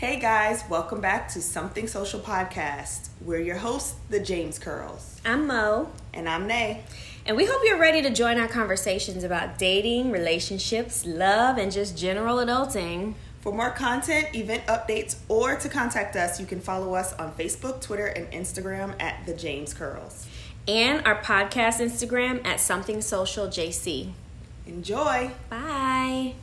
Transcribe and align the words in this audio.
Hey 0.00 0.18
guys, 0.18 0.64
welcome 0.70 1.02
back 1.02 1.28
to 1.32 1.42
Something 1.42 1.86
Social 1.86 2.20
Podcast. 2.20 3.10
We're 3.20 3.40
your 3.42 3.58
hosts, 3.58 3.96
the 4.08 4.18
James 4.18 4.58
Curls. 4.58 5.20
I'm 5.26 5.46
Mo, 5.46 5.90
And 6.14 6.26
I'm 6.26 6.46
Nay. 6.46 6.84
and 7.26 7.36
we 7.36 7.44
hope 7.44 7.60
you're 7.66 7.78
ready 7.78 8.00
to 8.00 8.08
join 8.08 8.38
our 8.38 8.48
conversations 8.48 9.24
about 9.24 9.58
dating, 9.58 10.10
relationships, 10.10 11.04
love, 11.04 11.58
and 11.58 11.70
just 11.70 11.98
general 11.98 12.38
adulting. 12.38 13.12
For 13.42 13.52
more 13.52 13.68
content, 13.72 14.34
event 14.34 14.64
updates, 14.68 15.16
or 15.28 15.56
to 15.56 15.68
contact 15.68 16.16
us, 16.16 16.40
you 16.40 16.46
can 16.46 16.60
follow 16.62 16.94
us 16.94 17.12
on 17.14 17.32
Facebook, 17.32 17.82
Twitter, 17.82 18.06
and 18.06 18.30
Instagram 18.32 18.94
at 19.02 19.26
the 19.26 19.34
James 19.34 19.74
Curls. 19.74 20.26
And 20.66 21.06
our 21.06 21.20
podcast 21.22 21.78
Instagram 21.78 22.46
at 22.46 22.58
Something 22.58 23.02
Social 23.02 23.48
JC. 23.48 24.12
Enjoy! 24.66 25.30
Bye. 25.50 26.36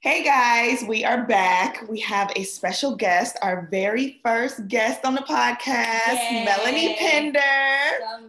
Hey 0.00 0.22
guys, 0.22 0.84
we 0.86 1.04
are 1.04 1.26
back. 1.26 1.84
We 1.88 1.98
have 2.02 2.30
a 2.36 2.44
special 2.44 2.94
guest, 2.94 3.36
our 3.42 3.66
very 3.68 4.20
first 4.24 4.68
guest 4.68 5.04
on 5.04 5.16
the 5.16 5.22
podcast, 5.22 6.14
Yay. 6.30 6.44
Melanie 6.44 6.94
Pender. 6.96 7.40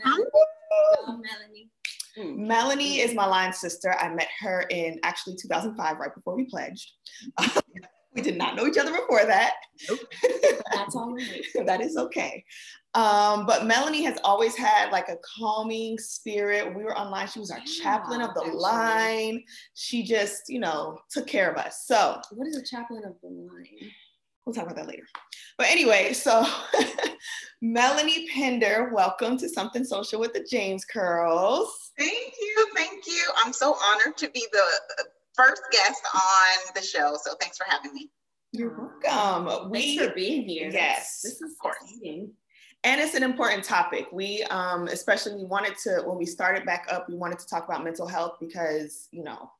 Melanie. 0.03 1.69
Mm. 2.17 2.37
Melanie 2.37 3.01
is 3.01 3.13
my 3.13 3.27
line 3.27 3.53
sister. 3.53 3.93
I 3.99 4.09
met 4.09 4.29
her 4.39 4.61
in 4.71 4.99
actually 5.03 5.35
2005, 5.35 5.99
right 5.99 6.15
before 6.15 6.35
we 6.35 6.45
pledged. 6.45 6.91
we 8.15 8.23
did 8.23 8.35
not 8.35 8.55
know 8.55 8.65
each 8.65 8.79
other 8.79 8.91
before 8.91 9.25
that. 9.25 9.53
That's 10.73 10.95
all 10.95 11.13
right. 11.13 11.45
that 11.67 11.81
is 11.81 11.97
okay. 11.97 12.43
Um, 12.95 13.45
but 13.45 13.65
Melanie 13.67 14.03
has 14.03 14.17
always 14.23 14.55
had 14.55 14.91
like 14.91 15.09
a 15.09 15.17
calming 15.37 15.97
spirit. 15.99 16.75
We 16.75 16.83
were 16.83 16.97
online, 16.97 17.27
she 17.27 17.39
was 17.39 17.51
our 17.51 17.59
Yeah, 17.59 17.65
chaplain 17.83 18.21
of 18.21 18.33
the 18.33 18.41
actually. 18.41 18.55
line. 18.57 19.43
She 19.75 20.03
just, 20.03 20.43
you 20.49 20.59
know, 20.59 20.97
took 21.11 21.27
care 21.27 21.51
of 21.51 21.57
us. 21.57 21.83
So 21.85 22.19
What 22.31 22.47
is 22.47 22.55
a 22.57 22.63
chaplain 22.63 23.03
of 23.05 23.13
the 23.21 23.27
line? 23.29 23.91
we'll 24.45 24.53
talk 24.55 24.63
about 24.63 24.75
that 24.77 24.87
later. 24.87 25.03
But 25.59 25.67
anyway, 25.67 26.13
so 26.13 26.43
Melanie 27.61 28.27
Pender, 28.29 28.89
welcome 28.93 29.37
to 29.37 29.49
Something 29.49 29.83
Social 29.83 30.19
with 30.19 30.33
the 30.33 30.45
James 30.49 30.83
Curls. 30.85 31.91
Thank 31.97 32.33
you. 32.41 32.67
Thank 32.75 33.05
you. 33.05 33.23
I'm 33.43 33.53
so 33.53 33.75
honored 33.83 34.17
to 34.17 34.29
be 34.31 34.45
the 34.51 34.59
uh, 34.99 35.03
first 35.35 35.61
guest 35.71 36.01
on 36.15 36.73
the 36.73 36.81
show. 36.81 37.17
So 37.23 37.33
thanks 37.39 37.57
for 37.57 37.65
having 37.69 37.93
me. 37.93 38.09
You're 38.51 38.75
welcome. 39.03 39.71
Thanks 39.71 39.71
We 39.71 39.97
for 39.99 40.13
being 40.15 40.47
here. 40.47 40.71
Yes, 40.71 41.21
This 41.23 41.33
is 41.33 41.41
of 41.51 41.57
course. 41.61 41.75
exciting. 41.83 42.31
And 42.83 43.01
it's 43.01 43.15
an 43.15 43.23
important 43.23 43.63
topic. 43.63 44.07
We 44.11 44.43
um 44.43 44.87
especially 44.87 45.35
we 45.35 45.45
wanted 45.45 45.77
to 45.83 46.03
when 46.05 46.17
we 46.17 46.25
started 46.25 46.65
back 46.65 46.87
up, 46.91 47.09
we 47.09 47.15
wanted 47.15 47.39
to 47.39 47.47
talk 47.47 47.67
about 47.67 47.83
mental 47.83 48.07
health 48.07 48.37
because, 48.39 49.07
you 49.11 49.23
know, 49.23 49.51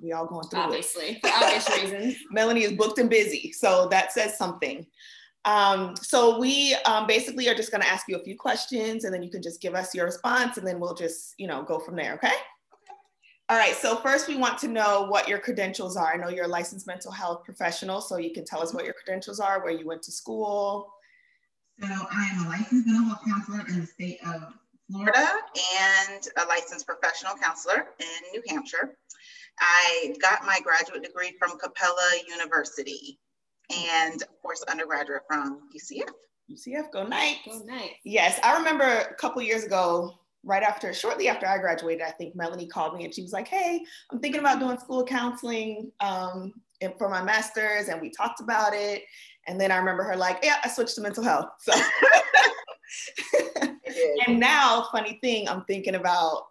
we 0.00 0.12
all 0.12 0.26
going 0.26 0.46
through 0.48 0.60
it. 0.60 0.64
Obviously, 0.64 1.18
for 1.20 1.30
obvious 1.30 1.68
reasons. 1.82 2.16
Melanie 2.30 2.62
is 2.62 2.72
booked 2.72 2.98
and 2.98 3.10
busy, 3.10 3.52
so 3.52 3.88
that 3.88 4.12
says 4.12 4.38
something. 4.38 4.86
Um, 5.44 5.96
so 5.96 6.38
we 6.38 6.74
um, 6.84 7.06
basically 7.06 7.48
are 7.48 7.54
just 7.54 7.70
going 7.70 7.80
to 7.80 7.88
ask 7.88 8.06
you 8.08 8.16
a 8.16 8.22
few 8.22 8.36
questions, 8.36 9.04
and 9.04 9.14
then 9.14 9.22
you 9.22 9.30
can 9.30 9.42
just 9.42 9.60
give 9.60 9.74
us 9.74 9.94
your 9.94 10.04
response, 10.04 10.58
and 10.58 10.66
then 10.66 10.78
we'll 10.78 10.94
just 10.94 11.34
you 11.38 11.46
know 11.46 11.62
go 11.62 11.78
from 11.78 11.96
there. 11.96 12.14
Okay. 12.14 12.32
All 13.50 13.56
right. 13.56 13.74
So 13.74 13.96
first, 13.96 14.28
we 14.28 14.36
want 14.36 14.58
to 14.58 14.68
know 14.68 15.06
what 15.08 15.26
your 15.26 15.38
credentials 15.38 15.96
are. 15.96 16.12
I 16.12 16.16
know 16.16 16.28
you're 16.28 16.44
a 16.44 16.48
licensed 16.48 16.86
mental 16.86 17.10
health 17.10 17.44
professional, 17.44 18.00
so 18.00 18.18
you 18.18 18.32
can 18.32 18.44
tell 18.44 18.62
us 18.62 18.74
what 18.74 18.84
your 18.84 18.94
credentials 18.94 19.40
are, 19.40 19.62
where 19.64 19.72
you 19.72 19.86
went 19.86 20.02
to 20.02 20.12
school. 20.12 20.92
So 21.80 21.86
I 21.86 22.28
am 22.32 22.46
a 22.46 22.48
licensed 22.48 22.86
mental 22.86 23.04
health 23.04 23.20
counselor 23.24 23.64
in 23.68 23.80
the 23.80 23.86
state 23.86 24.18
of 24.26 24.52
Florida 24.90 25.28
and 25.80 26.26
a 26.36 26.44
licensed 26.48 26.86
professional 26.86 27.34
counselor 27.40 27.86
in 28.00 28.32
New 28.32 28.42
Hampshire. 28.48 28.96
I 29.60 30.14
got 30.20 30.44
my 30.44 30.58
graduate 30.64 31.04
degree 31.04 31.36
from 31.38 31.56
Capella 31.58 32.10
University 32.28 33.20
and 33.70 34.22
of 34.22 34.42
course 34.42 34.64
undergraduate 34.68 35.22
from 35.28 35.68
UCF. 35.76 36.10
UCF, 36.50 36.90
go 36.90 37.06
Knights. 37.06 37.46
Go 37.46 37.62
nice. 37.64 37.90
Yes, 38.04 38.40
I 38.42 38.56
remember 38.56 38.84
a 38.84 39.14
couple 39.14 39.40
years 39.42 39.62
ago, 39.62 40.14
right 40.44 40.62
after, 40.62 40.92
shortly 40.92 41.28
after 41.28 41.46
I 41.46 41.58
graduated, 41.58 42.02
I 42.02 42.10
think 42.12 42.34
Melanie 42.34 42.66
called 42.66 42.96
me 42.96 43.04
and 43.04 43.14
she 43.14 43.22
was 43.22 43.32
like, 43.32 43.46
"Hey, 43.46 43.84
I'm 44.10 44.18
thinking 44.18 44.40
about 44.40 44.58
doing 44.58 44.78
school 44.78 45.04
counseling 45.04 45.92
um, 46.00 46.52
and 46.80 46.94
for 46.98 47.08
my 47.08 47.22
master's," 47.22 47.88
and 47.88 48.00
we 48.00 48.10
talked 48.10 48.40
about 48.40 48.72
it. 48.74 49.02
And 49.48 49.60
then 49.60 49.72
I 49.72 49.78
remember 49.78 50.02
her 50.04 50.16
like, 50.16 50.38
"Yeah, 50.42 50.56
I 50.62 50.68
switched 50.68 50.94
to 50.96 51.00
mental 51.00 51.24
health." 51.24 51.48
So, 51.60 51.72
and 54.26 54.38
now, 54.38 54.86
funny 54.92 55.18
thing, 55.22 55.48
I'm 55.48 55.64
thinking 55.64 55.94
about 55.94 56.42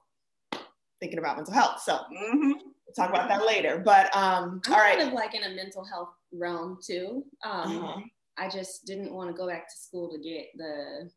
thinking 0.99 1.19
about 1.19 1.37
mental 1.37 1.53
health. 1.53 1.79
So 1.81 1.99
Mhm. 2.11 2.41
we'll 2.41 2.93
talk 2.95 3.09
about 3.09 3.29
that 3.29 3.45
later. 3.45 3.77
But 3.77 4.05
um, 4.15 4.61
I'm 4.65 4.73
all 4.73 4.79
kind 4.79 5.01
of 5.01 5.13
like 5.13 5.35
in 5.35 5.43
a 5.43 5.49
mental 5.49 5.85
health 5.85 6.09
realm 6.31 6.79
too. 6.83 7.23
Um, 7.43 7.83
Uh-huh. 7.83 8.01
I 8.37 8.49
just 8.49 8.85
didn't 8.85 9.13
want 9.13 9.29
to 9.29 9.37
go 9.37 9.47
back 9.47 9.67
to 9.67 9.77
school 9.77 10.11
to 10.11 10.19
get 10.19 10.47
the, 10.55 11.11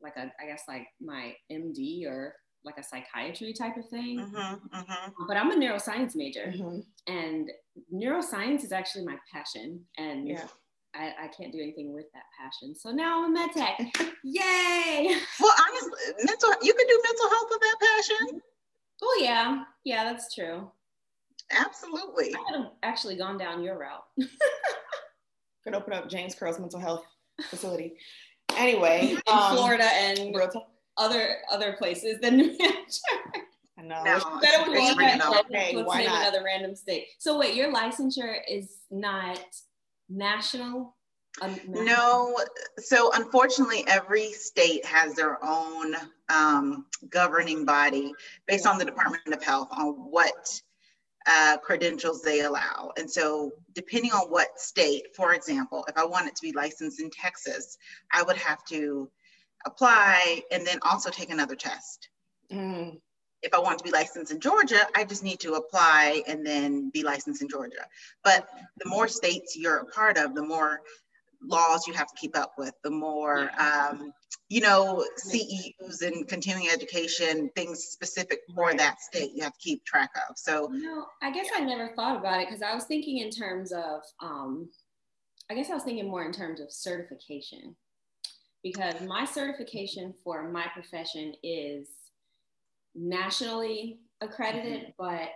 like 0.00 0.16
a, 0.16 0.32
I 0.40 0.46
guess 0.46 0.64
like 0.66 0.88
my 1.00 1.36
MD 1.50 2.06
or 2.06 2.34
like 2.64 2.78
a 2.78 2.82
psychiatry 2.82 3.52
type 3.52 3.76
of 3.76 3.88
thing. 3.88 4.20
Mhm, 4.20 4.60
mhm. 4.68 5.14
But 5.28 5.36
I'm 5.36 5.50
a 5.52 5.56
neuroscience 5.56 6.16
major, 6.16 6.52
Mhm. 6.56 6.84
and 7.06 7.50
neuroscience 7.92 8.64
is 8.64 8.72
actually 8.72 9.04
my 9.04 9.18
passion, 9.32 9.86
and 9.96 10.28
Yeah. 10.28 10.46
I, 10.94 11.12
I 11.24 11.28
can't 11.28 11.52
do 11.52 11.58
anything 11.60 11.92
with 11.94 12.06
that 12.14 12.24
passion. 12.40 12.74
So 12.74 12.90
now 12.90 13.24
I'm 13.24 13.30
a 13.30 13.34
med 13.34 13.52
tech. 13.52 13.78
Yay! 14.24 15.16
Well, 15.40 15.52
honestly, 15.68 16.24
mental 16.24 16.50
you 16.62 16.74
can 16.74 16.86
do 16.86 17.02
mental 17.04 17.30
health 17.30 17.48
with 17.50 17.60
that 17.60 17.76
passion. 17.80 18.40
Oh 19.02 19.18
yeah, 19.22 19.64
yeah, 19.84 20.04
that's 20.04 20.34
true. 20.34 20.70
Absolutely. 21.52 22.34
I 22.34 22.38
could 22.46 22.60
have 22.62 22.72
actually 22.82 23.16
gone 23.16 23.38
down 23.38 23.62
your 23.62 23.78
route. 23.78 24.04
Could 25.64 25.74
open 25.74 25.92
up 25.92 26.08
James 26.08 26.34
Curl's 26.34 26.58
mental 26.58 26.80
health 26.80 27.04
facility. 27.50 27.92
Anyway, 28.56 29.10
in 29.26 29.32
um, 29.32 29.54
Florida 29.56 29.84
and 29.84 30.34
real 30.34 30.50
other 30.96 31.36
other 31.52 31.74
places 31.74 32.18
than 32.20 32.38
New 32.38 32.56
Hampshire. 32.58 33.44
I 33.78 33.82
know. 33.82 34.02
No, 34.02 34.40
Better 34.40 34.70
with 34.70 34.78
it's 34.78 34.86
one 34.88 34.96
bring 34.96 35.08
it 35.08 35.10
random- 35.20 35.28
on. 35.28 35.44
Hey, 35.50 35.76
Let's 35.76 35.86
why 35.86 35.98
name 35.98 36.06
not? 36.06 36.22
another 36.22 36.42
random 36.44 36.74
state. 36.74 37.08
So 37.18 37.38
wait, 37.38 37.54
your 37.54 37.70
licensure 37.72 38.36
is 38.48 38.78
not 38.90 39.38
national. 40.10 40.96
Um, 41.40 41.58
No, 41.66 42.36
so 42.78 43.12
unfortunately, 43.14 43.84
every 43.86 44.32
state 44.32 44.84
has 44.84 45.14
their 45.14 45.42
own 45.44 45.94
um, 46.28 46.86
governing 47.08 47.64
body 47.64 48.12
based 48.46 48.66
on 48.66 48.78
the 48.78 48.84
Department 48.84 49.32
of 49.32 49.42
Health 49.42 49.68
on 49.70 49.94
what 49.94 50.60
uh, 51.26 51.56
credentials 51.62 52.22
they 52.22 52.40
allow. 52.40 52.90
And 52.96 53.10
so, 53.10 53.52
depending 53.74 54.10
on 54.12 54.30
what 54.30 54.58
state, 54.58 55.14
for 55.14 55.34
example, 55.34 55.84
if 55.88 55.96
I 55.96 56.04
wanted 56.04 56.34
to 56.34 56.42
be 56.42 56.52
licensed 56.52 57.00
in 57.00 57.10
Texas, 57.10 57.78
I 58.12 58.22
would 58.22 58.36
have 58.36 58.64
to 58.66 59.08
apply 59.66 60.42
and 60.50 60.66
then 60.66 60.78
also 60.82 61.10
take 61.10 61.30
another 61.30 61.54
test. 61.54 62.08
Mm, 62.50 63.00
If 63.42 63.54
I 63.54 63.58
want 63.58 63.78
to 63.78 63.84
be 63.84 63.90
licensed 63.90 64.32
in 64.32 64.40
Georgia, 64.40 64.86
I 64.94 65.04
just 65.04 65.24
need 65.24 65.40
to 65.40 65.54
apply 65.54 66.22
and 66.26 66.44
then 66.44 66.90
be 66.90 67.02
licensed 67.02 67.40
in 67.42 67.48
Georgia. 67.48 67.86
But 68.22 68.48
the 68.82 68.88
more 68.88 69.08
states 69.08 69.56
you're 69.56 69.78
a 69.78 69.86
part 69.86 70.18
of, 70.18 70.34
the 70.34 70.42
more 70.42 70.82
laws 71.42 71.86
you 71.86 71.94
have 71.94 72.08
to 72.08 72.14
keep 72.16 72.36
up 72.36 72.52
with, 72.58 72.74
the 72.84 72.90
more, 72.90 73.50
um, 73.58 74.12
you 74.50 74.60
know, 74.60 75.04
CEUs 75.24 76.02
and 76.02 76.28
continuing 76.28 76.68
education, 76.70 77.50
things 77.56 77.82
specific 77.82 78.40
for 78.54 78.66
Right. 78.66 78.78
that 78.78 79.00
state 79.00 79.32
you 79.34 79.42
have 79.42 79.54
to 79.54 79.58
keep 79.58 79.84
track 79.84 80.10
of. 80.28 80.36
So, 80.36 80.68
No, 80.70 81.06
I 81.22 81.30
guess 81.30 81.48
I 81.54 81.60
never 81.60 81.94
thought 81.94 82.18
about 82.18 82.42
it 82.42 82.48
because 82.48 82.62
I 82.62 82.74
was 82.74 82.84
thinking 82.84 83.18
in 83.18 83.30
terms 83.30 83.72
of, 83.72 84.02
um, 84.20 84.70
I 85.48 85.54
guess 85.54 85.70
I 85.70 85.74
was 85.74 85.82
thinking 85.82 86.10
more 86.10 86.24
in 86.24 86.32
terms 86.32 86.60
of 86.60 86.70
certification. 86.70 87.74
Because 88.62 89.00
my 89.00 89.24
certification 89.24 90.12
for 90.22 90.50
my 90.50 90.66
profession 90.74 91.34
is 91.42 91.88
nationally 92.94 94.00
accredited, 94.20 94.80
mm-hmm. 94.80 94.90
but 94.98 95.30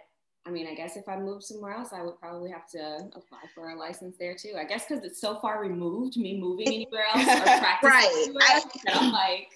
I 0.46 0.50
mean, 0.50 0.66
I 0.66 0.74
guess 0.74 0.96
if 0.96 1.08
I 1.08 1.16
moved 1.16 1.44
somewhere 1.44 1.72
else, 1.72 1.92
I 1.94 2.02
would 2.02 2.18
probably 2.20 2.50
have 2.50 2.68
to 2.72 3.08
apply 3.14 3.40
for 3.54 3.70
a 3.70 3.78
license 3.78 4.16
there 4.18 4.34
too. 4.34 4.54
I 4.58 4.64
guess 4.64 4.84
because 4.86 5.02
it's 5.02 5.20
so 5.20 5.40
far 5.40 5.60
removed, 5.60 6.18
me 6.18 6.38
moving 6.38 6.66
anywhere 6.68 7.04
else 7.14 7.22
or 7.22 7.42
practicing 7.42 7.90
Right. 7.90 8.22
anywhere 8.24 8.42
else, 8.52 8.66
that 8.84 8.96
I'm 8.96 9.12
like, 9.12 9.48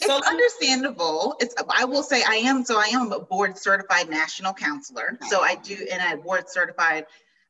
So- 0.00 0.16
it's 0.18 0.26
understandable. 0.28 1.36
It's 1.38 1.54
I 1.68 1.84
will 1.84 2.02
say 2.02 2.24
I 2.28 2.36
am 2.36 2.64
so 2.64 2.80
I 2.80 2.86
am 2.86 3.12
a 3.12 3.20
board 3.20 3.56
certified 3.56 4.08
national 4.08 4.54
counselor. 4.54 5.18
So 5.28 5.40
I 5.40 5.54
do 5.54 5.86
and 5.90 6.02
I 6.02 6.16
board 6.16 6.48
certified 6.48 7.06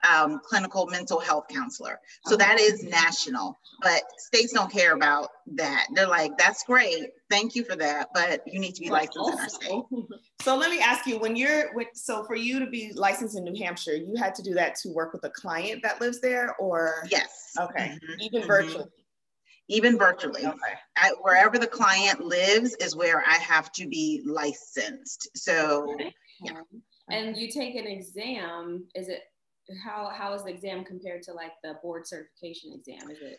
um, 0.08 0.40
clinical 0.44 0.86
mental 0.86 1.18
health 1.18 1.46
counselor. 1.48 2.00
So 2.24 2.36
that 2.36 2.60
is 2.60 2.84
national, 2.84 3.58
but 3.82 4.02
states 4.18 4.52
don't 4.52 4.70
care 4.70 4.94
about 4.94 5.28
that. 5.54 5.86
They're 5.94 6.06
like, 6.08 6.36
that's 6.38 6.62
great, 6.64 7.10
thank 7.30 7.54
you 7.54 7.64
for 7.64 7.76
that, 7.76 8.08
but 8.14 8.42
you 8.46 8.60
need 8.60 8.74
to 8.76 8.80
be 8.82 8.90
licensed 8.90 9.16
in 9.16 9.38
our 9.38 9.48
state. 9.48 9.82
So 10.40 10.56
let 10.56 10.70
me 10.70 10.78
ask 10.78 11.04
you, 11.04 11.18
when 11.18 11.34
you're 11.34 11.74
when, 11.74 11.86
so 11.94 12.24
for 12.24 12.36
you 12.36 12.60
to 12.60 12.66
be 12.66 12.92
licensed 12.94 13.36
in 13.36 13.42
New 13.42 13.60
Hampshire, 13.60 13.96
you 13.96 14.14
had 14.16 14.36
to 14.36 14.42
do 14.42 14.54
that 14.54 14.76
to 14.76 14.88
work 14.90 15.12
with 15.12 15.24
a 15.24 15.30
client 15.30 15.82
that 15.82 16.00
lives 16.00 16.20
there, 16.20 16.54
or 16.60 17.04
Yes. 17.10 17.54
Okay, 17.58 17.98
Mhm, 18.00 18.20
even 18.20 18.42
mhm. 18.42 18.46
virtually. 18.46 18.84
Even 19.66 19.98
virtually. 19.98 20.46
Okay. 20.46 20.74
I, 20.96 21.10
wherever 21.20 21.58
the 21.58 21.66
client 21.66 22.20
lives 22.20 22.74
is 22.76 22.94
where 22.94 23.22
I 23.26 23.34
have 23.34 23.72
to 23.72 23.88
be 23.88 24.22
licensed. 24.24 25.28
So 25.36 25.98
and 27.10 27.36
you 27.36 27.50
take 27.50 27.74
an 27.74 27.86
exam, 27.86 28.86
is 28.94 29.08
it 29.08 29.22
how 29.84 30.10
how 30.12 30.32
is 30.34 30.44
the 30.44 30.50
exam 30.50 30.84
compared 30.84 31.22
to 31.24 31.32
like 31.32 31.52
the 31.62 31.74
board 31.82 32.06
certification 32.06 32.72
exam? 32.72 33.10
Is 33.10 33.18
it 33.20 33.38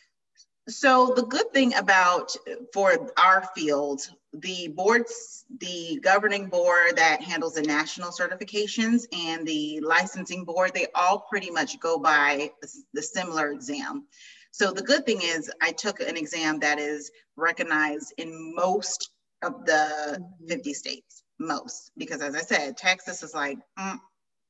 so 0.70 1.14
the 1.16 1.24
good 1.24 1.52
thing 1.52 1.74
about 1.76 2.36
for 2.74 3.12
our 3.18 3.44
field, 3.56 4.02
the 4.34 4.68
boards, 4.68 5.46
the 5.60 6.00
governing 6.04 6.48
board 6.48 6.98
that 6.98 7.22
handles 7.22 7.56
the 7.56 7.64
national 7.64 8.12
certifications 8.12 9.06
and 9.12 9.48
the 9.48 9.80
licensing 9.82 10.46
board, 10.46 10.72
they 10.74 10.88
all 10.94 11.26
pretty 11.30 11.50
much 11.50 11.80
go 11.80 11.98
by 11.98 12.52
the 12.94 13.02
similar 13.02 13.52
exam. 13.52 14.06
So 14.52 14.72
the 14.72 14.84
good 14.84 15.06
thing 15.06 15.22
is 15.24 15.52
I 15.62 15.72
took 15.72 16.00
an 16.00 16.18
exam 16.18 16.60
that 16.60 16.80
is 16.80 17.12
recognized 17.36 18.14
in 18.18 18.54
most 18.56 19.12
of 19.42 19.66
the 19.66 20.24
50 20.48 20.74
states, 20.74 21.24
most, 21.40 21.92
because 21.98 22.22
as 22.22 22.36
I 22.36 22.42
said, 22.42 22.78
Texas 22.78 23.24
is 23.24 23.34
like, 23.34 23.58
mm, 23.78 24.00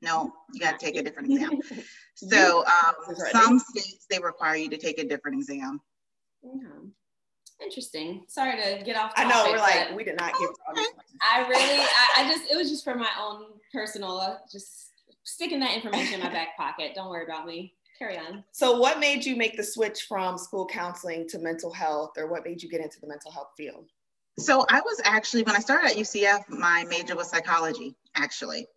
no, 0.01 0.31
you 0.53 0.59
got 0.59 0.79
to 0.79 0.85
take 0.85 0.95
a 0.95 1.03
different 1.03 1.31
exam. 1.31 1.59
So 2.21 2.65
um, 2.65 3.15
some 3.31 3.59
states, 3.59 4.05
they 4.09 4.19
require 4.19 4.57
you 4.57 4.69
to 4.71 4.77
take 4.77 4.99
a 4.99 5.05
different 5.05 5.37
exam. 5.37 5.79
Mm-hmm. 6.45 6.87
Interesting. 7.63 8.23
Sorry 8.27 8.61
to 8.61 8.83
get 8.83 8.97
off. 8.97 9.15
Topic, 9.15 9.25
I 9.25 9.29
know 9.29 9.51
we're 9.51 9.57
like 9.57 9.95
we 9.95 10.03
did 10.03 10.17
not 10.17 10.33
give. 10.37 10.49
I 11.21 11.47
really, 11.47 11.79
I, 11.79 12.07
I, 12.17 12.29
just 12.29 12.51
it 12.51 12.57
was 12.57 12.69
just 12.69 12.83
for 12.83 12.95
my 12.95 13.09
own 13.19 13.45
personal, 13.73 14.17
uh, 14.17 14.35
just 14.51 14.91
sticking 15.23 15.59
that 15.59 15.75
information 15.75 16.15
in 16.15 16.19
my 16.21 16.29
back 16.29 16.57
pocket. 16.57 16.91
Don't 16.95 17.09
worry 17.09 17.25
about 17.25 17.45
me. 17.45 17.73
Carry 17.97 18.17
on. 18.17 18.45
So, 18.53 18.79
what 18.79 18.99
made 18.99 19.25
you 19.25 19.35
make 19.35 19.57
the 19.57 19.63
switch 19.63 20.03
from 20.07 20.37
school 20.37 20.65
counseling 20.65 21.27
to 21.29 21.39
mental 21.39 21.71
health, 21.71 22.11
or 22.17 22.27
what 22.27 22.45
made 22.45 22.63
you 22.63 22.69
get 22.69 22.79
into 22.79 22.99
the 23.01 23.07
mental 23.07 23.31
health 23.31 23.51
field? 23.57 23.89
So, 24.37 24.65
I 24.69 24.79
was 24.79 25.01
actually 25.03 25.43
when 25.43 25.55
I 25.55 25.59
started 25.59 25.91
at 25.91 25.97
UCF, 25.97 26.47
my 26.47 26.85
major 26.89 27.15
was 27.15 27.29
psychology, 27.29 27.95
actually, 28.15 28.67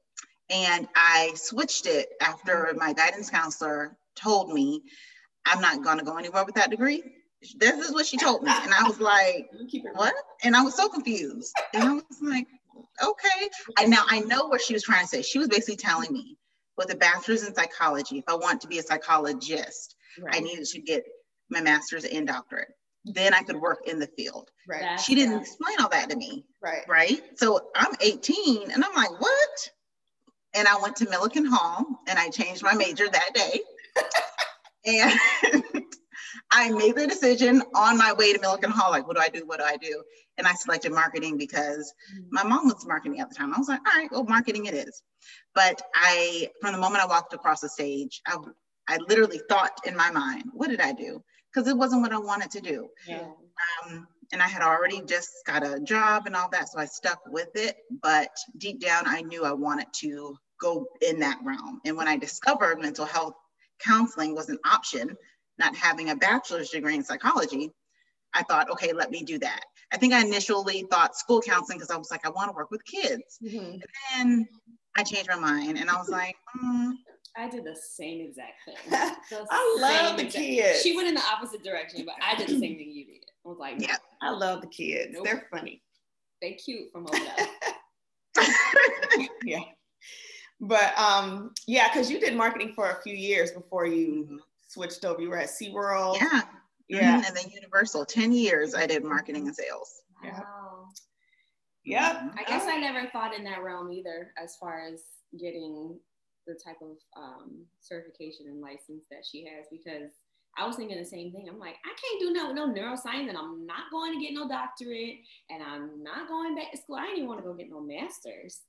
and 0.53 0.87
I 0.95 1.33
switched 1.35 1.87
it 1.87 2.11
after 2.21 2.73
my 2.77 2.93
guidance 2.93 3.31
counselor 3.31 3.97
told 4.15 4.53
me 4.53 4.83
I'm 5.47 5.61
not 5.61 5.83
going 5.83 5.99
to 5.99 6.05
go 6.05 6.17
anywhere 6.17 6.45
with 6.45 6.55
that 6.57 6.71
degree 6.71 7.03
this 7.57 7.79
is 7.79 7.93
what 7.93 8.07
she 8.07 8.17
told 8.17 8.43
me. 8.43 8.53
And 8.53 8.73
I 8.73 8.85
was 8.85 9.01
like, 9.01 9.51
what? 9.95 10.15
And 10.43 10.57
I 10.57 10.63
was 10.63 10.75
so 10.77 10.89
confused. 10.89 11.53
And 11.75 11.83
I 11.83 11.93
was 11.95 12.05
like, 12.21 12.47
okay. 13.03 13.49
And 13.81 13.91
now 13.91 14.05
I 14.09 14.21
know 14.21 14.47
what 14.47 14.61
she 14.61 14.75
was 14.75 14.83
trying 14.83 15.03
to 15.03 15.09
say. 15.09 15.23
She 15.23 15.39
was 15.39 15.49
basically 15.49 15.77
telling 15.77 16.13
me 16.13 16.37
with 16.77 16.93
a 16.93 16.97
bachelor's 16.97 17.47
in 17.47 17.55
psychology, 17.55 18.19
if 18.19 18.25
I 18.29 18.35
want 18.35 18.61
to 18.63 18.69
be 18.69 18.79
a 18.79 18.83
psychologist, 18.83 19.95
right. 20.21 20.37
I 20.37 20.41
needed 20.41 20.65
to 20.65 20.81
get 20.81 21.05
my 21.51 21.61
master's 21.61 22.05
and 22.05 22.27
doctorate. 22.27 22.69
Then 23.05 23.35
I 23.35 23.43
could 23.43 23.57
work 23.57 23.81
in 23.87 23.99
the 23.99 24.07
field. 24.07 24.49
Right. 24.69 24.99
she 24.99 25.17
didn't 25.17 25.41
explain 25.41 25.81
all 25.81 25.89
that 25.89 26.09
to 26.11 26.17
me. 26.17 26.45
Right. 26.63 26.83
Right. 26.89 27.21
So 27.37 27.61
I'm 27.75 27.95
18 28.01 28.71
and 28.71 28.85
I'm 28.85 28.95
like, 28.95 29.21
what? 29.21 29.71
And 30.55 30.69
I 30.69 30.79
went 30.81 30.97
to 30.97 31.07
Millican 31.07 31.49
Hall 31.49 31.85
and 32.09 32.19
I 32.19 32.29
changed 32.29 32.63
my 32.63 32.75
major 32.75 33.09
that 33.09 33.31
day. 33.35 33.61
and 34.87 35.65
I 36.53 36.71
made 36.71 36.97
the 36.97 37.07
decision 37.07 37.63
on 37.75 37.97
my 37.97 38.13
way 38.13 38.33
to 38.33 38.39
Millican 38.39 38.71
Hall, 38.71 38.91
like, 38.91 39.07
what 39.07 39.17
do 39.17 39.23
I 39.23 39.29
do? 39.29 39.47
What 39.47 39.59
do 39.59 39.65
I 39.65 39.77
do? 39.77 40.03
And 40.37 40.47
I 40.47 40.53
selected 40.53 40.93
marketing 40.93 41.39
because 41.39 41.93
mm-hmm. 42.15 42.25
my 42.31 42.43
mom 42.43 42.67
was 42.67 42.87
marketing 42.87 43.21
at 43.21 43.29
the 43.31 43.35
time. 43.35 43.55
I 43.55 43.59
was 43.59 43.69
like, 43.69 43.81
all 43.87 44.01
right, 44.01 44.11
well, 44.11 44.25
marketing 44.25 44.67
it 44.67 44.75
is. 44.75 45.03
But 45.55 45.81
I, 45.95 46.51
from 46.61 46.73
the 46.73 46.79
moment 46.79 47.03
I 47.03 47.07
walked 47.07 47.33
across 47.33 47.61
the 47.61 47.69
stage, 47.69 48.21
I, 48.27 48.37
I 48.89 48.99
literally 49.09 49.41
thought 49.49 49.73
in 49.87 49.97
my 49.97 50.11
mind, 50.11 50.45
what 50.53 50.69
did 50.69 50.81
I 50.81 50.93
do? 50.93 51.23
Because 51.53 51.69
it 51.69 51.77
wasn't 51.77 52.03
what 52.03 52.13
I 52.13 52.19
wanted 52.19 52.51
to 52.53 52.61
do. 52.61 52.89
Yeah. 53.07 53.29
Um, 53.87 54.07
and 54.33 54.43
I 54.43 54.49
had 54.49 54.63
already 54.63 55.03
just 55.03 55.31
got 55.47 55.67
a 55.67 55.79
job 55.81 56.27
and 56.27 56.35
all 56.35 56.49
that, 56.51 56.71
so 56.71 56.79
I 56.79 56.87
stuck 56.87 57.21
with 57.29 57.51
it. 57.55 57.77
But 58.03 58.31
deep 58.59 58.81
down, 58.81 59.05
I 59.07 59.21
knew 59.21 59.45
I 59.45 59.53
wanted 59.53 59.89
to 60.01 60.37
go 60.61 60.87
in 61.01 61.21
that 61.21 61.39
realm. 61.45 61.81
And 61.85 61.97
when 61.97 62.09
I 62.09 62.17
discovered 62.17 62.81
mental 62.81 63.05
health 63.05 63.35
counseling 63.79 64.35
was 64.35 64.49
an 64.49 64.59
option, 64.65 65.17
not 65.59 65.77
having 65.77 66.11
a 66.11 66.17
bachelor's 66.17 66.71
degree 66.71 66.95
in 66.95 67.05
psychology, 67.05 67.71
I 68.35 68.43
thought, 68.43 68.71
okay, 68.71 68.93
let 68.93 69.11
me 69.11 69.23
do 69.23 69.39
that. 69.41 69.61
I 69.93 69.99
think 69.99 70.15
I 70.15 70.25
initially 70.25 70.87
thought 70.91 71.17
school 71.17 71.43
counseling 71.43 71.79
because 71.79 71.91
I 71.91 71.99
was 71.99 72.11
like, 72.11 72.27
I 72.27 72.31
want 72.31 72.51
to 72.51 72.57
work 72.57 72.71
with 72.71 72.85
kids. 72.85 73.39
Mm-hmm. 73.45 73.77
And 73.77 73.83
then 74.17 74.49
I 74.97 75.03
changed 75.03 75.29
my 75.29 75.37
mind 75.37 75.79
and 75.79 75.91
I 75.91 75.97
was 75.97 76.09
like, 76.09 76.37
mm. 76.57 76.93
I 77.37 77.49
did 77.49 77.65
the 77.65 77.75
same 77.75 78.21
exact 78.21 78.65
thing. 78.65 78.77
I 79.51 79.77
love 79.81 80.17
the 80.17 80.27
exact- 80.27 80.45
kids. 80.45 80.83
She 80.83 80.95
went 80.95 81.09
in 81.09 81.15
the 81.15 81.23
opposite 81.23 81.63
direction, 81.63 82.05
but 82.05 82.15
I 82.23 82.37
did 82.37 82.49
the 82.49 82.59
same 82.59 82.77
thing 82.77 82.91
you 82.91 83.07
did. 83.07 83.25
I 83.45 83.49
was 83.49 83.59
like, 83.59 83.77
yeah, 83.79 83.97
I 84.21 84.31
love 84.31 84.61
the 84.61 84.67
kids. 84.69 85.11
Nope. 85.13 85.25
They're 85.25 85.49
funny. 85.51 85.83
They 86.41 86.53
cute 86.53 86.93
from 86.93 87.07
over 87.09 87.25
there. 88.37 88.47
yeah. 89.45 89.61
But 90.61 90.97
um, 90.99 91.53
yeah, 91.67 91.89
because 91.89 92.11
you 92.11 92.21
did 92.21 92.37
marketing 92.37 92.73
for 92.75 92.91
a 92.91 93.03
few 93.03 93.15
years 93.15 93.51
before 93.51 93.87
you 93.87 94.25
mm-hmm 94.25 94.37
switched 94.73 95.05
over. 95.05 95.21
You 95.21 95.31
were 95.31 95.39
at 95.39 95.49
SeaWorld. 95.49 96.17
Yeah. 96.21 96.43
Yeah. 96.89 97.17
Mm-hmm. 97.17 97.27
And 97.27 97.37
then 97.37 97.45
Universal, 97.53 98.07
10 98.07 98.33
years 98.33 98.75
I 98.75 98.87
did 98.87 99.05
marketing 99.05 99.47
and 99.47 99.55
sales. 99.55 100.03
Yeah. 100.25 100.41
Wow. 100.41 100.89
Yep. 101.85 102.35
I 102.39 102.45
guess 102.47 102.65
I 102.67 102.77
never 102.77 103.09
thought 103.11 103.35
in 103.35 103.45
that 103.45 103.63
realm 103.63 103.91
either, 103.93 104.33
as 104.43 104.57
far 104.57 104.81
as 104.81 105.03
getting 105.39 105.99
the 106.47 106.55
type 106.55 106.79
of 106.83 106.97
um, 107.17 107.65
certification 107.81 108.47
and 108.47 108.61
license 108.61 109.05
that 109.11 109.25
she 109.25 109.45
has, 109.45 109.67
because 109.71 110.11
I 110.57 110.67
was 110.67 110.77
thinking 110.77 110.99
the 110.99 111.05
same 111.05 111.33
thing. 111.33 111.49
I'm 111.49 111.59
like, 111.59 111.77
I 111.85 111.95
can't 112.01 112.21
do 112.21 112.33
no 112.33 112.53
no 112.53 112.73
neuroscience, 112.73 113.29
and 113.29 113.39
I'm 113.39 113.67
not 113.67 113.91
going 113.91 114.13
to 114.13 114.25
get 114.25 114.35
no 114.35 114.49
doctorate, 114.49 115.17
and 115.51 115.63
I'm 115.63 116.03
not 116.03 116.29
going 116.29 116.55
back 116.55 116.73
to 116.73 116.79
school. 116.79 116.97
I 116.97 117.03
didn't 117.03 117.19
even 117.19 117.29
want 117.29 117.41
to 117.41 117.47
go 117.47 117.55
get 117.55 117.71
no 117.71 117.81
master's. 117.81 118.61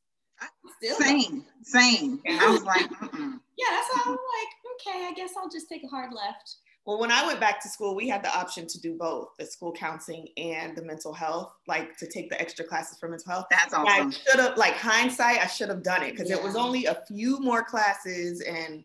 Still 0.78 0.98
same, 0.98 1.46
same. 1.62 2.22
I 2.28 2.50
was 2.50 2.64
like, 2.64 2.90
Mm-mm. 2.90 3.40
yeah, 3.58 3.68
that's 3.70 3.96
how 3.96 4.12
I'm 4.12 4.12
like, 4.12 4.52
okay, 4.75 5.06
I 5.08 5.14
guess 5.16 5.31
I'll 5.38 5.50
just 5.50 5.70
take 5.70 5.84
a 5.84 5.88
hard 5.88 6.12
left. 6.14 6.56
Well, 6.85 7.00
when 7.00 7.12
I 7.12 7.25
went 7.25 7.39
back 7.39 7.62
to 7.62 7.69
school, 7.69 7.95
we 7.95 8.09
had 8.09 8.24
the 8.24 8.35
option 8.35 8.68
to 8.68 8.81
do 8.81 8.97
both 8.97 9.30
the 9.39 9.45
school 9.45 9.71
counseling 9.71 10.27
and 10.35 10.75
the 10.75 10.83
mental 10.83 11.13
health, 11.13 11.53
like 11.68 11.95
to 11.97 12.07
take 12.07 12.30
the 12.30 12.39
extra 12.41 12.65
classes 12.65 12.97
for 13.00 13.07
mental 13.07 13.31
health. 13.31 13.45
That's 13.50 13.74
awesome. 13.74 14.07
I 14.07 14.12
should 14.12 14.39
have, 14.39 14.57
like 14.57 14.74
hindsight, 14.74 15.39
I 15.39 15.47
should 15.47 15.69
have 15.69 15.81
done 15.81 16.03
it 16.03 16.12
because 16.12 16.30
yeah. 16.30 16.38
it 16.38 16.44
was 16.44 16.57
only 16.57 16.85
a 16.85 17.01
few 17.07 17.39
more 17.39 17.63
classes 17.63 18.41
and 18.41 18.83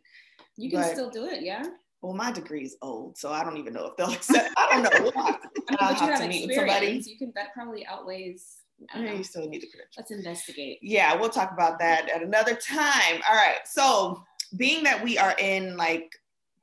you 0.57 0.71
can 0.71 0.81
but, 0.81 0.93
still 0.93 1.11
do 1.11 1.27
it, 1.27 1.43
yeah. 1.43 1.65
Well, 2.01 2.15
my 2.15 2.31
degree 2.31 2.63
is 2.63 2.77
old, 2.83 3.19
so 3.19 3.33
I 3.33 3.43
don't 3.43 3.57
even 3.57 3.73
know 3.73 3.87
if 3.87 3.97
they'll 3.97 4.11
accept. 4.13 4.51
I 4.57 4.69
don't 4.71 4.83
know. 4.85 5.11
We'll 5.13 5.25
have 5.25 5.43
to, 5.43 5.49
I'll 5.81 5.95
have, 5.95 6.11
have 6.11 6.21
to 6.21 6.29
meet 6.29 6.47
with 6.47 6.57
somebody. 6.57 7.03
You 7.05 7.19
can 7.19 7.33
that 7.35 7.53
probably 7.53 7.85
outweighs 7.85 8.59
I 8.95 9.01
know 9.01 9.13
you 9.13 9.25
still 9.25 9.49
need 9.49 9.63
the 9.63 9.67
credentials. 9.67 9.97
Let's 9.97 10.11
investigate. 10.11 10.79
Yeah, 10.83 11.17
we'll 11.17 11.31
talk 11.31 11.53
about 11.53 11.79
that 11.81 12.09
at 12.09 12.23
another 12.23 12.55
time. 12.55 13.21
All 13.29 13.35
right. 13.35 13.59
So, 13.67 14.23
being 14.57 14.85
that 14.85 15.03
we 15.03 15.19
are 15.19 15.35
in 15.39 15.77
like 15.77 16.13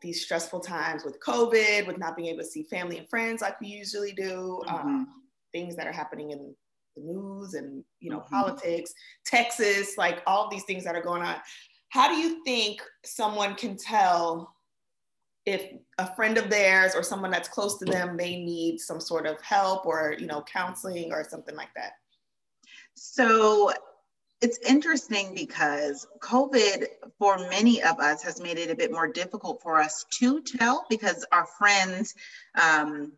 these 0.05 0.21
stressful 0.21 0.59
times 0.59 1.03
with 1.03 1.19
COVID, 1.19 1.87
with 1.87 1.97
not 1.97 2.15
being 2.15 2.29
able 2.29 2.43
to 2.43 2.45
see 2.45 2.63
family 2.63 2.99
and 2.99 3.09
friends 3.09 3.41
like 3.41 3.59
we 3.59 3.67
usually 3.67 4.13
do, 4.13 4.61
mm-hmm. 4.67 4.75
um, 4.75 5.07
things 5.51 5.75
that 5.75 5.87
are 5.87 5.91
happening 5.91 6.31
in 6.31 6.55
the 6.95 7.01
news 7.01 7.55
and 7.55 7.83
you 7.99 8.11
know 8.11 8.19
mm-hmm. 8.19 8.35
politics, 8.35 8.93
Texas, 9.25 9.97
like 9.97 10.21
all 10.27 10.49
these 10.49 10.63
things 10.63 10.83
that 10.83 10.95
are 10.95 11.01
going 11.01 11.23
on. 11.23 11.35
How 11.89 12.07
do 12.07 12.15
you 12.15 12.43
think 12.43 12.81
someone 13.03 13.55
can 13.55 13.77
tell 13.77 14.53
if 15.45 15.71
a 15.97 16.15
friend 16.15 16.37
of 16.37 16.49
theirs 16.49 16.93
or 16.95 17.03
someone 17.03 17.31
that's 17.31 17.47
close 17.49 17.77
to 17.79 17.85
them 17.85 18.15
may 18.15 18.43
need 18.43 18.79
some 18.79 18.99
sort 18.99 19.27
of 19.27 19.41
help 19.41 19.85
or 19.85 20.15
you 20.19 20.27
know 20.27 20.43
counseling 20.43 21.11
or 21.11 21.23
something 21.27 21.55
like 21.55 21.73
that? 21.75 21.93
So 22.93 23.73
it's 24.41 24.59
interesting 24.59 25.33
because 25.33 26.07
COVID, 26.19 26.85
for 27.17 27.37
many 27.49 27.81
of 27.81 27.99
us, 27.99 28.21
has 28.23 28.41
made 28.41 28.57
it 28.57 28.69
a 28.69 28.75
bit 28.75 28.91
more 28.91 29.07
difficult 29.07 29.61
for 29.61 29.79
us 29.79 30.05
to 30.19 30.41
tell 30.41 30.85
because 30.89 31.25
our 31.31 31.45
friends, 31.57 32.13
um, 32.61 33.13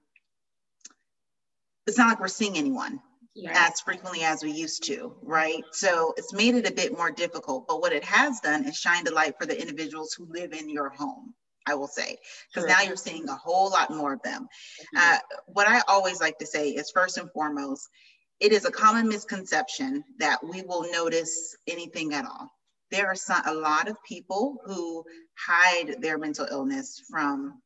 it's 1.85 1.97
not 1.97 2.09
like 2.09 2.19
we're 2.19 2.27
seeing 2.27 2.57
anyone 2.57 2.99
as 3.49 3.79
frequently 3.81 4.23
as 4.23 4.43
we 4.43 4.51
used 4.51 4.83
to, 4.85 5.15
right? 5.21 5.63
So 5.71 6.13
it's 6.17 6.33
made 6.33 6.55
it 6.55 6.67
a 6.67 6.73
bit 6.73 6.97
more 6.97 7.11
difficult. 7.11 7.67
But 7.67 7.81
what 7.81 7.93
it 7.93 8.03
has 8.03 8.39
done 8.39 8.65
is 8.65 8.77
shined 8.77 9.07
a 9.07 9.13
light 9.13 9.35
for 9.39 9.45
the 9.45 9.59
individuals 9.59 10.13
who 10.13 10.27
live 10.29 10.53
in 10.53 10.69
your 10.69 10.89
home. 10.89 11.33
I 11.67 11.75
will 11.75 11.87
say, 11.87 12.17
because 12.49 12.67
now 12.67 12.81
you're 12.81 12.95
seeing 12.95 13.27
a 13.27 13.35
whole 13.35 13.69
lot 13.69 13.91
more 13.91 14.13
of 14.13 14.21
them. 14.23 14.47
Uh, 14.95 15.17
what 15.47 15.67
I 15.67 15.81
always 15.89 16.21
like 16.21 16.37
to 16.39 16.45
say 16.45 16.69
is 16.69 16.89
first 16.91 17.17
and 17.17 17.29
foremost, 17.31 17.89
it 18.39 18.51
is 18.51 18.65
a 18.65 18.71
common 18.71 19.07
misconception 19.07 20.03
that 20.19 20.43
we 20.43 20.61
will 20.61 20.91
notice 20.91 21.55
anything 21.67 22.13
at 22.13 22.25
all. 22.25 22.51
There 22.91 23.07
are 23.07 23.15
some, 23.15 23.41
a 23.45 23.53
lot 23.53 23.87
of 23.87 23.97
people 24.03 24.57
who 24.65 25.03
hide 25.37 26.01
their 26.01 26.17
mental 26.17 26.47
illness 26.49 27.01
from 27.09 27.61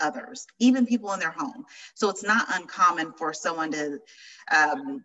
others, 0.00 0.46
even 0.58 0.86
people 0.86 1.12
in 1.12 1.20
their 1.20 1.30
home. 1.30 1.64
So 1.94 2.08
it's 2.08 2.24
not 2.24 2.46
uncommon 2.52 3.12
for 3.12 3.32
someone 3.32 3.70
to 3.72 3.98
um, 4.52 5.04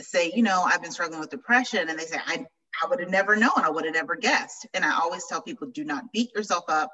say, 0.00 0.32
you 0.34 0.42
know, 0.42 0.62
I've 0.62 0.82
been 0.82 0.92
struggling 0.92 1.20
with 1.20 1.30
depression, 1.30 1.88
and 1.88 1.98
they 1.98 2.04
say, 2.04 2.18
I, 2.24 2.46
I 2.82 2.88
would 2.88 3.00
have 3.00 3.10
never 3.10 3.34
known, 3.34 3.50
I 3.56 3.70
would 3.70 3.84
have 3.84 3.94
never 3.94 4.14
guessed. 4.14 4.66
And 4.74 4.84
I 4.84 4.98
always 5.00 5.26
tell 5.26 5.42
people, 5.42 5.68
do 5.68 5.84
not 5.84 6.12
beat 6.12 6.32
yourself 6.34 6.64
up. 6.68 6.90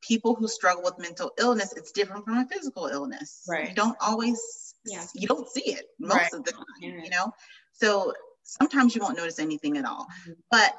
People 0.00 0.34
who 0.34 0.48
struggle 0.48 0.84
with 0.84 0.98
mental 0.98 1.32
illness, 1.38 1.74
it's 1.76 1.92
different 1.92 2.24
from 2.24 2.38
a 2.38 2.46
physical 2.46 2.86
illness. 2.86 3.44
Right. 3.48 3.68
You 3.68 3.74
don't 3.74 3.96
always 4.00 4.69
yeah. 4.86 5.04
you 5.14 5.26
don't 5.26 5.48
see 5.48 5.72
it 5.72 5.86
most 5.98 6.16
right. 6.16 6.32
of 6.34 6.44
the 6.44 6.52
time, 6.52 6.64
you 6.80 7.10
know? 7.10 7.32
So 7.72 8.12
sometimes 8.42 8.94
you 8.94 9.02
won't 9.02 9.16
notice 9.16 9.38
anything 9.38 9.76
at 9.76 9.84
all. 9.84 10.06
Mm-hmm. 10.22 10.32
But 10.50 10.74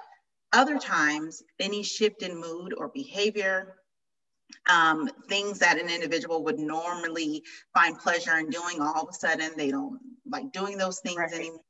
other 0.53 0.77
times, 0.77 1.43
any 1.59 1.83
shift 1.83 2.23
in 2.23 2.39
mood 2.39 2.73
or 2.77 2.89
behavior, 2.89 3.75
um, 4.69 5.09
things 5.29 5.59
that 5.59 5.79
an 5.79 5.89
individual 5.89 6.43
would 6.43 6.59
normally 6.59 7.43
find 7.73 7.97
pleasure 7.97 8.37
in 8.37 8.49
doing, 8.49 8.81
all 8.81 9.03
of 9.03 9.09
a 9.09 9.13
sudden 9.13 9.51
they 9.55 9.71
don't 9.71 9.99
like 10.29 10.51
doing 10.51 10.77
those 10.77 10.99
things 10.99 11.17
right. 11.17 11.33
anymore. 11.33 11.61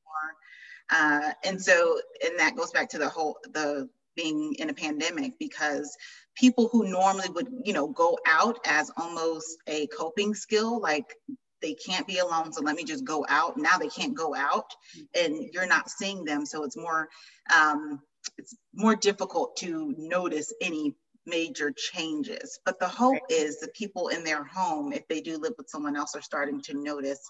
Uh, 0.89 1.31
and 1.45 1.61
so, 1.61 2.00
and 2.25 2.38
that 2.39 2.55
goes 2.55 2.71
back 2.71 2.89
to 2.89 2.97
the 2.97 3.07
whole, 3.07 3.38
the 3.53 3.88
being 4.15 4.53
in 4.59 4.69
a 4.69 4.73
pandemic 4.73 5.33
because 5.39 5.95
people 6.35 6.67
who 6.71 6.89
normally 6.89 7.29
would, 7.29 7.47
you 7.63 7.73
know, 7.73 7.88
go 7.88 8.17
out 8.25 8.59
as 8.65 8.91
almost 8.97 9.57
a 9.67 9.88
coping 9.88 10.33
skill, 10.33 10.81
like 10.81 11.15
they 11.61 11.73
can't 11.73 12.07
be 12.07 12.19
alone, 12.19 12.51
so 12.51 12.61
let 12.61 12.75
me 12.75 12.83
just 12.83 13.03
go 13.03 13.25
out. 13.29 13.57
Now 13.57 13.77
they 13.77 13.87
can't 13.87 14.15
go 14.15 14.35
out 14.35 14.73
and 15.19 15.49
you're 15.53 15.67
not 15.67 15.89
seeing 15.89 16.25
them. 16.25 16.45
So 16.45 16.63
it's 16.63 16.77
more, 16.77 17.09
um, 17.55 18.01
it's 18.37 18.55
more 18.73 18.95
difficult 18.95 19.55
to 19.57 19.93
notice 19.97 20.53
any 20.61 20.95
major 21.25 21.71
changes. 21.71 22.59
But 22.65 22.79
the 22.79 22.87
hope 22.87 23.13
right. 23.13 23.21
is 23.29 23.59
the 23.59 23.69
people 23.69 24.09
in 24.09 24.23
their 24.23 24.43
home, 24.43 24.91
if 24.93 25.07
they 25.07 25.21
do 25.21 25.37
live 25.37 25.53
with 25.57 25.69
someone 25.69 25.95
else, 25.95 26.15
are 26.15 26.21
starting 26.21 26.61
to 26.63 26.73
notice 26.73 27.21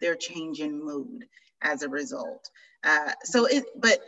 their 0.00 0.14
change 0.14 0.60
in 0.60 0.84
mood 0.84 1.24
as 1.62 1.82
a 1.82 1.88
result. 1.88 2.48
Uh, 2.84 3.12
so 3.24 3.46
it, 3.46 3.64
but 3.76 4.00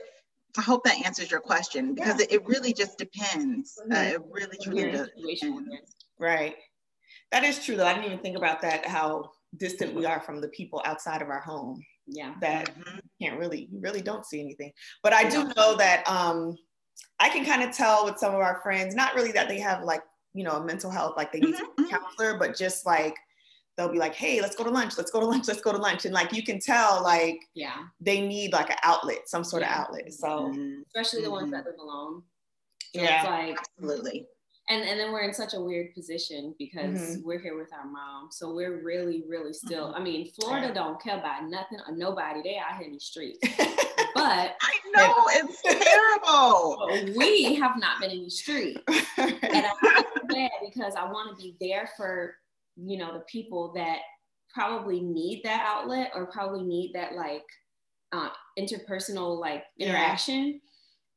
I 0.56 0.62
hope 0.62 0.84
that 0.84 1.04
answers 1.04 1.30
your 1.30 1.40
question 1.40 1.94
because 1.94 2.18
yeah. 2.18 2.26
it, 2.26 2.32
it, 2.32 2.46
really 2.46 2.72
just 2.72 2.98
depends. 2.98 3.80
Uh, 3.92 3.98
it 3.98 4.22
really 4.30 4.56
truly 4.62 4.90
does. 4.90 5.08
Right. 6.18 6.56
That 7.32 7.44
is 7.44 7.64
true 7.64 7.76
though. 7.76 7.86
I 7.86 7.94
didn't 7.94 8.06
even 8.06 8.18
think 8.18 8.36
about 8.36 8.62
that, 8.62 8.86
how 8.86 9.30
distant 9.57 9.95
we 9.95 10.07
are 10.07 10.21
from 10.21 10.40
the 10.40 10.49
people 10.49 10.83
outside 10.85 11.23
of 11.23 11.28
our 11.28 11.40
home. 11.40 11.83
Yeah. 12.07 12.35
That 12.40 12.75
mm-hmm. 12.75 12.99
can't 13.21 13.38
really, 13.38 13.69
you 13.71 13.80
really 13.80 14.02
don't 14.02 14.26
see 14.26 14.40
anything. 14.40 14.73
But 15.02 15.12
I 15.12 15.28
do 15.28 15.45
know 15.57 15.76
that 15.76 16.09
um, 16.09 16.57
I 17.19 17.28
can 17.28 17.45
kind 17.45 17.62
of 17.62 17.75
tell 17.75 18.04
with 18.04 18.19
some 18.19 18.35
of 18.35 18.40
our 18.40 18.61
friends, 18.62 18.95
not 18.95 19.14
really 19.14 19.33
that 19.33 19.49
they 19.49 19.61
have 19.61 19.85
like, 19.85 20.02
you 20.35 20.45
know, 20.45 20.52
a 20.52 20.64
mental 20.64 20.90
health, 20.90 21.14
like 21.16 21.33
they 21.33 21.40
need 21.40 21.54
mm-hmm. 21.54 21.64
a 21.64 21.83
mm-hmm. 21.83 21.90
counselor, 21.90 22.38
but 22.38 22.57
just 22.57 22.87
like 22.87 23.16
they'll 23.76 23.92
be 23.92 23.99
like, 23.99 24.14
hey, 24.14 24.40
let's 24.40 24.57
go 24.57 24.64
to 24.64 24.71
lunch, 24.71 24.97
let's 24.97 25.11
go 25.11 25.21
to 25.21 25.26
lunch, 25.26 25.49
let's 25.49 25.61
go 25.61 25.73
to 25.73 25.78
lunch. 25.78 26.04
And 26.04 26.14
like 26.14 26.33
you 26.33 26.42
can 26.42 26.61
tell 26.61 27.02
like 27.02 27.38
yeah, 27.54 27.76
they 28.00 28.21
need 28.21 28.52
like 28.52 28.71
an 28.71 28.76
outlet, 28.83 29.28
some 29.28 29.45
sort 29.45 29.62
yeah. 29.62 29.73
of 29.73 29.80
outlet. 29.80 30.12
So 30.12 30.28
mm-hmm. 30.28 30.83
especially 30.87 31.23
the 31.23 31.30
ones 31.30 31.50
that 31.52 31.64
live 31.64 31.78
alone. 31.80 32.23
So 32.95 33.02
yeah. 33.02 33.25
like 33.25 33.57
absolutely 33.59 34.26
and 34.70 34.82
and 34.84 34.98
then 34.98 35.12
we're 35.12 35.20
in 35.20 35.34
such 35.34 35.52
a 35.54 35.60
weird 35.60 35.92
position 35.94 36.54
because 36.58 36.98
mm-hmm. 36.98 37.26
we're 37.26 37.38
here 37.38 37.58
with 37.58 37.72
our 37.72 37.86
mom 37.86 38.28
so 38.30 38.54
we're 38.54 38.82
really 38.82 39.24
really 39.28 39.52
still 39.52 39.88
mm-hmm. 39.88 40.00
i 40.00 40.02
mean 40.02 40.30
florida 40.40 40.68
yeah. 40.68 40.72
don't 40.72 41.02
care 41.02 41.18
about 41.18 41.44
nothing 41.48 41.78
or 41.86 41.94
nobody 41.94 42.40
they 42.42 42.56
out 42.56 42.78
here 42.78 42.86
in 42.86 42.94
the 42.94 43.00
streets 43.00 43.38
but 44.14 44.56
i 44.62 44.72
know 44.94 45.14
it's 45.28 45.60
terrible 47.04 47.18
we 47.18 47.54
have 47.54 47.76
not 47.78 48.00
been 48.00 48.10
in 48.10 48.24
the 48.24 48.30
street 48.30 48.78
and 49.18 49.66
i'm 49.66 50.26
bad 50.28 50.50
because 50.64 50.94
i 50.94 51.04
want 51.04 51.36
to 51.36 51.42
be 51.42 51.56
there 51.60 51.90
for 51.96 52.34
you 52.76 52.96
know 52.96 53.12
the 53.12 53.24
people 53.30 53.72
that 53.74 53.98
probably 54.54 55.00
need 55.00 55.42
that 55.44 55.64
outlet 55.66 56.10
or 56.14 56.26
probably 56.26 56.62
need 56.62 56.92
that 56.94 57.14
like 57.14 57.44
uh, 58.12 58.28
interpersonal 58.58 59.38
like 59.38 59.62
interaction 59.78 60.60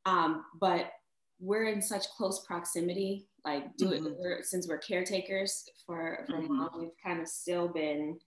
yeah. 0.06 0.12
um, 0.12 0.44
but 0.60 0.92
we're 1.40 1.64
in 1.64 1.82
such 1.82 2.08
close 2.16 2.46
proximity 2.46 3.26
like 3.44 3.76
do 3.76 3.86
mm-hmm. 3.86 4.06
it 4.06 4.16
we're, 4.18 4.42
since 4.42 4.68
we're 4.68 4.78
caretakers 4.78 5.68
for 5.86 6.24
for 6.26 6.38
mm-hmm. 6.38 6.56
mom 6.56 6.70
we've 6.78 6.90
kind 7.02 7.20
of 7.20 7.28
still 7.28 7.68
been 7.68 8.18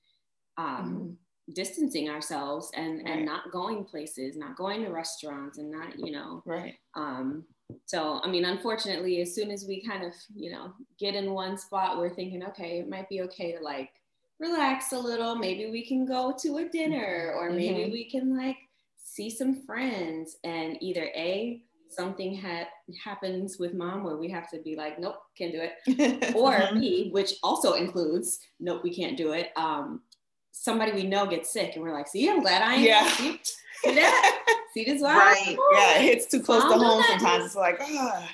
um, 0.57 0.67
mm-hmm. 0.67 1.53
distancing 1.53 2.09
ourselves 2.09 2.71
and 2.75 3.03
right. 3.03 3.17
and 3.17 3.25
not 3.25 3.51
going 3.51 3.83
places 3.83 4.37
not 4.37 4.55
going 4.55 4.83
to 4.83 4.89
restaurants 4.89 5.57
and 5.57 5.71
not 5.71 5.97
you 5.97 6.11
know 6.11 6.41
right 6.45 6.75
um 6.95 7.43
so 7.85 8.19
i 8.23 8.27
mean 8.27 8.45
unfortunately 8.45 9.21
as 9.21 9.33
soon 9.33 9.51
as 9.51 9.65
we 9.67 9.81
kind 9.81 10.03
of 10.03 10.13
you 10.35 10.51
know 10.51 10.71
get 10.99 11.15
in 11.15 11.33
one 11.33 11.57
spot 11.57 11.97
we're 11.97 12.13
thinking 12.13 12.43
okay 12.43 12.79
it 12.79 12.89
might 12.89 13.09
be 13.09 13.21
okay 13.21 13.51
to 13.51 13.63
like 13.63 13.89
relax 14.39 14.91
a 14.93 14.99
little 14.99 15.35
maybe 15.35 15.69
we 15.71 15.85
can 15.85 16.05
go 16.05 16.33
to 16.39 16.57
a 16.57 16.69
dinner 16.69 17.33
or 17.35 17.49
maybe 17.49 17.81
mm-hmm. 17.81 17.91
we 17.91 18.09
can 18.09 18.37
like 18.37 18.57
see 19.03 19.29
some 19.29 19.65
friends 19.65 20.37
and 20.43 20.77
either 20.81 21.09
a 21.15 21.61
something 21.89 22.33
had 22.33 22.67
happens 23.03 23.57
with 23.59 23.73
mom 23.73 24.03
where 24.03 24.17
we 24.17 24.29
have 24.29 24.49
to 24.51 24.59
be 24.61 24.75
like, 24.75 24.99
nope, 24.99 25.15
can't 25.37 25.51
do 25.51 25.61
it. 25.61 26.35
or 26.35 26.53
mm-hmm. 26.53 26.79
B, 26.79 27.09
which 27.11 27.35
also 27.43 27.73
includes, 27.73 28.39
nope, 28.59 28.81
we 28.83 28.93
can't 28.93 29.17
do 29.17 29.33
it. 29.33 29.49
Um, 29.55 30.01
somebody 30.51 30.91
we 30.91 31.03
know 31.03 31.25
gets 31.25 31.51
sick 31.51 31.75
and 31.75 31.83
we're 31.83 31.93
like, 31.93 32.07
see, 32.07 32.29
I'm 32.29 32.41
glad 32.41 32.61
I 32.61 32.75
am. 32.75 32.83
Yeah. 32.83 33.09
See, 33.11 33.39
see 33.83 33.95
that? 33.95 34.57
see 34.73 34.85
this 34.85 35.01
why? 35.01 35.17
Right. 35.17 35.57
Yeah, 35.73 35.99
it 35.99 36.03
hits 36.03 36.25
too 36.27 36.41
close 36.41 36.63
mom 36.63 36.79
to 36.79 36.85
home 36.85 37.03
sometimes. 37.07 37.45
It's 37.45 37.55
like, 37.55 37.77
ah. 37.81 38.29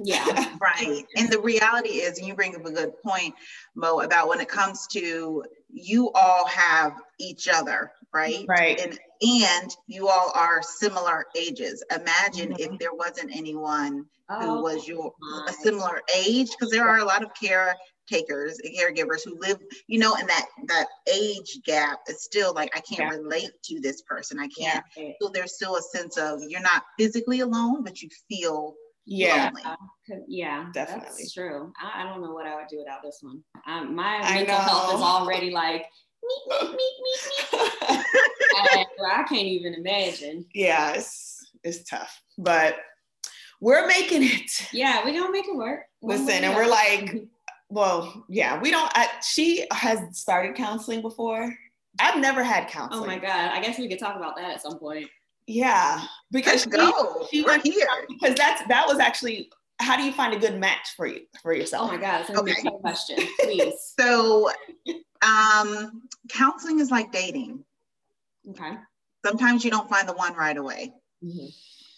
Yeah. 0.00 0.54
right. 0.60 1.04
And 1.16 1.28
the 1.28 1.40
reality 1.40 2.00
is, 2.00 2.18
and 2.18 2.26
you 2.26 2.34
bring 2.34 2.54
up 2.54 2.64
a 2.64 2.70
good 2.70 2.92
point, 3.02 3.34
Mo, 3.74 4.00
about 4.00 4.28
when 4.28 4.40
it 4.40 4.48
comes 4.48 4.86
to 4.88 5.42
you 5.70 6.10
all 6.14 6.46
have 6.46 6.94
each 7.18 7.48
other, 7.48 7.90
right? 8.14 8.44
Right. 8.48 8.80
And 8.80 8.98
and 9.20 9.76
you 9.86 10.08
all 10.08 10.32
are 10.34 10.62
similar 10.62 11.26
ages. 11.36 11.84
Imagine 11.90 12.52
mm-hmm. 12.52 12.74
if 12.74 12.78
there 12.78 12.94
wasn't 12.94 13.34
anyone 13.34 14.06
oh, 14.28 14.40
who 14.40 14.62
was 14.62 14.86
your 14.86 15.12
a 15.48 15.52
similar 15.52 16.00
age, 16.16 16.50
because 16.50 16.70
there 16.70 16.88
are 16.88 16.98
a 16.98 17.04
lot 17.04 17.22
of 17.22 17.30
caretakers 17.34 18.58
and 18.60 18.76
caregivers 18.76 19.24
who 19.24 19.38
live, 19.40 19.58
you 19.86 19.98
know, 19.98 20.14
and 20.14 20.28
that 20.28 20.46
that 20.66 20.86
age 21.12 21.60
gap 21.64 22.00
is 22.08 22.22
still 22.22 22.54
like 22.54 22.76
I 22.76 22.80
can't 22.80 23.12
yeah. 23.12 23.18
relate 23.18 23.50
to 23.64 23.80
this 23.80 24.02
person. 24.02 24.38
I 24.38 24.48
can't. 24.48 24.84
Yeah. 24.96 25.10
So 25.20 25.30
there's 25.32 25.54
still 25.54 25.76
a 25.76 25.82
sense 25.82 26.16
of 26.16 26.40
you're 26.46 26.60
not 26.60 26.84
physically 26.98 27.40
alone, 27.40 27.82
but 27.82 28.00
you 28.00 28.08
feel 28.28 28.74
yeah 29.10 29.50
lonely. 29.54 30.22
yeah 30.28 30.66
definitely 30.74 31.08
that's 31.08 31.32
true 31.32 31.72
I, 31.80 32.02
I, 32.02 32.04
don't 32.04 32.20
know 32.20 32.32
what 32.32 32.46
i 32.46 32.54
would 32.54 32.68
do 32.68 32.76
without 32.78 33.02
this 33.02 33.20
one 33.22 33.42
um, 33.66 33.94
my 33.94 34.20
mental 34.20 34.56
health 34.56 34.96
is 34.96 35.00
already 35.00 35.50
like 35.50 35.86
meet, 36.22 36.42
meet, 36.48 36.70
meet, 36.70 36.94
meet, 37.02 37.52
meet. 37.52 38.04
I, 38.54 38.84
I 39.12 39.22
can't 39.24 39.46
even 39.46 39.74
imagine. 39.74 40.44
Yeah, 40.54 40.92
it's 40.92 41.50
it's 41.64 41.88
tough, 41.88 42.22
but 42.36 42.76
we're 43.60 43.86
making 43.86 44.22
it. 44.22 44.68
Yeah, 44.72 45.04
we 45.04 45.12
don't 45.12 45.32
make 45.32 45.46
it 45.46 45.56
work. 45.56 45.82
Listen, 46.02 46.44
and 46.44 46.54
we're 46.54 46.66
like, 46.66 47.24
well, 47.68 48.24
yeah, 48.28 48.60
we 48.60 48.70
don't. 48.70 48.90
I, 48.94 49.08
she 49.22 49.66
has 49.72 50.00
started 50.12 50.54
counseling 50.54 51.02
before. 51.02 51.54
I've 52.00 52.20
never 52.20 52.44
had 52.44 52.68
counseling. 52.68 53.02
Oh 53.02 53.06
my 53.06 53.18
god! 53.18 53.50
I 53.50 53.60
guess 53.60 53.78
we 53.78 53.88
could 53.88 53.98
talk 53.98 54.16
about 54.16 54.36
that 54.36 54.50
at 54.50 54.62
some 54.62 54.78
point. 54.78 55.08
Yeah, 55.46 56.04
because 56.30 56.66
Let's 56.66 56.84
she, 56.86 56.92
go. 56.92 57.26
She 57.30 57.42
we're 57.42 57.60
here 57.60 57.88
because 58.08 58.36
that's 58.36 58.62
that 58.68 58.86
was 58.86 58.98
actually 58.98 59.50
how 59.80 59.96
do 59.96 60.02
you 60.02 60.12
find 60.12 60.34
a 60.34 60.38
good 60.38 60.58
match 60.58 60.94
for 60.96 61.06
you 61.06 61.20
for 61.42 61.52
yourself? 61.52 61.90
Oh 61.90 61.94
my 61.94 62.00
god, 62.00 62.20
that's 62.20 62.30
a 62.30 62.40
okay. 62.40 62.54
question. 62.80 63.18
Please. 63.40 63.94
so, 63.98 64.50
um, 65.22 66.02
counseling 66.28 66.80
is 66.80 66.90
like 66.90 67.12
dating. 67.12 67.64
Okay. 68.50 68.76
Sometimes 69.24 69.64
you 69.64 69.70
don't 69.70 69.88
find 69.88 70.08
the 70.08 70.14
one 70.14 70.34
right 70.34 70.56
away. 70.56 70.92
Mm-hmm. 71.24 71.46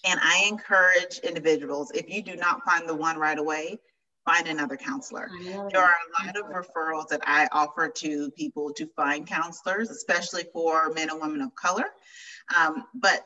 And 0.05 0.21
I 0.23 0.47
encourage 0.49 1.19
individuals, 1.19 1.91
if 1.95 2.09
you 2.09 2.23
do 2.23 2.37
not 2.37 2.65
find 2.65 2.89
the 2.89 2.95
one 2.95 3.19
right 3.19 3.39
away, 3.39 3.79
find 4.25 4.49
another 4.49 4.77
counselor. 4.77 5.29
There 5.43 5.83
are 5.83 5.95
a 5.95 6.27
lot 6.27 6.37
of 6.37 6.47
referrals 6.47 7.09
that 7.09 7.21
I 7.25 7.49
offer 7.53 7.89
to 7.89 8.31
people 8.31 8.73
to 8.75 8.87
find 8.97 9.27
counselors, 9.27 9.91
especially 9.91 10.45
for 10.53 10.93
men 10.93 11.11
and 11.11 11.21
women 11.21 11.43
of 11.43 11.55
color. 11.55 11.85
Um, 12.57 12.85
but 12.95 13.25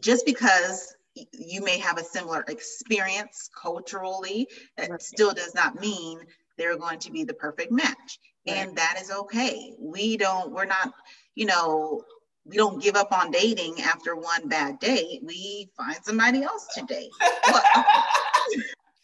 just 0.00 0.26
because 0.26 0.94
you 1.32 1.64
may 1.64 1.78
have 1.78 1.98
a 1.98 2.04
similar 2.04 2.44
experience 2.48 3.48
culturally, 3.60 4.48
that 4.76 4.90
right. 4.90 5.02
still 5.02 5.32
does 5.32 5.54
not 5.54 5.80
mean 5.80 6.20
they're 6.58 6.76
going 6.76 6.98
to 7.00 7.10
be 7.10 7.24
the 7.24 7.34
perfect 7.34 7.72
match. 7.72 8.18
Right. 8.46 8.56
And 8.56 8.76
that 8.76 8.98
is 9.00 9.10
okay. 9.10 9.74
We 9.78 10.16
don't, 10.16 10.52
we're 10.52 10.66
not, 10.66 10.92
you 11.34 11.46
know, 11.46 12.02
we 12.44 12.56
don't 12.56 12.82
give 12.82 12.96
up 12.96 13.12
on 13.12 13.30
dating 13.30 13.80
after 13.82 14.16
one 14.16 14.48
bad 14.48 14.78
date. 14.78 15.20
We 15.22 15.70
find 15.76 15.96
somebody 16.02 16.42
else 16.42 16.66
to 16.74 16.84
date. 16.84 17.10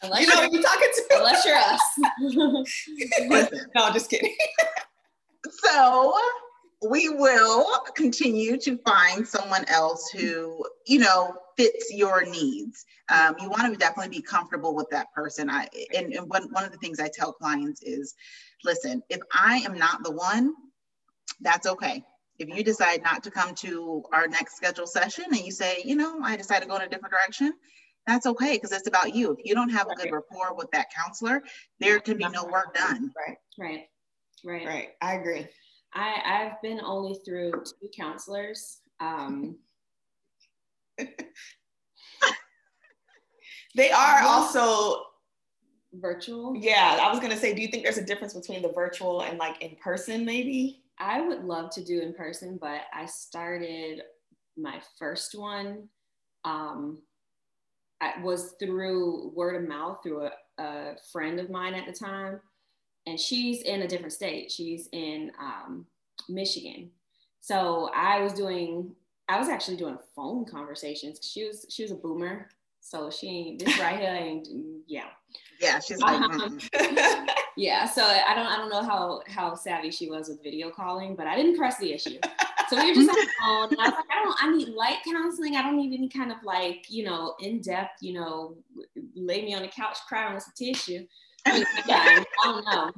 unless 0.02 0.20
you 0.20 0.26
know 0.26 0.42
you're 0.50 0.62
talking 0.62 0.88
to. 0.94 1.04
Unless 1.12 1.44
you're 1.44 1.56
us. 1.56 1.80
no, 3.74 3.92
just 3.92 4.10
kidding. 4.10 4.34
so 5.62 6.16
we 6.88 7.08
will 7.08 7.66
continue 7.94 8.56
to 8.58 8.78
find 8.78 9.26
someone 9.26 9.64
else 9.68 10.10
who, 10.10 10.64
you 10.86 10.98
know, 10.98 11.36
fits 11.56 11.92
your 11.92 12.24
needs. 12.24 12.84
Um, 13.08 13.36
you 13.40 13.48
want 13.48 13.72
to 13.72 13.78
definitely 13.78 14.16
be 14.16 14.22
comfortable 14.22 14.74
with 14.74 14.88
that 14.90 15.12
person. 15.14 15.50
I 15.50 15.68
and, 15.94 16.12
and 16.12 16.28
one, 16.28 16.44
one 16.52 16.64
of 16.64 16.72
the 16.72 16.78
things 16.78 17.00
I 17.00 17.08
tell 17.12 17.32
clients 17.32 17.82
is, 17.82 18.14
listen, 18.64 19.02
if 19.08 19.20
I 19.32 19.56
am 19.58 19.78
not 19.78 20.02
the 20.02 20.12
one, 20.12 20.54
that's 21.40 21.66
okay. 21.66 22.02
If 22.38 22.48
you 22.48 22.64
decide 22.64 23.02
not 23.02 23.22
to 23.24 23.30
come 23.30 23.54
to 23.56 24.02
our 24.12 24.26
next 24.26 24.56
scheduled 24.56 24.88
session 24.88 25.26
and 25.26 25.38
you 25.38 25.52
say, 25.52 25.82
you 25.84 25.94
know, 25.94 26.20
I 26.22 26.36
decided 26.36 26.62
to 26.62 26.68
go 26.68 26.76
in 26.76 26.82
a 26.82 26.88
different 26.88 27.12
direction, 27.12 27.52
that's 28.06 28.26
okay 28.26 28.54
because 28.54 28.72
it's 28.72 28.88
about 28.88 29.14
you. 29.14 29.32
If 29.32 29.38
you 29.44 29.54
don't 29.54 29.70
have 29.70 29.86
a 29.88 29.94
good 29.94 30.12
rapport 30.12 30.54
with 30.54 30.70
that 30.72 30.86
counselor, 30.92 31.42
there 31.78 32.00
can 32.00 32.18
be 32.18 32.28
no 32.28 32.44
work 32.44 32.74
done. 32.74 33.12
Right, 33.16 33.36
right, 33.58 33.82
right. 34.44 34.66
Right. 34.66 34.88
I 35.00 35.14
agree. 35.14 35.46
I, 35.94 36.16
I've 36.24 36.60
been 36.60 36.80
only 36.80 37.18
through 37.24 37.52
two 37.52 37.88
counselors. 37.96 38.80
Um, 39.00 39.56
They 43.76 43.90
are 43.90 44.22
also 44.22 45.02
virtual. 45.94 46.54
Yeah, 46.56 46.98
I 47.00 47.10
was 47.10 47.20
gonna 47.20 47.36
say, 47.36 47.54
do 47.54 47.62
you 47.62 47.68
think 47.68 47.82
there's 47.82 47.98
a 47.98 48.04
difference 48.04 48.34
between 48.34 48.62
the 48.62 48.72
virtual 48.72 49.22
and 49.22 49.38
like 49.38 49.60
in 49.60 49.76
person, 49.82 50.24
maybe? 50.24 50.84
I 50.98 51.20
would 51.20 51.44
love 51.44 51.70
to 51.70 51.84
do 51.84 52.00
in 52.00 52.14
person, 52.14 52.58
but 52.60 52.82
I 52.94 53.06
started 53.06 54.02
my 54.56 54.80
first 54.98 55.36
one. 55.36 55.88
Um, 56.44 57.02
I 58.00 58.14
was 58.22 58.54
through 58.60 59.32
word 59.34 59.60
of 59.60 59.68
mouth 59.68 59.98
through 60.02 60.26
a, 60.26 60.30
a 60.62 60.94
friend 61.12 61.40
of 61.40 61.50
mine 61.50 61.74
at 61.74 61.86
the 61.86 61.92
time, 61.92 62.40
and 63.06 63.18
she's 63.18 63.62
in 63.62 63.82
a 63.82 63.88
different 63.88 64.12
state. 64.12 64.52
She's 64.52 64.88
in 64.92 65.32
um, 65.40 65.86
Michigan. 66.28 66.90
So 67.40 67.90
I 67.94 68.20
was 68.20 68.32
doing, 68.34 68.94
I 69.28 69.38
was 69.38 69.48
actually 69.48 69.76
doing 69.76 69.98
phone 70.14 70.44
conversations. 70.44 71.20
She 71.22 71.46
was, 71.46 71.66
she 71.68 71.82
was 71.82 71.92
a 71.92 71.96
boomer. 71.96 72.48
So 72.84 73.10
she 73.10 73.28
ain't 73.28 73.64
this 73.64 73.78
right 73.80 73.98
here 73.98 74.10
ain't 74.10 74.46
yeah. 74.86 75.06
Yeah, 75.58 75.80
she's 75.80 76.00
like 76.00 76.20
um, 76.20 76.60
yeah. 77.56 77.86
So 77.86 78.04
I 78.04 78.34
don't 78.34 78.46
I 78.46 78.58
don't 78.58 78.68
know 78.68 78.82
how 78.82 79.22
how 79.26 79.54
savvy 79.54 79.90
she 79.90 80.10
was 80.10 80.28
with 80.28 80.42
video 80.42 80.70
calling, 80.70 81.16
but 81.16 81.26
I 81.26 81.34
didn't 81.34 81.56
press 81.56 81.78
the 81.78 81.94
issue. 81.94 82.18
So 82.68 82.76
we 82.76 82.90
were 82.90 82.94
just 82.94 83.08
on 83.08 83.16
the 83.16 83.28
phone, 83.40 83.68
and 83.70 83.80
I 83.80 83.84
was 83.84 83.94
like, 83.94 84.10
I 84.10 84.22
don't 84.22 84.36
I 84.42 84.54
need 84.54 84.68
light 84.68 84.98
counseling. 85.02 85.56
I 85.56 85.62
don't 85.62 85.78
need 85.78 85.96
any 85.96 86.10
kind 86.10 86.30
of 86.30 86.36
like 86.44 86.84
you 86.90 87.04
know 87.04 87.34
in 87.40 87.62
depth 87.62 88.02
you 88.02 88.12
know 88.12 88.56
lay 89.16 89.42
me 89.42 89.54
on 89.54 89.62
the 89.62 89.68
couch 89.68 89.96
crying 90.06 90.34
with 90.34 90.42
some 90.42 90.52
tissue. 90.54 91.06
I, 91.46 91.64
I 91.86 92.24
don't 92.44 92.64
know. 92.66 92.92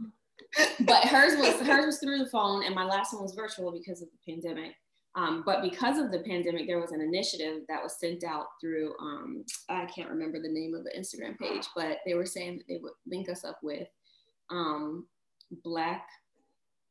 But 0.80 1.04
hers 1.04 1.36
was 1.36 1.60
hers 1.60 1.86
was 1.86 1.98
through 1.98 2.18
the 2.18 2.30
phone, 2.30 2.64
and 2.64 2.74
my 2.74 2.84
last 2.84 3.14
one 3.14 3.22
was 3.22 3.34
virtual 3.34 3.70
because 3.70 4.02
of 4.02 4.08
the 4.08 4.32
pandemic. 4.32 4.74
Um, 5.16 5.42
but 5.46 5.62
because 5.62 5.98
of 5.98 6.10
the 6.12 6.18
pandemic, 6.18 6.66
there 6.66 6.78
was 6.78 6.92
an 6.92 7.00
initiative 7.00 7.62
that 7.68 7.82
was 7.82 7.98
sent 7.98 8.22
out 8.22 8.48
through, 8.60 8.94
um, 9.00 9.44
I 9.70 9.86
can't 9.86 10.10
remember 10.10 10.40
the 10.40 10.52
name 10.52 10.74
of 10.74 10.84
the 10.84 10.92
Instagram 10.96 11.38
page, 11.38 11.66
but 11.74 11.98
they 12.04 12.14
were 12.14 12.26
saying 12.26 12.58
that 12.58 12.68
they 12.68 12.78
would 12.82 12.92
link 13.06 13.30
us 13.30 13.42
up 13.42 13.58
with 13.62 13.88
um, 14.50 15.06
Black 15.64 16.06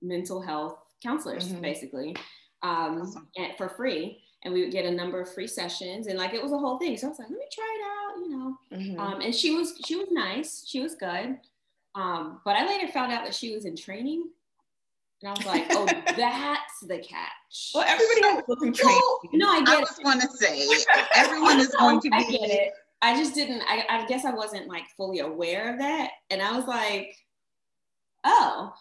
mental 0.02 0.42
health 0.42 0.80
counselors, 1.04 1.50
mm-hmm. 1.50 1.62
basically, 1.62 2.16
um, 2.64 3.02
awesome. 3.04 3.28
and 3.38 3.56
for 3.58 3.70
free. 3.70 4.22
And 4.44 4.54
we 4.54 4.62
would 4.62 4.72
get 4.72 4.86
a 4.86 4.92
number 4.92 5.22
of 5.22 5.34
free 5.34 5.48
sessions, 5.48 6.06
and 6.06 6.20
like 6.20 6.36
it 6.36 6.44
was 6.44 6.52
a 6.52 6.58
whole 6.58 6.78
thing. 6.78 6.98
So 6.98 7.08
I 7.08 7.10
was 7.10 7.18
like, 7.18 7.30
let 7.32 7.40
me 7.40 7.46
try 7.52 7.80
it 7.80 7.84
out, 7.88 8.18
you 8.20 8.30
know. 8.30 8.58
Mm-hmm. 8.74 9.00
Um, 9.00 9.22
and 9.22 9.34
she 9.34 9.56
was 9.56 9.74
she 9.84 9.96
was 9.96 10.08
nice, 10.12 10.64
she 10.68 10.82
was 10.82 10.94
good. 10.94 11.38
Um, 11.96 12.42
but 12.46 12.56
I 12.56 12.64
later 12.68 12.88
found 12.88 13.12
out 13.12 13.24
that 13.24 13.34
she 13.34 13.56
was 13.56 13.66
in 13.66 13.76
training 13.76 14.30
and 15.22 15.30
I 15.30 15.32
was 15.32 15.46
like, 15.46 15.66
oh, 15.72 15.86
that's 16.82 16.92
the 16.92 17.08
catch. 17.08 17.72
Well, 17.74 17.86
everybody 17.88 18.22
has 18.36 18.44
looking 18.48 18.74
training. 18.74 19.02
no, 19.34 19.50
I 19.50 19.60
get 19.64 19.78
I 19.78 19.82
just 19.82 20.04
want 20.04 20.22
to 20.22 20.30
say 20.30 20.68
everyone 21.16 21.60
is 21.60 21.68
going 21.80 22.02
to 22.02 22.10
be. 22.10 22.16
I 22.16 22.24
get 22.24 22.50
it. 22.50 22.74
I 23.02 23.16
just 23.18 23.36
didn't, 23.36 23.62
I, 23.68 23.86
I 23.90 24.06
guess 24.08 24.26
I 24.26 24.34
wasn't 24.34 24.68
like 24.68 24.86
fully 24.98 25.20
aware 25.20 25.72
of 25.72 25.80
that. 25.80 26.12
And 26.30 26.42
I 26.42 26.56
was 26.56 26.66
like, 26.66 27.16
oh. 28.24 28.74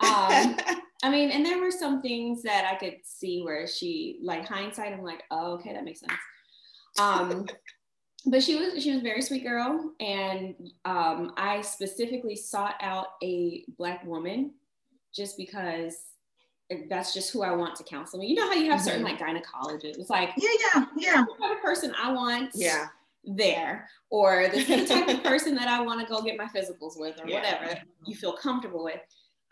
Um, 0.00 0.56
I 1.02 1.10
mean, 1.10 1.30
and 1.30 1.44
there 1.44 1.60
were 1.60 1.70
some 1.70 2.00
things 2.00 2.42
that 2.42 2.70
I 2.70 2.76
could 2.76 2.98
see 3.02 3.42
where 3.42 3.66
she, 3.66 4.20
like 4.22 4.46
hindsight, 4.46 4.92
I'm 4.92 5.02
like, 5.02 5.24
oh, 5.30 5.54
okay, 5.54 5.72
that 5.72 5.84
makes 5.84 6.00
sense. 6.00 6.12
Um, 7.00 7.46
but 8.26 8.42
she 8.42 8.54
was 8.54 8.80
she 8.82 8.92
was 8.92 9.00
a 9.00 9.02
very 9.02 9.20
sweet 9.20 9.42
girl, 9.42 9.92
and 9.98 10.54
um, 10.84 11.32
I 11.36 11.60
specifically 11.62 12.36
sought 12.36 12.76
out 12.80 13.06
a 13.22 13.64
black 13.78 14.04
woman 14.04 14.52
just 15.12 15.36
because 15.36 15.96
that's 16.88 17.14
just 17.14 17.32
who 17.32 17.42
I 17.42 17.52
want 17.52 17.76
to 17.76 17.84
counsel 17.84 18.18
me. 18.18 18.26
You 18.26 18.36
know 18.36 18.48
how 18.48 18.54
you 18.54 18.70
have 18.70 18.80
mm-hmm. 18.80 18.88
certain 18.88 19.02
like 19.02 19.18
gynecologists. 19.18 19.98
It's 19.98 20.10
like 20.10 20.30
yeah, 20.36 20.50
yeah, 20.74 20.84
yeah. 20.96 21.24
The 21.24 21.46
type 21.46 21.56
of 21.56 21.62
person 21.62 21.92
I 22.00 22.12
want. 22.12 22.50
Yeah. 22.54 22.86
There, 23.24 23.88
or 24.10 24.48
the 24.48 24.84
type 24.84 25.06
of 25.06 25.22
person 25.24 25.54
that 25.54 25.68
I 25.68 25.80
want 25.80 26.00
to 26.00 26.12
go 26.12 26.22
get 26.22 26.36
my 26.36 26.46
physicals 26.46 26.98
with, 26.98 27.20
or 27.22 27.28
yeah. 27.28 27.36
whatever 27.36 27.80
you 28.04 28.16
feel 28.16 28.32
comfortable 28.32 28.82
with. 28.82 28.98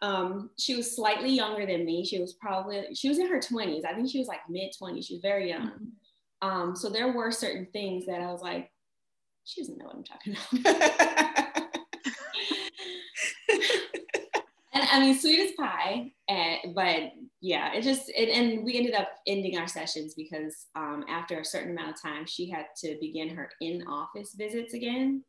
Um, 0.03 0.51
she 0.59 0.75
was 0.75 0.97
slightly 0.97 1.31
younger 1.31 1.65
than 1.65 1.85
me. 1.85 2.05
She 2.05 2.19
was 2.19 2.33
probably 2.33 2.87
she 2.95 3.09
was 3.09 3.21
in 3.21 3.29
her 3.29 3.41
twenties. 3.41 3.85
I 3.85 3.95
think 3.95 4.11
she 4.11 4.19
was 4.19 4.27
like 4.27 4.41
mid 4.49 4.73
twenties. 4.77 5.07
She 5.07 5.15
was 5.15 5.23
very 5.23 5.51
young. 5.51 5.69
Mm-hmm. 5.69 6.49
Um, 6.49 6.75
so 6.75 6.89
there 6.89 7.13
were 7.13 7.31
certain 7.31 7.69
things 7.73 8.07
that 8.07 8.21
I 8.21 8.33
was 8.33 8.43
like, 8.43 8.73
she 9.45 9.61
doesn't 9.61 9.79
know 9.79 9.87
what 9.87 9.97
I'm 9.97 10.05
talking 10.05 10.37
about. 10.61 11.47
and 14.81 14.89
I 14.91 15.01
mean, 15.01 15.19
sweet 15.19 15.41
as 15.41 15.53
pie. 15.53 16.13
And, 16.29 16.75
but 16.75 17.13
yeah, 17.41 17.73
it 17.73 17.83
just, 17.83 18.09
it, 18.09 18.29
and 18.29 18.65
we 18.65 18.77
ended 18.77 18.95
up 18.95 19.09
ending 19.27 19.59
our 19.59 19.67
sessions 19.67 20.15
because 20.15 20.67
um, 20.77 21.05
after 21.09 21.41
a 21.41 21.45
certain 21.45 21.71
amount 21.71 21.91
of 21.91 22.03
time, 22.03 22.27
she 22.27 22.49
had 22.49 22.67
to 22.79 22.97
begin 23.01 23.29
her 23.31 23.51
in 23.61 23.87
office 23.87 24.35
visits 24.35 24.75
again. 24.75 25.25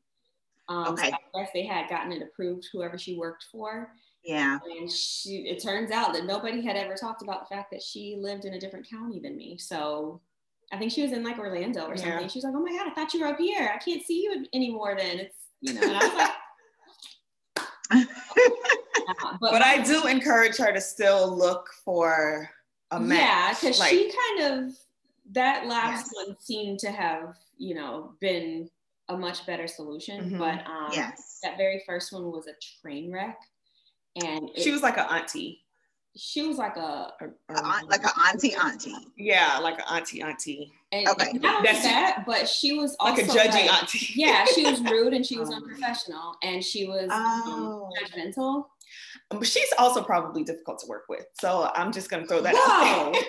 Um, 0.69 0.93
okay. 0.93 1.09
So 1.09 1.15
I 1.15 1.41
guess 1.41 1.51
they 1.53 1.65
had 1.65 1.89
gotten 1.89 2.11
it 2.11 2.21
approved, 2.21 2.67
whoever 2.71 2.97
she 2.97 3.17
worked 3.17 3.45
for. 3.51 3.91
Yeah. 4.23 4.59
And 4.77 4.89
she, 4.89 5.47
it 5.47 5.63
turns 5.63 5.91
out 5.91 6.13
that 6.13 6.25
nobody 6.25 6.61
had 6.61 6.75
ever 6.75 6.95
talked 6.95 7.23
about 7.23 7.47
the 7.47 7.55
fact 7.55 7.71
that 7.71 7.81
she 7.81 8.17
lived 8.19 8.45
in 8.45 8.53
a 8.53 8.59
different 8.59 8.87
county 8.89 9.19
than 9.19 9.35
me. 9.35 9.57
So 9.57 10.21
I 10.71 10.77
think 10.77 10.91
she 10.91 11.01
was 11.01 11.11
in 11.11 11.23
like 11.23 11.39
Orlando 11.39 11.85
or 11.85 11.97
something. 11.97 12.21
Yeah. 12.21 12.27
She 12.27 12.37
was 12.37 12.45
like, 12.45 12.53
oh 12.55 12.61
my 12.61 12.71
God, 12.71 12.87
I 12.87 12.93
thought 12.93 13.13
you 13.13 13.21
were 13.21 13.27
up 13.27 13.39
here. 13.39 13.71
I 13.73 13.77
can't 13.77 14.05
see 14.05 14.21
you 14.21 14.45
anymore 14.53 14.95
then. 14.97 15.19
It's, 15.19 15.37
you 15.61 15.73
know, 15.73 15.81
and 15.81 15.97
I 15.97 16.05
was 16.05 16.13
like, 16.13 16.31
but, 19.19 19.51
but 19.51 19.61
I 19.61 19.81
do 19.81 20.07
encourage 20.07 20.57
her 20.57 20.71
to 20.71 20.81
still 20.81 21.35
look 21.35 21.69
for 21.83 22.49
a 22.91 22.99
match. 22.99 23.19
Yeah, 23.19 23.53
because 23.53 23.79
like, 23.79 23.91
she 23.91 24.11
kind 24.37 24.53
of 24.53 24.75
that 25.31 25.67
last 25.67 26.11
yes. 26.13 26.27
one 26.27 26.35
seemed 26.39 26.79
to 26.79 26.91
have, 26.91 27.35
you 27.57 27.75
know, 27.75 28.13
been 28.19 28.69
a 29.09 29.17
much 29.17 29.45
better 29.45 29.67
solution. 29.67 30.21
Mm-hmm. 30.21 30.37
But 30.37 30.65
um, 30.67 30.89
yes, 30.91 31.39
that 31.43 31.57
very 31.57 31.83
first 31.85 32.11
one 32.11 32.31
was 32.31 32.47
a 32.47 32.53
train 32.81 33.11
wreck, 33.11 33.37
and 34.23 34.49
it, 34.49 34.61
she 34.61 34.71
was 34.71 34.81
like 34.81 34.97
an 34.97 35.05
auntie. 35.09 35.63
She 36.17 36.45
was 36.45 36.57
like 36.57 36.75
a, 36.75 37.13
a, 37.21 37.53
a 37.53 37.61
like 37.87 38.03
an 38.03 38.11
auntie 38.27 38.53
auntie. 38.53 38.95
Yeah, 39.17 39.59
like 39.59 39.79
an 39.79 39.85
auntie 39.89 40.21
auntie. 40.21 40.73
And 40.91 41.07
okay, 41.07 41.31
not 41.33 41.63
That's 41.63 41.83
that, 41.83 42.25
but 42.25 42.49
she 42.49 42.73
was 42.73 42.97
also 42.99 43.21
like 43.21 43.31
a 43.31 43.33
judgy 43.33 43.67
like, 43.67 43.81
auntie. 43.81 44.13
yeah, 44.15 44.43
she 44.53 44.65
was 44.65 44.81
rude 44.81 45.13
and 45.13 45.25
she 45.25 45.39
was 45.39 45.49
oh. 45.49 45.53
unprofessional 45.55 46.35
and 46.43 46.61
she 46.61 46.85
was 46.85 47.09
um, 47.09 47.43
oh. 47.45 47.85
um, 47.85 47.91
judgmental. 48.03 48.65
But 49.29 49.45
she's 49.47 49.69
also 49.77 50.03
probably 50.03 50.43
difficult 50.43 50.79
to 50.79 50.87
work 50.87 51.05
with. 51.09 51.25
So 51.39 51.71
I'm 51.75 51.91
just 51.91 52.09
gonna 52.09 52.27
throw 52.27 52.41
that 52.41 52.53
Whoa. 52.55 53.07
out 53.07 53.13
there. 53.13 53.23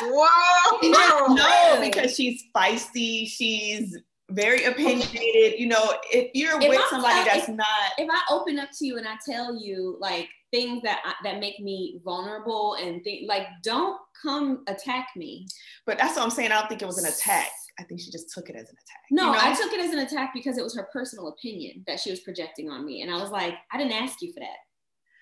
Whoa! 0.00 1.34
no, 1.34 1.80
because 1.80 2.14
she's 2.14 2.44
feisty. 2.54 3.26
She's 3.26 3.96
very 4.30 4.64
opinionated. 4.64 5.58
You 5.58 5.68
know, 5.68 5.94
if 6.12 6.30
you're 6.34 6.60
if 6.60 6.68
with 6.68 6.78
I 6.78 6.86
somebody 6.90 7.14
tell, 7.14 7.24
that's 7.24 7.48
if, 7.48 7.54
not. 7.54 7.66
If 7.98 8.08
I 8.10 8.20
open 8.30 8.58
up 8.58 8.70
to 8.78 8.86
you 8.86 8.98
and 8.98 9.06
I 9.06 9.16
tell 9.28 9.54
you 9.60 9.96
like 10.00 10.28
things 10.50 10.82
that 10.82 11.00
that 11.24 11.40
make 11.40 11.60
me 11.60 12.00
vulnerable 12.04 12.74
and 12.74 13.02
think 13.04 13.28
like, 13.28 13.46
don't 13.62 13.98
come 14.22 14.62
attack 14.66 15.08
me. 15.16 15.46
But 15.86 15.98
that's 15.98 16.16
what 16.16 16.24
I'm 16.24 16.30
saying. 16.30 16.52
I 16.52 16.60
don't 16.60 16.68
think 16.68 16.82
it 16.82 16.86
was 16.86 16.98
an 16.98 17.10
attack. 17.10 17.48
I 17.80 17.84
think 17.84 18.00
she 18.00 18.10
just 18.10 18.32
took 18.34 18.50
it 18.50 18.56
as 18.56 18.68
an 18.68 18.74
attack. 18.74 19.02
No, 19.10 19.26
you 19.26 19.32
know? 19.32 19.38
I 19.40 19.54
took 19.54 19.72
it 19.72 19.80
as 19.80 19.92
an 19.92 20.00
attack 20.00 20.32
because 20.34 20.58
it 20.58 20.64
was 20.64 20.74
her 20.76 20.88
personal 20.92 21.28
opinion 21.28 21.84
that 21.86 22.00
she 22.00 22.10
was 22.10 22.20
projecting 22.20 22.68
on 22.70 22.84
me, 22.84 23.02
and 23.02 23.10
I 23.10 23.20
was 23.20 23.30
like, 23.30 23.54
I 23.72 23.78
didn't 23.78 23.92
ask 23.92 24.20
you 24.20 24.32
for 24.32 24.40
that. 24.40 24.56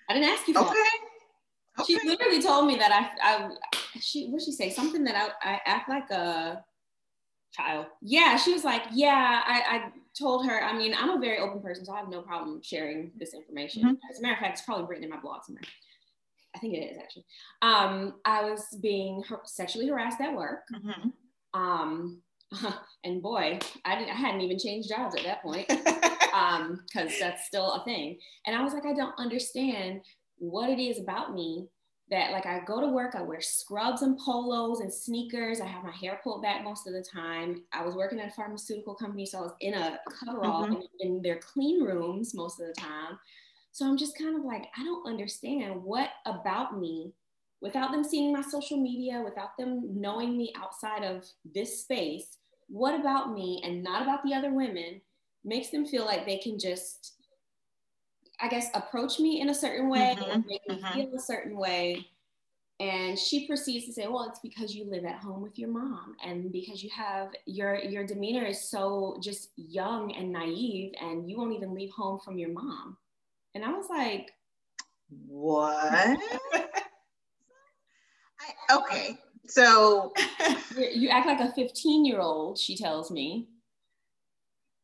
I 0.09 0.13
didn't 0.13 0.29
ask 0.29 0.47
you 0.47 0.53
for 0.53 0.61
okay. 0.61 0.73
that. 0.73 0.99
Okay. 1.79 1.93
She 1.93 2.07
literally 2.07 2.41
told 2.41 2.65
me 2.67 2.75
that 2.77 2.91
I, 2.91 3.09
I 3.21 3.49
she, 3.99 4.27
what 4.29 4.41
she 4.41 4.51
say? 4.51 4.69
Something 4.69 5.03
that 5.03 5.15
I, 5.15 5.53
I 5.53 5.61
act 5.65 5.89
like 5.89 6.09
a 6.11 6.63
child. 7.53 7.87
Yeah, 8.01 8.37
she 8.37 8.53
was 8.53 8.63
like, 8.63 8.83
yeah, 8.91 9.41
I, 9.45 9.61
I 9.69 9.91
told 10.17 10.45
her, 10.45 10.63
I 10.63 10.75
mean, 10.75 10.95
I'm 10.97 11.11
a 11.11 11.19
very 11.19 11.39
open 11.39 11.61
person, 11.61 11.85
so 11.85 11.93
I 11.93 11.99
have 11.99 12.09
no 12.09 12.21
problem 12.21 12.61
sharing 12.63 13.11
this 13.17 13.33
information. 13.33 13.83
Mm-hmm. 13.83 13.95
As 14.09 14.19
a 14.19 14.21
matter 14.21 14.33
of 14.33 14.39
fact, 14.39 14.57
it's 14.57 14.65
probably 14.65 14.85
written 14.85 15.03
in 15.03 15.09
my 15.09 15.19
blog 15.19 15.43
somewhere. 15.45 15.63
I 16.55 16.59
think 16.59 16.73
it 16.73 16.77
is 16.77 16.97
actually. 16.97 17.25
Um, 17.61 18.15
I 18.25 18.49
was 18.49 18.65
being 18.81 19.23
sexually 19.45 19.87
harassed 19.87 20.21
at 20.21 20.33
work. 20.33 20.61
Mm-hmm. 20.73 21.09
Um, 21.59 22.21
and 23.03 23.21
boy, 23.21 23.59
I, 23.85 23.95
didn't, 23.95 24.09
I 24.09 24.15
hadn't 24.15 24.41
even 24.41 24.57
changed 24.57 24.89
jobs 24.89 25.15
at 25.15 25.23
that 25.23 25.43
point 25.43 25.69
because 26.87 27.13
um, 27.13 27.19
that's 27.19 27.47
still 27.47 27.73
a 27.73 27.83
thing. 27.83 28.17
And 28.45 28.55
I 28.55 28.63
was 28.63 28.73
like, 28.73 28.85
I 28.85 28.93
don't 28.93 29.17
understand 29.17 30.01
what 30.37 30.69
it 30.69 30.79
is 30.79 30.99
about 30.99 31.33
me 31.33 31.67
that 32.09 32.31
like 32.31 32.45
I 32.45 32.61
go 32.65 32.79
to 32.79 32.87
work, 32.87 33.15
I 33.15 33.21
wear 33.21 33.41
scrubs 33.41 34.01
and 34.01 34.17
polos 34.17 34.79
and 34.79 34.93
sneakers. 34.93 35.59
I 35.59 35.65
have 35.65 35.83
my 35.83 35.91
hair 35.91 36.21
pulled 36.23 36.41
back 36.41 36.63
most 36.63 36.87
of 36.87 36.93
the 36.93 37.03
time. 37.03 37.63
I 37.73 37.83
was 37.83 37.95
working 37.95 38.19
at 38.19 38.29
a 38.29 38.35
pharmaceutical 38.35 38.95
company, 38.95 39.25
so 39.25 39.39
I 39.39 39.41
was 39.41 39.53
in 39.59 39.73
a 39.73 39.99
coverall 40.07 40.65
mm-hmm. 40.65 40.81
in, 41.01 41.15
in 41.15 41.21
their 41.21 41.39
clean 41.39 41.83
rooms 41.83 42.33
most 42.33 42.61
of 42.61 42.67
the 42.67 42.73
time. 42.73 43.19
So 43.71 43.85
I'm 43.85 43.97
just 43.97 44.17
kind 44.17 44.37
of 44.37 44.45
like, 44.45 44.67
I 44.77 44.83
don't 44.83 45.07
understand 45.07 45.83
what 45.83 46.09
about 46.25 46.79
me 46.79 47.13
without 47.61 47.91
them 47.91 48.03
seeing 48.03 48.31
my 48.31 48.41
social 48.41 48.77
media, 48.77 49.21
without 49.23 49.57
them 49.57 49.99
knowing 49.99 50.37
me 50.37 50.53
outside 50.57 51.03
of 51.03 51.25
this 51.53 51.81
space, 51.81 52.37
what 52.69 52.99
about 52.99 53.33
me 53.33 53.61
and 53.63 53.83
not 53.83 54.01
about 54.01 54.23
the 54.23 54.33
other 54.33 54.53
women 54.53 55.01
makes 55.47 55.69
them 55.69 55.85
feel 55.85 56.05
like 56.05 56.25
they 56.25 56.37
can 56.37 56.59
just, 56.59 57.13
I 58.39 58.49
guess, 58.49 58.69
approach 58.73 59.19
me 59.19 59.41
in 59.41 59.49
a 59.49 59.55
certain 59.55 59.89
way 59.89 60.15
mm-hmm, 60.19 60.41
make 60.47 60.67
me 60.67 60.81
mm-hmm. 60.81 60.93
feel 60.93 61.15
a 61.15 61.19
certain 61.19 61.57
way. 61.57 62.05
And 62.79 63.17
she 63.17 63.47
proceeds 63.47 63.87
to 63.87 63.93
say 63.93 64.05
well 64.05 64.29
it's 64.29 64.39
because 64.39 64.75
you 64.75 64.87
live 64.87 65.03
at 65.03 65.15
home 65.15 65.41
with 65.41 65.57
your 65.57 65.69
mom 65.69 66.15
and 66.23 66.51
because 66.51 66.83
you 66.83 66.91
have 66.95 67.29
your 67.47 67.79
your 67.79 68.05
demeanor 68.05 68.45
is 68.45 68.69
so 68.69 69.17
just 69.19 69.49
young 69.55 70.13
and 70.13 70.31
naive 70.31 70.93
and 71.01 71.27
you 71.27 71.37
won't 71.37 71.55
even 71.55 71.73
leave 71.73 71.89
home 71.89 72.19
from 72.23 72.37
your 72.37 72.49
mom. 72.49 72.95
And 73.55 73.65
i 73.65 73.71
was 73.71 73.87
like 73.89 74.31
what? 75.27 75.73
I, 78.39 78.75
okay 78.75 79.17
so 79.47 80.13
you 80.77 81.09
act 81.09 81.25
like 81.25 81.39
a 81.39 81.51
15 81.53 82.05
year 82.05 82.19
old 82.19 82.59
she 82.59 82.77
tells 82.77 83.09
me 83.09 83.47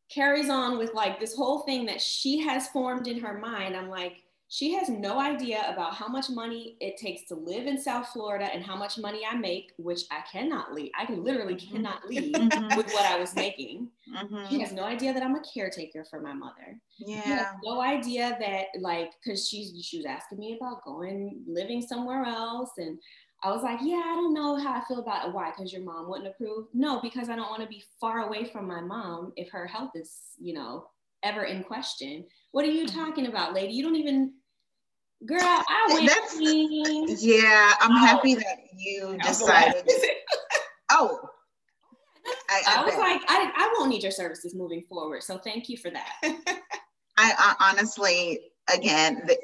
carries 0.10 0.50
on 0.50 0.78
with 0.78 0.94
like 0.94 1.20
this 1.20 1.36
whole 1.36 1.60
thing 1.60 1.86
that 1.86 2.02
she 2.02 2.40
has 2.40 2.68
formed 2.70 3.08
in 3.08 3.20
her 3.20 3.38
mind 3.40 3.76
i'm 3.76 3.90
like 3.90 4.24
she 4.54 4.72
has 4.74 4.88
no 4.88 5.20
idea 5.20 5.66
about 5.74 5.96
how 5.96 6.08
much 6.08 6.30
money 6.30 6.78
it 6.80 6.96
takes 6.96 7.24
to 7.30 7.34
live 7.34 7.66
in 7.66 7.82
South 7.82 8.10
Florida 8.10 8.46
and 8.54 8.64
how 8.64 8.76
much 8.76 9.00
money 9.00 9.22
I 9.28 9.36
make, 9.36 9.72
which 9.78 10.02
I 10.12 10.20
cannot 10.32 10.72
leave. 10.72 10.92
I 10.96 11.12
literally 11.12 11.56
mm-hmm. 11.56 11.76
cannot 11.76 12.06
leave 12.08 12.36
mm-hmm. 12.36 12.78
with 12.78 12.86
what 12.94 13.04
I 13.04 13.20
was 13.20 13.36
making. 13.36 13.90
Mm-hmm. 14.16 14.50
She 14.52 14.60
has 14.60 14.72
no 14.72 14.84
idea 14.84 15.12
that 15.12 15.24
I'm 15.24 15.34
a 15.34 15.42
caretaker 15.42 16.06
for 16.08 16.22
my 16.22 16.34
mother. 16.34 16.80
Yeah. 17.00 17.24
She 17.24 17.30
has 17.30 17.48
no 17.64 17.82
idea 17.82 18.38
that 18.40 18.66
like 18.80 19.10
because 19.24 19.50
she's 19.50 19.84
she 19.84 19.98
was 19.98 20.06
asking 20.06 20.38
me 20.38 20.56
about 20.62 20.86
going 20.86 21.42
living 21.48 21.82
somewhere 21.82 22.24
else 22.24 22.74
and 22.78 23.00
I 23.44 23.52
was 23.52 23.62
like, 23.62 23.80
yeah, 23.82 24.02
I 24.06 24.16
don't 24.16 24.34
know 24.34 24.58
how 24.58 24.74
I 24.74 24.84
feel 24.88 25.00
about 25.00 25.28
it. 25.28 25.34
Why? 25.34 25.52
Because 25.52 25.74
your 25.74 25.82
mom 25.82 26.10
wouldn't 26.10 26.30
approve? 26.30 26.68
No, 26.74 27.02
because 27.02 27.30
I 27.30 27.36
don't 27.36 27.50
want 27.50 27.62
to 27.62 27.68
be 27.68 27.84
far 28.00 28.22
away 28.22 28.46
from 28.46 28.68
my 28.68 28.80
mom 28.80 29.34
if 29.36 29.52
her 29.52 29.68
health 29.68 29.92
is, 29.96 30.12
you 30.40 30.54
know, 30.54 30.86
ever 31.24 31.44
in 31.44 31.64
question. 31.64 32.26
What 32.52 32.64
are 32.66 32.72
you 32.72 32.86
mm-hmm. 32.86 32.98
talking 32.98 33.28
about, 33.28 33.54
lady? 33.54 33.74
You 33.74 33.84
don't 33.84 33.98
even 33.98 34.34
Girl, 35.26 35.40
I 35.42 35.86
went. 35.90 36.10
That's, 36.10 37.24
yeah, 37.24 37.74
I'm 37.80 37.92
oh. 37.92 38.06
happy 38.06 38.36
that 38.36 38.58
you 38.76 39.18
decided. 39.24 39.90
oh. 40.92 41.20
I, 42.50 42.62
I, 42.68 42.82
I 42.82 42.86
was 42.86 42.96
like, 42.96 43.22
I, 43.28 43.52
I 43.56 43.74
won't 43.78 43.90
need 43.90 44.04
your 44.04 44.12
services 44.12 44.54
moving 44.56 44.84
forward. 44.88 45.24
So 45.24 45.38
thank 45.38 45.70
you 45.70 45.78
for 45.78 45.92
that. 45.92 46.10
I, 46.24 46.36
I 47.18 47.72
honestly, 47.72 48.52
again, 48.74 49.24
the, 49.26 49.38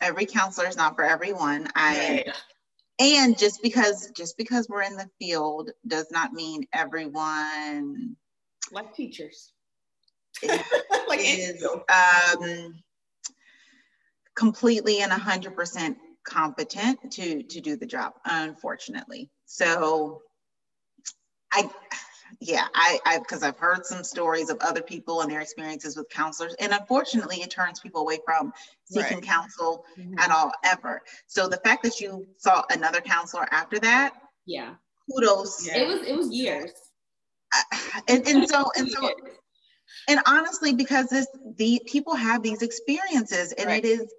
every 0.00 0.26
counselor 0.26 0.68
is 0.68 0.76
not 0.76 0.94
for 0.94 1.04
everyone. 1.04 1.68
I 1.74 2.24
and 3.02 3.36
just 3.36 3.62
because 3.62 4.10
just 4.12 4.36
because 4.36 4.68
we're 4.68 4.82
in 4.82 4.96
the 4.96 5.08
field 5.18 5.70
does 5.86 6.10
not 6.10 6.32
mean 6.32 6.66
everyone 6.72 8.16
like 8.70 8.94
teachers. 8.94 9.52
like 11.08 11.20
is, 11.22 11.64
um, 11.64 12.74
completely 14.34 15.00
and 15.00 15.12
100% 15.12 15.96
competent 16.24 16.98
to 17.10 17.42
to 17.42 17.60
do 17.60 17.76
the 17.76 17.84
job 17.84 18.12
unfortunately 18.24 19.28
so 19.44 20.22
i 21.52 21.68
yeah 22.42 22.66
i 22.74 22.98
i 23.06 23.18
because 23.18 23.42
i've 23.42 23.58
heard 23.58 23.86
some 23.86 24.02
stories 24.02 24.50
of 24.50 24.58
other 24.60 24.82
people 24.82 25.20
and 25.20 25.30
their 25.30 25.40
experiences 25.40 25.96
with 25.96 26.08
counselors 26.08 26.54
and 26.58 26.72
unfortunately 26.72 27.36
it 27.36 27.50
turns 27.50 27.78
people 27.80 28.00
away 28.00 28.18
from 28.24 28.52
seeking 28.84 29.18
right. 29.18 29.22
counsel 29.22 29.84
mm-hmm. 29.96 30.18
at 30.18 30.30
all 30.30 30.50
ever 30.64 31.00
so 31.26 31.48
the 31.48 31.56
fact 31.58 31.82
that 31.84 32.00
you 32.00 32.26
saw 32.38 32.62
another 32.70 33.00
counselor 33.00 33.46
after 33.52 33.78
that 33.78 34.14
yeah 34.44 34.74
kudos 35.10 35.66
yeah. 35.66 35.78
it 35.78 35.88
was 35.88 36.02
it 36.02 36.16
was 36.16 36.30
years 36.32 36.72
and, 38.08 38.26
and 38.26 38.48
so 38.48 38.64
and 38.76 38.90
so 38.90 39.10
and 40.08 40.20
honestly 40.26 40.74
because 40.74 41.08
this 41.08 41.26
the 41.56 41.80
people 41.86 42.14
have 42.14 42.42
these 42.42 42.62
experiences 42.62 43.52
and 43.52 43.68
right. 43.68 43.84
it 43.84 43.88
is 43.88 44.12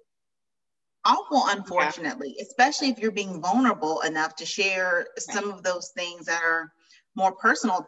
awful 1.04 1.42
unfortunately 1.48 2.34
yeah. 2.38 2.42
especially 2.42 2.88
if 2.88 2.98
you're 2.98 3.10
being 3.10 3.42
vulnerable 3.42 4.00
enough 4.00 4.34
to 4.34 4.46
share 4.46 5.08
some 5.18 5.50
of 5.50 5.62
those 5.62 5.90
things 5.94 6.24
that 6.24 6.42
are 6.42 6.72
more 7.16 7.32
personal 7.32 7.86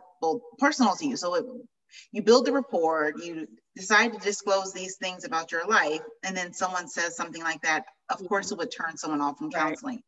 personal 0.58 0.94
to 0.94 1.06
you 1.06 1.16
so 1.16 1.34
it, 1.34 1.44
you 2.12 2.22
build 2.22 2.46
the 2.46 2.52
rapport 2.52 3.12
you 3.22 3.46
decide 3.74 4.12
to 4.12 4.18
disclose 4.18 4.72
these 4.72 4.96
things 4.96 5.24
about 5.24 5.52
your 5.52 5.66
life 5.66 6.00
and 6.24 6.36
then 6.36 6.52
someone 6.52 6.88
says 6.88 7.16
something 7.16 7.42
like 7.42 7.60
that 7.62 7.84
of 8.10 8.18
mm-hmm. 8.18 8.26
course 8.26 8.50
it 8.52 8.58
would 8.58 8.72
turn 8.72 8.96
someone 8.96 9.20
off 9.20 9.38
from 9.38 9.50
counseling 9.50 10.00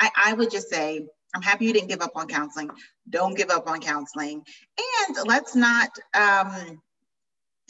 right. 0.00 0.10
I, 0.16 0.30
I 0.30 0.32
would 0.34 0.50
just 0.50 0.68
say 0.68 1.06
i'm 1.34 1.42
happy 1.42 1.66
you 1.66 1.72
didn't 1.72 1.88
give 1.88 2.02
up 2.02 2.12
on 2.14 2.28
counseling 2.28 2.70
don't 3.08 3.36
give 3.36 3.50
up 3.50 3.68
on 3.68 3.80
counseling 3.80 4.42
and 5.08 5.16
let's 5.26 5.54
not 5.54 5.90
um, 6.14 6.80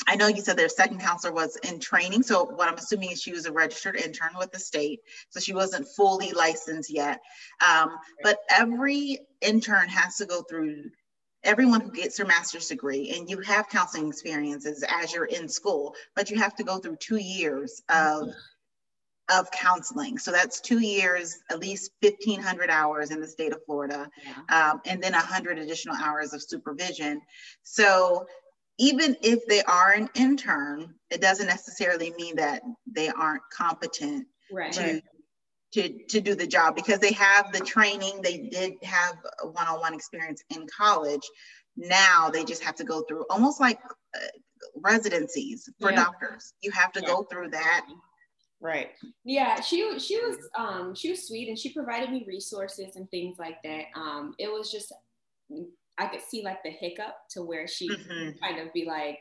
I 0.06 0.16
know 0.16 0.28
you 0.28 0.42
said 0.42 0.56
their 0.56 0.68
second 0.68 1.00
counselor 1.00 1.32
was 1.32 1.56
in 1.56 1.80
training. 1.80 2.22
So 2.22 2.44
what 2.44 2.68
I'm 2.68 2.74
assuming 2.74 3.12
is 3.12 3.22
she 3.22 3.32
was 3.32 3.46
a 3.46 3.52
registered 3.52 3.96
intern 3.96 4.30
with 4.38 4.52
the 4.52 4.58
state. 4.58 5.00
So 5.30 5.40
she 5.40 5.54
wasn't 5.54 5.88
fully 5.96 6.32
licensed 6.32 6.92
yet. 6.92 7.20
Um, 7.66 7.90
but 8.22 8.38
every 8.50 9.20
intern 9.40 9.88
has 9.88 10.16
to 10.16 10.26
go 10.26 10.42
through 10.42 10.84
everyone 11.46 11.80
who 11.80 11.90
gets 11.90 12.16
their 12.16 12.26
master's 12.26 12.68
degree 12.68 13.14
and 13.16 13.30
you 13.30 13.40
have 13.40 13.68
counseling 13.68 14.08
experiences 14.08 14.84
as 14.88 15.12
you're 15.12 15.24
in 15.24 15.48
school, 15.48 15.94
but 16.14 16.30
you 16.30 16.38
have 16.38 16.54
to 16.56 16.64
go 16.64 16.78
through 16.78 16.96
two 16.96 17.16
years 17.16 17.82
of 17.88 18.28
of 19.28 19.50
counseling. 19.50 20.18
So 20.18 20.30
that's 20.30 20.60
two 20.60 20.78
years, 20.78 21.40
at 21.50 21.58
least 21.58 21.90
1,500 22.00 22.70
hours 22.70 23.10
in 23.10 23.20
the 23.20 23.26
state 23.26 23.52
of 23.52 23.64
Florida, 23.66 24.08
yeah. 24.24 24.70
um, 24.70 24.80
and 24.86 25.02
then 25.02 25.12
100 25.12 25.58
additional 25.58 25.96
hours 25.96 26.32
of 26.32 26.40
supervision. 26.42 27.20
So 27.64 28.26
even 28.78 29.16
if 29.22 29.44
they 29.46 29.62
are 29.62 29.92
an 29.92 30.08
intern, 30.14 30.94
it 31.10 31.20
doesn't 31.20 31.46
necessarily 31.46 32.12
mean 32.16 32.36
that 32.36 32.62
they 32.86 33.08
aren't 33.08 33.42
competent 33.52 34.26
right. 34.52 34.72
to, 34.72 35.02
to, 35.76 35.90
to 36.06 36.20
do 36.22 36.34
the 36.34 36.46
job 36.46 36.74
because 36.74 37.00
they 37.00 37.12
have 37.12 37.52
the 37.52 37.60
training, 37.60 38.22
they 38.22 38.48
did 38.50 38.74
have 38.82 39.16
a 39.42 39.46
one-on-one 39.48 39.92
experience 39.92 40.42
in 40.48 40.66
college. 40.74 41.20
Now 41.76 42.30
they 42.30 42.44
just 42.44 42.64
have 42.64 42.76
to 42.76 42.84
go 42.84 43.02
through 43.02 43.26
almost 43.28 43.60
like 43.60 43.78
uh, 44.14 44.18
residencies 44.76 45.68
for 45.78 45.90
yeah. 45.90 46.04
doctors. 46.04 46.54
You 46.62 46.70
have 46.70 46.92
to 46.92 47.02
yeah. 47.02 47.08
go 47.08 47.24
through 47.24 47.50
that. 47.50 47.86
Right. 48.58 48.88
Yeah, 49.22 49.60
she 49.60 49.98
she 49.98 50.16
was 50.16 50.38
um 50.56 50.94
she 50.94 51.10
was 51.10 51.28
sweet 51.28 51.48
and 51.48 51.58
she 51.58 51.74
provided 51.74 52.10
me 52.10 52.24
resources 52.26 52.96
and 52.96 53.06
things 53.10 53.36
like 53.38 53.58
that. 53.64 53.84
Um 53.94 54.32
it 54.38 54.50
was 54.50 54.72
just 54.72 54.94
I 55.98 56.06
could 56.06 56.22
see 56.22 56.42
like 56.42 56.62
the 56.64 56.70
hiccup 56.70 57.16
to 57.32 57.42
where 57.42 57.68
she 57.68 57.90
mm-hmm. 57.90 58.30
kind 58.42 58.58
of 58.60 58.72
be 58.72 58.86
like, 58.86 59.18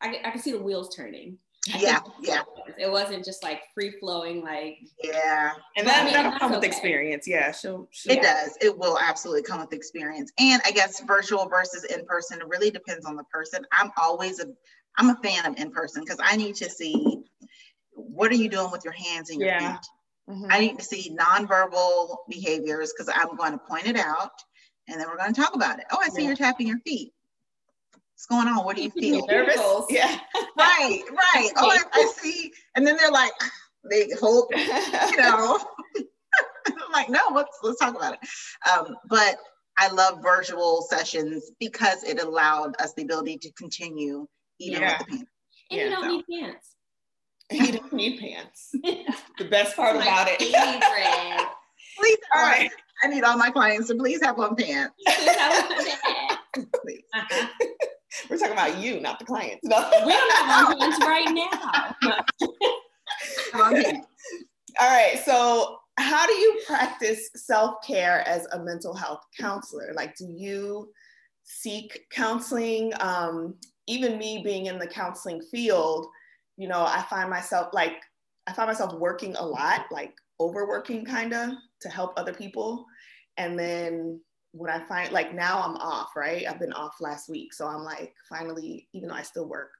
I 0.00 0.16
I 0.24 0.30
could 0.30 0.40
see 0.40 0.52
the 0.52 0.62
wheels 0.62 0.96
turning. 0.96 1.36
Yeah, 1.76 2.00
yeah. 2.22 2.42
It 2.78 2.90
wasn't 2.90 3.24
just 3.24 3.42
like 3.42 3.62
free 3.74 3.92
flowing, 3.98 4.42
like 4.42 4.78
yeah. 5.02 5.52
And 5.76 5.86
that, 5.86 6.02
I 6.02 6.04
mean, 6.04 6.14
that'll 6.14 6.38
come 6.38 6.52
with 6.52 6.64
experience. 6.64 7.26
Yeah, 7.26 7.52
she'll, 7.52 7.88
she'll. 7.90 8.12
It 8.12 8.22
does. 8.22 8.56
It 8.60 8.76
will 8.76 8.98
absolutely 8.98 9.42
come 9.42 9.60
with 9.60 9.72
experience. 9.72 10.32
And 10.38 10.62
I 10.64 10.70
guess 10.70 11.00
virtual 11.00 11.48
versus 11.48 11.84
in 11.84 12.04
person. 12.06 12.40
It 12.40 12.48
really 12.48 12.70
depends 12.70 13.04
on 13.04 13.16
the 13.16 13.24
person. 13.24 13.64
I'm 13.72 13.90
always 13.96 14.40
a, 14.40 14.46
I'm 14.96 15.10
a 15.10 15.16
fan 15.22 15.46
of 15.46 15.58
in 15.58 15.70
person 15.70 16.02
because 16.04 16.20
I 16.22 16.36
need 16.36 16.56
to 16.56 16.70
see 16.70 17.22
what 17.92 18.30
are 18.30 18.36
you 18.36 18.48
doing 18.48 18.70
with 18.70 18.84
your 18.84 18.94
hands 18.94 19.30
and 19.30 19.40
your 19.40 19.50
yeah. 19.50 19.72
feet. 19.72 19.86
Mm-hmm. 20.30 20.46
I 20.50 20.58
need 20.60 20.78
to 20.78 20.84
see 20.84 21.16
nonverbal 21.16 22.16
behaviors 22.28 22.92
because 22.92 23.12
I'm 23.14 23.36
going 23.36 23.52
to 23.52 23.58
point 23.58 23.86
it 23.86 23.96
out 23.96 24.32
and 24.88 25.00
then 25.00 25.08
we're 25.08 25.16
going 25.16 25.32
to 25.32 25.40
talk 25.40 25.54
about 25.54 25.78
it. 25.78 25.86
Oh, 25.90 25.98
I 26.02 26.08
see 26.08 26.22
yeah. 26.22 26.28
you're 26.28 26.36
tapping 26.36 26.66
your 26.66 26.78
feet. 26.80 27.12
What's 28.18 28.26
going 28.26 28.48
on? 28.48 28.64
What 28.64 28.74
do 28.74 28.82
you 28.82 28.90
feel? 28.90 29.24
Nervous? 29.28 29.60
Yeah. 29.90 30.18
right, 30.58 31.02
right. 31.08 31.50
Oh, 31.56 31.70
I, 31.70 31.78
I, 31.92 32.12
see. 32.16 32.52
And 32.74 32.84
then 32.84 32.96
they're 32.96 33.12
like, 33.12 33.30
they 33.88 34.08
hope, 34.20 34.48
you 34.56 35.16
know. 35.16 35.56
I'm 36.66 36.92
like, 36.92 37.08
no, 37.08 37.20
let's 37.32 37.56
let's 37.62 37.78
talk 37.78 37.94
about 37.94 38.14
it. 38.14 38.18
Um, 38.68 38.96
but 39.08 39.36
I 39.78 39.92
love 39.92 40.20
virtual 40.20 40.84
sessions 40.90 41.52
because 41.60 42.02
it 42.02 42.20
allowed 42.20 42.74
us 42.80 42.92
the 42.94 43.02
ability 43.02 43.38
to 43.38 43.52
continue 43.52 44.26
even 44.58 44.82
yeah. 44.82 44.98
with 44.98 45.06
the 45.06 45.12
pants. 45.12 45.30
And 45.70 45.78
yeah, 45.78 45.84
you 45.84 45.90
don't 45.90 46.02
so. 46.02 46.08
need 46.08 46.24
pants. 46.40 46.74
You 47.52 47.72
don't 47.78 47.92
need 47.92 48.18
pants. 48.18 48.70
the 49.38 49.44
best 49.44 49.76
part 49.76 49.94
about 49.94 50.26
it. 50.28 50.40
Please, 50.40 52.18
all 52.34 52.42
right. 52.42 52.70
I 53.04 53.06
need 53.06 53.22
all 53.22 53.38
my 53.38 53.50
clients 53.50 53.86
to 53.88 53.94
please 53.94 54.20
have 54.24 54.40
on 54.40 54.56
pants. 54.56 54.92
please. 56.82 57.04
Uh-huh. 57.14 57.46
We're 58.28 58.38
talking 58.38 58.52
about 58.52 58.78
you, 58.78 59.00
not 59.00 59.18
the 59.18 59.24
clients. 59.24 59.60
No. 59.64 59.90
We 60.04 60.12
don't 60.12 60.32
have 60.32 60.68
on 60.68 60.78
pants 60.78 60.98
right 61.00 61.30
now. 61.30 61.94
all 64.80 64.88
right. 64.88 65.20
So, 65.24 65.78
how 65.98 66.26
do 66.26 66.32
you 66.32 66.60
practice 66.66 67.30
self 67.34 67.76
care 67.86 68.26
as 68.26 68.46
a 68.52 68.62
mental 68.62 68.94
health 68.94 69.20
counselor? 69.38 69.92
Like, 69.94 70.16
do 70.16 70.26
you 70.26 70.90
seek 71.44 72.06
counseling? 72.10 72.92
Um, 73.00 73.54
even 73.86 74.18
me 74.18 74.42
being 74.44 74.66
in 74.66 74.78
the 74.78 74.86
counseling 74.86 75.40
field, 75.50 76.06
you 76.56 76.68
know, 76.68 76.84
I 76.84 77.04
find 77.08 77.30
myself 77.30 77.68
like, 77.72 77.96
I 78.46 78.52
find 78.52 78.68
myself 78.68 78.94
working 78.94 79.34
a 79.36 79.44
lot, 79.44 79.86
like 79.90 80.14
overworking 80.40 81.04
kind 81.04 81.32
of 81.32 81.52
to 81.80 81.88
help 81.88 82.12
other 82.16 82.34
people. 82.34 82.84
And 83.38 83.58
then 83.58 84.20
when 84.52 84.70
I 84.70 84.82
find 84.86 85.12
like 85.12 85.34
now 85.34 85.60
I'm 85.62 85.76
off, 85.76 86.10
right? 86.16 86.44
I've 86.48 86.58
been 86.58 86.72
off 86.72 86.96
last 87.00 87.28
week. 87.28 87.52
So 87.52 87.66
I'm 87.66 87.82
like, 87.84 88.14
finally, 88.28 88.88
even 88.92 89.08
though 89.08 89.14
I 89.14 89.22
still 89.22 89.46
work. 89.48 89.70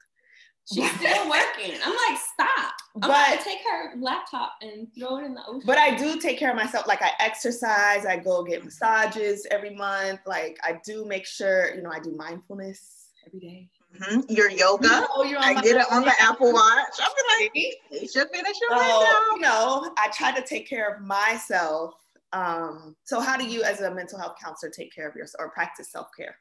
She's 0.70 0.90
still 0.96 1.31
working. 1.31 1.72
I'm 1.83 1.96
like, 2.11 2.20
stop. 2.35 2.74
I'm 3.02 3.09
But- 3.09 3.38
to 3.38 3.42
take 3.44 3.61
her 3.70 3.94
laptop 3.98 4.52
and 4.61 4.87
throw 4.98 5.16
it 5.18 5.24
in 5.24 5.33
the 5.33 5.40
ocean. 5.46 5.62
But 5.64 5.78
I 5.78 5.94
do 5.96 6.20
take 6.20 6.38
care 6.38 6.50
of 6.50 6.57
myself. 6.57 6.87
Like 6.87 7.00
I 7.00 7.11
exercise, 7.20 8.04
I 8.04 8.18
go 8.18 8.44
get 8.44 8.62
massages 8.64 9.46
every 9.50 9.74
month. 9.74 10.20
Like 10.26 10.59
I 10.62 10.78
do 10.85 11.07
make 11.07 11.24
sure, 11.24 11.74
you 11.74 11.81
know, 11.83 11.90
I 11.90 12.00
do 12.00 12.14
mindfulness 12.16 13.09
every 13.26 13.40
day. 13.40 13.68
Mhm. 13.98 14.24
Your 14.28 14.50
yoga. 14.50 15.07
Oh, 15.14 15.24
you're 15.24 15.38
on 15.38 15.44
I 15.44 15.54
my- 15.54 15.62
get 15.62 15.76
it 15.76 15.87
on 15.90 16.02
the 16.04 16.12
Apple 16.20 16.52
Watch. 16.52 16.85
I'm 17.00 17.40
like, 17.40 17.50
you 17.54 18.07
should 18.07 18.28
finish 18.31 18.57
your 18.61 18.78
So, 18.78 18.98
workout. 19.00 19.22
you 19.33 19.40
know, 19.40 19.90
I 19.96 20.09
try 20.12 20.38
to 20.38 20.42
take 20.46 20.68
care 20.68 20.94
of 20.94 21.00
myself. 21.02 21.94
Um, 22.33 22.97
so 23.05 23.21
how 23.21 23.37
do 23.37 23.47
you 23.47 23.62
as 23.62 23.81
a 23.81 23.95
mental 23.95 24.19
health 24.19 24.37
counselor 24.43 24.71
take 24.71 24.95
care 24.95 25.09
of 25.09 25.17
yourself 25.17 25.47
or 25.47 25.51
practice 25.51 25.91
self-care? 25.91 26.37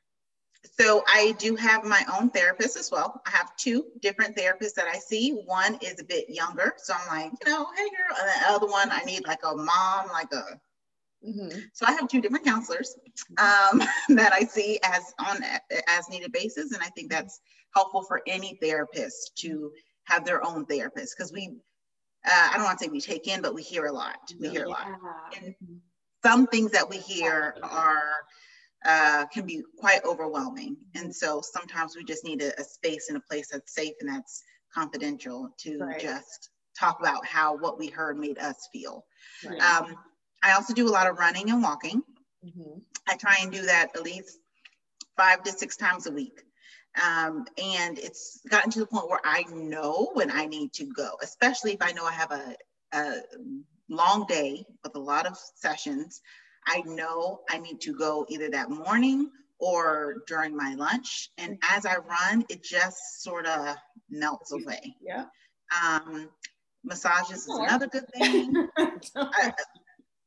So 0.79 1.03
I 1.07 1.33
do 1.37 1.55
have 1.55 1.83
my 1.83 2.03
own 2.19 2.29
therapist 2.29 2.77
as 2.77 2.91
well. 2.91 3.21
I 3.25 3.31
have 3.31 3.55
two 3.57 3.85
different 4.01 4.35
therapists 4.35 4.73
that 4.75 4.87
I 4.87 4.97
see. 4.97 5.31
One 5.31 5.77
is 5.81 5.99
a 5.99 6.03
bit 6.03 6.29
younger, 6.29 6.73
so 6.77 6.93
I'm 6.93 7.07
like, 7.07 7.31
you 7.45 7.51
know, 7.51 7.67
hey 7.75 7.89
girl. 7.89 8.17
And 8.19 8.29
the 8.29 8.49
other 8.49 8.67
one, 8.67 8.89
I 8.91 9.03
need 9.03 9.25
like 9.25 9.39
a 9.43 9.55
mom, 9.55 10.07
like 10.11 10.31
a. 10.33 10.59
Mm-hmm. 11.27 11.59
So 11.73 11.85
I 11.87 11.93
have 11.93 12.07
two 12.07 12.21
different 12.21 12.45
counselors 12.45 12.95
um, 13.37 13.81
that 14.09 14.33
I 14.33 14.41
see 14.41 14.79
as 14.83 15.13
on 15.19 15.37
as 15.87 16.09
needed 16.09 16.31
basis, 16.31 16.73
and 16.73 16.81
I 16.81 16.89
think 16.89 17.11
that's 17.11 17.39
helpful 17.73 18.03
for 18.03 18.21
any 18.27 18.57
therapist 18.61 19.37
to 19.37 19.71
have 20.05 20.25
their 20.25 20.45
own 20.45 20.65
therapist 20.65 21.15
because 21.17 21.31
we. 21.31 21.57
Uh, 22.27 22.49
I 22.51 22.53
don't 22.55 22.65
want 22.65 22.77
to 22.79 22.85
say 22.85 22.89
we 22.89 22.99
take 23.01 23.27
in, 23.27 23.41
but 23.41 23.53
we 23.53 23.63
hear 23.63 23.85
a 23.85 23.91
lot. 23.91 24.17
We 24.39 24.49
hear 24.49 24.65
a 24.65 24.69
lot. 24.69 24.87
And 25.41 25.55
some 26.23 26.47
things 26.47 26.71
that 26.71 26.89
we 26.89 26.97
hear 26.97 27.55
are 27.63 28.01
uh, 28.85 29.25
can 29.27 29.45
be 29.45 29.63
quite 29.77 30.03
overwhelming. 30.05 30.77
And 30.95 31.13
so 31.15 31.41
sometimes 31.41 31.95
we 31.95 32.03
just 32.03 32.23
need 32.25 32.41
a, 32.41 32.59
a 32.59 32.63
space 32.63 33.07
and 33.09 33.17
a 33.17 33.21
place 33.21 33.47
that's 33.51 33.73
safe 33.73 33.93
and 34.01 34.09
that's 34.09 34.43
confidential 34.73 35.49
to 35.59 35.77
Right. 35.79 35.99
just 35.99 36.49
talk 36.77 36.99
about 36.99 37.25
how 37.25 37.55
what 37.57 37.79
we 37.79 37.87
heard 37.87 38.17
made 38.19 38.37
us 38.37 38.67
feel. 38.71 39.05
Right. 39.45 39.61
Um, 39.61 39.95
I 40.43 40.51
also 40.53 40.73
do 40.73 40.87
a 40.87 40.91
lot 40.91 41.07
of 41.07 41.17
running 41.17 41.49
and 41.49 41.63
walking. 41.63 42.03
Mhm. 42.45 42.81
I 43.07 43.15
try 43.15 43.37
and 43.41 43.51
do 43.51 43.63
that 43.63 43.95
at 43.95 44.03
least 44.03 44.37
five 45.15 45.43
to 45.43 45.51
six 45.51 45.75
times 45.77 46.05
a 46.07 46.11
week. 46.11 46.43
Um, 47.03 47.45
and 47.61 47.99
it's 47.99 48.41
gotten 48.49 48.71
to 48.71 48.79
the 48.79 48.87
point 48.87 49.09
where 49.09 49.21
I 49.23 49.43
know 49.51 50.09
when 50.13 50.31
I 50.31 50.45
need 50.45 50.73
to 50.73 50.85
go, 50.85 51.11
especially 51.21 51.73
if 51.73 51.81
I 51.81 51.91
know 51.91 52.05
I 52.05 52.11
have 52.11 52.31
a, 52.31 52.55
a 52.93 53.21
long 53.89 54.25
day 54.27 54.65
with 54.83 54.95
a 54.95 54.99
lot 54.99 55.25
of 55.25 55.37
sessions. 55.55 56.21
I 56.65 56.81
know 56.85 57.41
I 57.49 57.59
need 57.59 57.81
to 57.81 57.93
go 57.93 58.25
either 58.29 58.49
that 58.49 58.69
morning 58.69 59.29
or 59.59 60.23
during 60.27 60.55
my 60.55 60.75
lunch. 60.75 61.29
And 61.37 61.57
as 61.69 61.85
I 61.85 61.97
run, 61.97 62.45
it 62.49 62.63
just 62.63 63.21
sort 63.21 63.45
of 63.45 63.75
melts 64.09 64.51
away. 64.51 64.95
Yeah. 65.01 65.25
Um, 65.83 66.29
massages 66.83 67.47
is 67.47 67.47
another 67.47 67.87
good 67.87 68.05
thing. 68.13 68.53
I, 68.77 69.53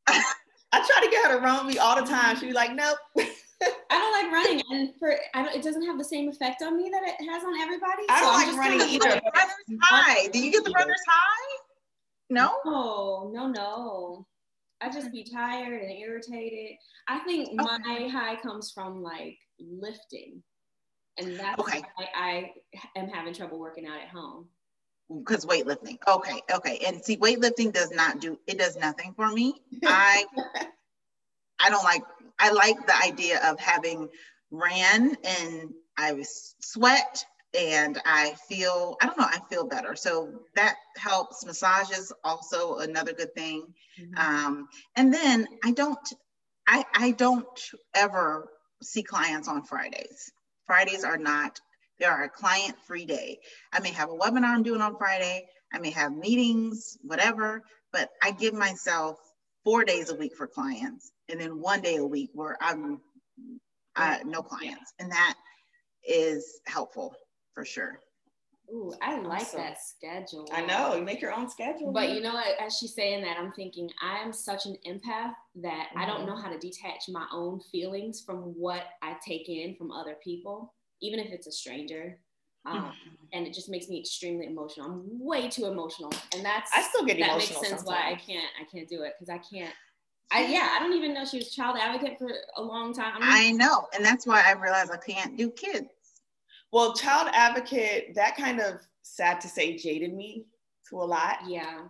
I 0.72 0.86
try 0.86 1.04
to 1.04 1.10
get 1.10 1.30
her 1.30 1.38
to 1.38 1.44
run 1.44 1.66
me 1.66 1.78
all 1.78 1.96
the 1.96 2.08
time. 2.08 2.36
She 2.36 2.46
be 2.46 2.52
like, 2.52 2.74
nope. 2.74 2.98
I 3.62 3.68
don't 3.90 4.12
like 4.12 4.32
running, 4.32 4.62
and 4.70 4.94
for 4.98 5.14
I 5.34 5.42
don't, 5.42 5.54
it 5.54 5.62
doesn't 5.62 5.84
have 5.84 5.98
the 5.98 6.04
same 6.04 6.28
effect 6.28 6.62
on 6.62 6.76
me 6.76 6.90
that 6.90 7.02
it 7.02 7.28
has 7.30 7.44
on 7.44 7.58
everybody. 7.60 8.04
I 8.08 8.20
don't 8.20 8.34
I'm 8.34 8.56
like 8.56 8.58
running 8.70 8.88
either. 8.88 9.08
runner's 9.34 9.80
high. 9.82 10.28
Do 10.28 10.38
you 10.42 10.50
get 10.50 10.64
the 10.64 10.72
runner's 10.72 11.02
high? 11.06 11.58
No? 12.30 12.52
No, 12.64 13.30
no, 13.34 13.48
no. 13.48 14.26
I 14.80 14.88
just 14.88 15.12
be 15.12 15.24
tired 15.24 15.82
and 15.82 15.90
irritated. 15.90 16.76
I 17.08 17.18
think 17.20 17.52
my 17.54 18.08
high 18.10 18.36
comes 18.40 18.70
from 18.70 19.02
like 19.02 19.36
lifting, 19.58 20.42
and 21.18 21.38
that's 21.38 21.60
Okay. 21.60 21.82
why 21.96 22.06
I 22.14 22.52
am 22.96 23.08
having 23.08 23.34
trouble 23.34 23.58
working 23.58 23.86
out 23.86 24.00
at 24.00 24.08
home. 24.08 24.46
because 25.22 25.44
weightlifting. 25.44 25.98
Okay, 26.08 26.40
okay. 26.54 26.78
And 26.86 27.04
see, 27.04 27.18
weightlifting 27.18 27.72
does 27.74 27.90
not 27.90 28.20
do 28.20 28.38
it 28.46 28.56
does 28.58 28.76
nothing 28.76 29.12
for 29.14 29.28
me. 29.30 29.60
I 29.84 30.24
I 31.62 31.70
don't 31.70 31.84
like 31.84 32.02
I 32.38 32.52
like 32.52 32.86
the 32.86 32.96
idea 32.96 33.40
of 33.50 33.60
having 33.60 34.08
ran 34.50 35.16
and 35.24 35.70
I 35.96 36.12
was 36.12 36.54
sweat 36.60 37.24
and 37.58 38.00
I 38.04 38.34
feel 38.48 38.96
I 39.00 39.06
don't 39.06 39.18
know, 39.18 39.26
I 39.26 39.40
feel 39.50 39.66
better. 39.66 39.94
So 39.96 40.30
that 40.56 40.76
helps. 40.96 41.44
Massages 41.44 42.12
also 42.24 42.78
another 42.78 43.12
good 43.12 43.34
thing. 43.34 43.66
Um, 44.16 44.68
and 44.96 45.12
then 45.12 45.46
I 45.64 45.72
don't 45.72 45.98
I 46.66 46.84
I 46.94 47.10
don't 47.12 47.46
ever 47.94 48.48
see 48.82 49.02
clients 49.02 49.48
on 49.48 49.64
Fridays. 49.64 50.32
Fridays 50.66 51.04
are 51.04 51.18
not 51.18 51.60
they 51.98 52.06
are 52.06 52.24
a 52.24 52.30
client 52.30 52.76
free 52.86 53.04
day. 53.04 53.38
I 53.72 53.80
may 53.80 53.92
have 53.92 54.08
a 54.08 54.14
webinar 54.16 54.44
I'm 54.54 54.62
doing 54.62 54.80
on 54.80 54.96
Friday. 54.96 55.46
I 55.72 55.78
may 55.78 55.90
have 55.90 56.16
meetings, 56.16 56.96
whatever, 57.02 57.62
but 57.92 58.08
I 58.22 58.30
give 58.30 58.54
myself 58.54 59.18
four 59.64 59.84
days 59.84 60.08
a 60.08 60.14
week 60.14 60.34
for 60.34 60.46
clients 60.46 61.12
and 61.30 61.40
then 61.40 61.60
one 61.60 61.80
day 61.80 61.96
a 61.96 62.04
week 62.04 62.30
where 62.34 62.56
I'm 62.60 63.00
uh, 63.96 64.18
no 64.24 64.42
clients. 64.42 64.92
And 64.98 65.10
that 65.10 65.34
is 66.06 66.60
helpful 66.66 67.14
for 67.54 67.64
sure. 67.64 68.00
Ooh, 68.72 68.92
I 69.02 69.18
like 69.20 69.42
Awesome. 69.42 69.60
that 69.62 69.78
schedule. 69.82 70.48
I 70.52 70.64
know. 70.64 70.94
You 70.94 71.02
make 71.02 71.20
your 71.20 71.32
own 71.32 71.50
schedule. 71.50 71.92
But 71.92 72.10
you 72.12 72.20
know 72.20 72.34
what? 72.34 72.46
As 72.60 72.76
she's 72.78 72.94
saying 72.94 73.22
that, 73.24 73.36
I'm 73.36 73.52
thinking 73.52 73.90
I 74.00 74.18
am 74.18 74.32
such 74.32 74.66
an 74.66 74.76
empath 74.86 75.34
that 75.56 75.88
I 75.96 76.06
don't 76.06 76.22
Mhm. 76.22 76.26
know 76.26 76.36
how 76.36 76.48
to 76.50 76.58
detach 76.58 77.08
my 77.08 77.26
own 77.32 77.60
feelings 77.60 78.20
from 78.20 78.54
what 78.54 78.84
I 79.02 79.18
take 79.26 79.48
in 79.48 79.74
from 79.74 79.90
other 79.90 80.14
people, 80.22 80.72
even 81.00 81.18
if 81.18 81.32
it's 81.32 81.48
a 81.48 81.52
stranger. 81.52 82.20
Um, 82.66 82.94
And 83.32 83.46
it 83.46 83.54
just 83.54 83.68
makes 83.68 83.88
me 83.88 83.98
extremely 83.98 84.46
emotional. 84.46 84.86
I'm 84.90 85.18
way 85.24 85.48
too 85.48 85.66
emotional, 85.66 86.12
and 86.34 86.44
that's 86.44 86.70
I 86.74 86.82
still 86.82 87.04
get 87.06 87.18
that 87.20 87.30
emotional. 87.30 87.60
makes 87.62 87.68
sense 87.70 87.84
why 87.84 88.10
I 88.10 88.16
can't 88.16 88.50
I 88.60 88.64
can't 88.64 88.88
do 88.88 89.02
it 89.02 89.14
because 89.18 89.30
I 89.30 89.38
can't. 89.38 89.74
I 90.32 90.46
yeah 90.46 90.70
I 90.76 90.78
don't 90.80 90.92
even 90.92 91.12
know 91.14 91.24
she 91.24 91.38
was 91.38 91.54
child 91.54 91.76
advocate 91.80 92.18
for 92.18 92.30
a 92.56 92.62
long 92.62 92.92
time. 92.94 93.14
I, 93.20 93.48
I 93.48 93.50
know. 93.52 93.86
And 93.94 94.04
that's 94.04 94.26
why 94.26 94.42
I 94.46 94.52
realized 94.52 94.90
I 94.92 94.96
can't 94.96 95.36
do 95.36 95.50
kids. 95.50 95.88
Well, 96.72 96.94
child 96.94 97.28
advocate, 97.32 98.14
that 98.14 98.36
kind 98.36 98.60
of 98.60 98.74
sad 99.02 99.40
to 99.40 99.48
say 99.48 99.76
jaded 99.76 100.14
me 100.14 100.44
to 100.88 100.96
a 100.96 101.04
lot. 101.04 101.38
yeah, 101.48 101.80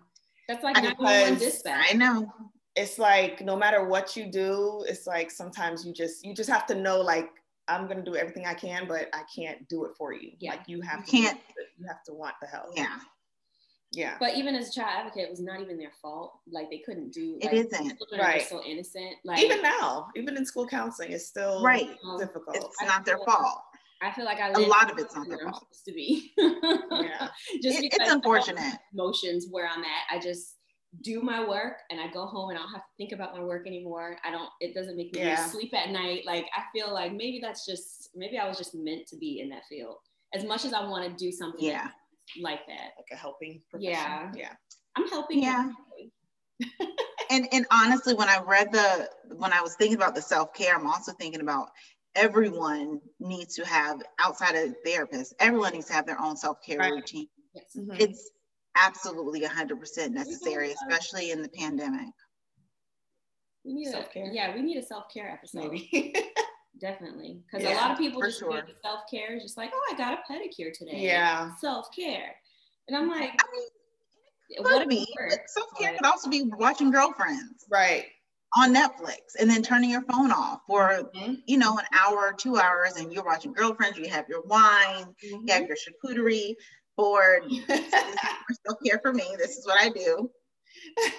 that's 0.49 0.65
like 0.65 0.79
I- 0.79 0.81
911 0.83 1.35
because 1.35 1.53
dispatch. 1.53 1.87
I 1.91 1.95
know. 1.95 2.33
It's 2.77 2.99
like 2.99 3.41
no 3.43 3.57
matter 3.57 3.85
what 3.85 4.17
you 4.17 4.31
do, 4.31 4.85
it's 4.89 5.07
like 5.07 5.31
sometimes 5.31 5.85
you 5.85 5.93
just 5.93 6.25
you 6.25 6.35
just 6.35 6.49
have 6.49 6.67
to 6.69 6.75
know 6.75 7.01
like 7.01 7.29
I'm 7.69 7.87
gonna 7.89 8.03
do 8.05 8.17
everything 8.17 8.47
I 8.47 8.55
can, 8.55 8.87
but 8.89 9.09
I 9.13 9.23
can't 9.37 9.69
do 9.69 9.85
it 9.85 9.93
for 9.99 10.13
you. 10.15 10.31
Yeah. 10.39 10.53
Like 10.53 10.63
you 10.67 10.81
have 10.81 11.01
You 11.01 11.05
to 11.07 11.11
can't- 11.11 11.41
you 11.79 11.87
have 11.87 12.03
to 12.05 12.15
want 12.15 12.35
the 12.41 12.47
help. 12.47 12.69
Yeah. 12.75 12.97
Yeah. 13.93 14.17
But 14.21 14.37
even 14.37 14.55
as 14.55 14.69
a 14.69 14.73
child 14.73 14.91
advocate, 15.01 15.25
it 15.25 15.31
was 15.31 15.41
not 15.41 15.61
even 15.61 15.77
their 15.77 15.91
fault. 16.01 16.39
Like 16.51 16.71
they 16.71 16.79
couldn't 16.79 17.13
do. 17.13 17.39
It 17.41 17.47
like, 17.47 17.55
isn't. 17.67 17.99
Right. 18.19 18.43
so 18.49 18.63
innocent. 18.65 19.17
Like 19.25 19.41
even 19.43 19.63
now, 19.63 20.09
even 20.17 20.37
in 20.37 20.47
school 20.47 20.67
counseling, 20.67 21.13
it's 21.13 21.27
still 21.27 21.63
Right. 21.63 21.89
difficult. 22.19 22.57
It's 22.57 22.83
not 22.83 23.05
their 23.05 23.19
fault. 23.19 23.63
I 24.03 24.13
feel 24.13 24.25
like 24.25 24.39
I 24.39 24.51
A 24.53 24.59
lot 24.61 24.91
of 24.91 24.99
it's 24.99 25.15
not 25.15 25.29
their 25.29 25.39
I'm 25.45 25.51
fault. 25.53 25.67
supposed 25.75 25.85
to 25.87 25.93
be. 25.93 26.33
Yeah. 26.39 27.29
just 27.63 27.83
It- 27.83 27.93
it's 27.93 28.11
unfortunate. 28.11 28.79
Emotions 28.95 29.49
where 29.51 29.67
I'm 29.69 29.83
at. 29.83 30.05
I 30.11 30.19
just 30.19 30.57
do 31.03 31.21
my 31.21 31.47
work 31.47 31.75
and 31.91 32.01
I 32.01 32.09
go 32.09 32.27
home 32.27 32.51
and 32.51 32.59
I 32.59 32.63
don't 32.63 32.73
have 32.73 32.81
to 32.83 32.87
think 32.97 33.13
about 33.13 33.35
my 33.37 33.43
work 33.43 33.67
anymore. 33.67 34.17
I 34.25 34.31
don't. 34.31 34.49
It 34.61 34.75
doesn't 34.75 34.97
make 34.97 35.13
me 35.15 35.21
Yeah. 35.21 35.45
sleep 35.47 35.75
at 35.75 35.91
night. 35.91 36.25
Like 36.27 36.47
I 36.57 36.63
feel 36.73 36.93
like 36.93 37.13
maybe 37.13 37.41
that's 37.43 37.67
just 37.67 38.11
maybe 38.15 38.39
I 38.39 38.49
was 38.49 38.57
just 38.57 38.75
meant 38.75 39.07
to 39.09 39.17
be 39.17 39.41
in 39.41 39.49
that 39.51 39.63
field. 39.69 39.97
As 40.35 40.45
much 40.45 40.65
as 40.65 40.73
I 40.73 40.85
want 40.89 41.05
to 41.09 41.25
do 41.25 41.31
something 41.33 41.65
Yeah. 41.65 41.89
Like 42.41 42.67
that, 42.67 42.91
like 42.99 43.07
a 43.13 43.17
helping 43.17 43.61
profession. 43.71 43.93
Yeah. 43.93 44.33
Yeah. 44.35 44.53
I'm 44.97 45.09
helping. 45.09 45.43
Yeah. 45.43 45.71
And 47.31 47.47
and 47.53 47.65
honestly, 47.71 48.13
when 48.15 48.29
I 48.29 48.41
read 48.43 48.73
the 48.73 49.09
when 49.37 49.53
I 49.53 49.61
was 49.61 49.77
thinking 49.77 49.97
about 49.97 50.17
the 50.17 50.21
self-care, 50.23 50.75
I'm 50.75 50.87
also 50.89 51.13
thinking 51.13 51.41
about 51.41 51.69
everyone 52.17 53.01
needs 53.21 53.55
to 53.55 53.65
have 53.65 54.03
outside 54.19 54.57
of 54.57 54.75
therapists, 54.85 55.33
everyone 55.39 55.73
needs 55.75 55.87
to 55.87 55.93
have 55.93 56.07
their 56.07 56.21
own 56.21 56.37
self-care 56.37 56.79
Right. 56.79 56.93
routine. 56.93 57.29
Yes. 57.55 57.67
Mhm. 57.77 58.01
It's 58.01 58.33
absolutely 58.75 59.43
100% 59.45 60.13
necessary, 60.13 60.73
especially 60.73 61.31
in 61.31 61.41
the 61.41 61.49
pandemic. 61.51 62.09
We 63.65 63.75
need 63.75 63.89
a 63.89 63.93
Self-care. 63.93 64.25
a 64.29 64.35
yeah. 64.35 64.53
We 64.55 64.63
need 64.63 64.79
a 64.79 64.83
self 64.83 65.05
care 65.15 65.31
episode. 65.31 65.71
Maybe. 65.71 66.15
Definitely, 66.81 67.43
because 67.47 67.63
Yeah, 67.65 67.75
a 67.75 67.81
lot 67.81 67.91
of 67.93 67.99
people 67.99 68.23
just 68.23 68.39
sure. 68.39 68.53
think 68.65 68.77
self 68.83 69.01
care 69.11 69.35
is 69.37 69.43
just 69.43 69.57
like, 69.59 69.71
oh, 69.75 69.89
I 69.93 69.97
got 69.97 70.15
a 70.19 70.33
pedicure 70.33 70.73
today. 70.73 71.01
Yeah. 71.01 71.55
self 71.57 71.89
care, 71.95 72.35
and 72.89 72.97
I'm 72.97 73.09
like, 73.09 73.31
I 73.31 73.57
mean, 73.57 73.69
it 74.51 74.63
what 74.63 74.89
be, 74.89 75.03
it 75.03 75.09
but 75.17 75.23
works? 75.23 75.55
self-care 75.55 75.93
But- 75.93 75.99
could 75.99 76.07
also 76.07 76.29
be 76.31 76.43
watching 76.45 76.91
girlfriends 76.91 77.67
right. 77.71 78.07
on 78.57 78.75
Netflix 78.75 79.19
and 79.39 79.49
then 79.49 79.63
turning 79.63 79.91
your 79.91 80.03
phone 80.03 80.33
off 80.33 80.61
for, 80.67 81.09
Mhm. 81.15 81.43
you 81.47 81.57
know, 81.59 81.79
an 81.79 81.85
hour, 81.93 82.17
or 82.19 82.33
two 82.33 82.57
hours, 82.57 82.97
and 82.97 83.13
you're 83.13 83.23
watching 83.25 83.53
girlfriends, 83.53 83.97
you 83.99 84.09
have 84.09 84.29
your 84.29 84.41
wine, 84.43 85.15
you 85.23 85.45
have 85.51 85.69
your 85.69 85.77
charcuterie 85.77 86.55
board. 86.97 87.45
For 87.69 88.55
self-care 88.67 88.99
for 89.01 89.13
me. 89.13 89.25
This 89.39 89.57
is 89.57 89.65
what 89.67 89.81
I 89.81 89.89
do. 89.91 90.31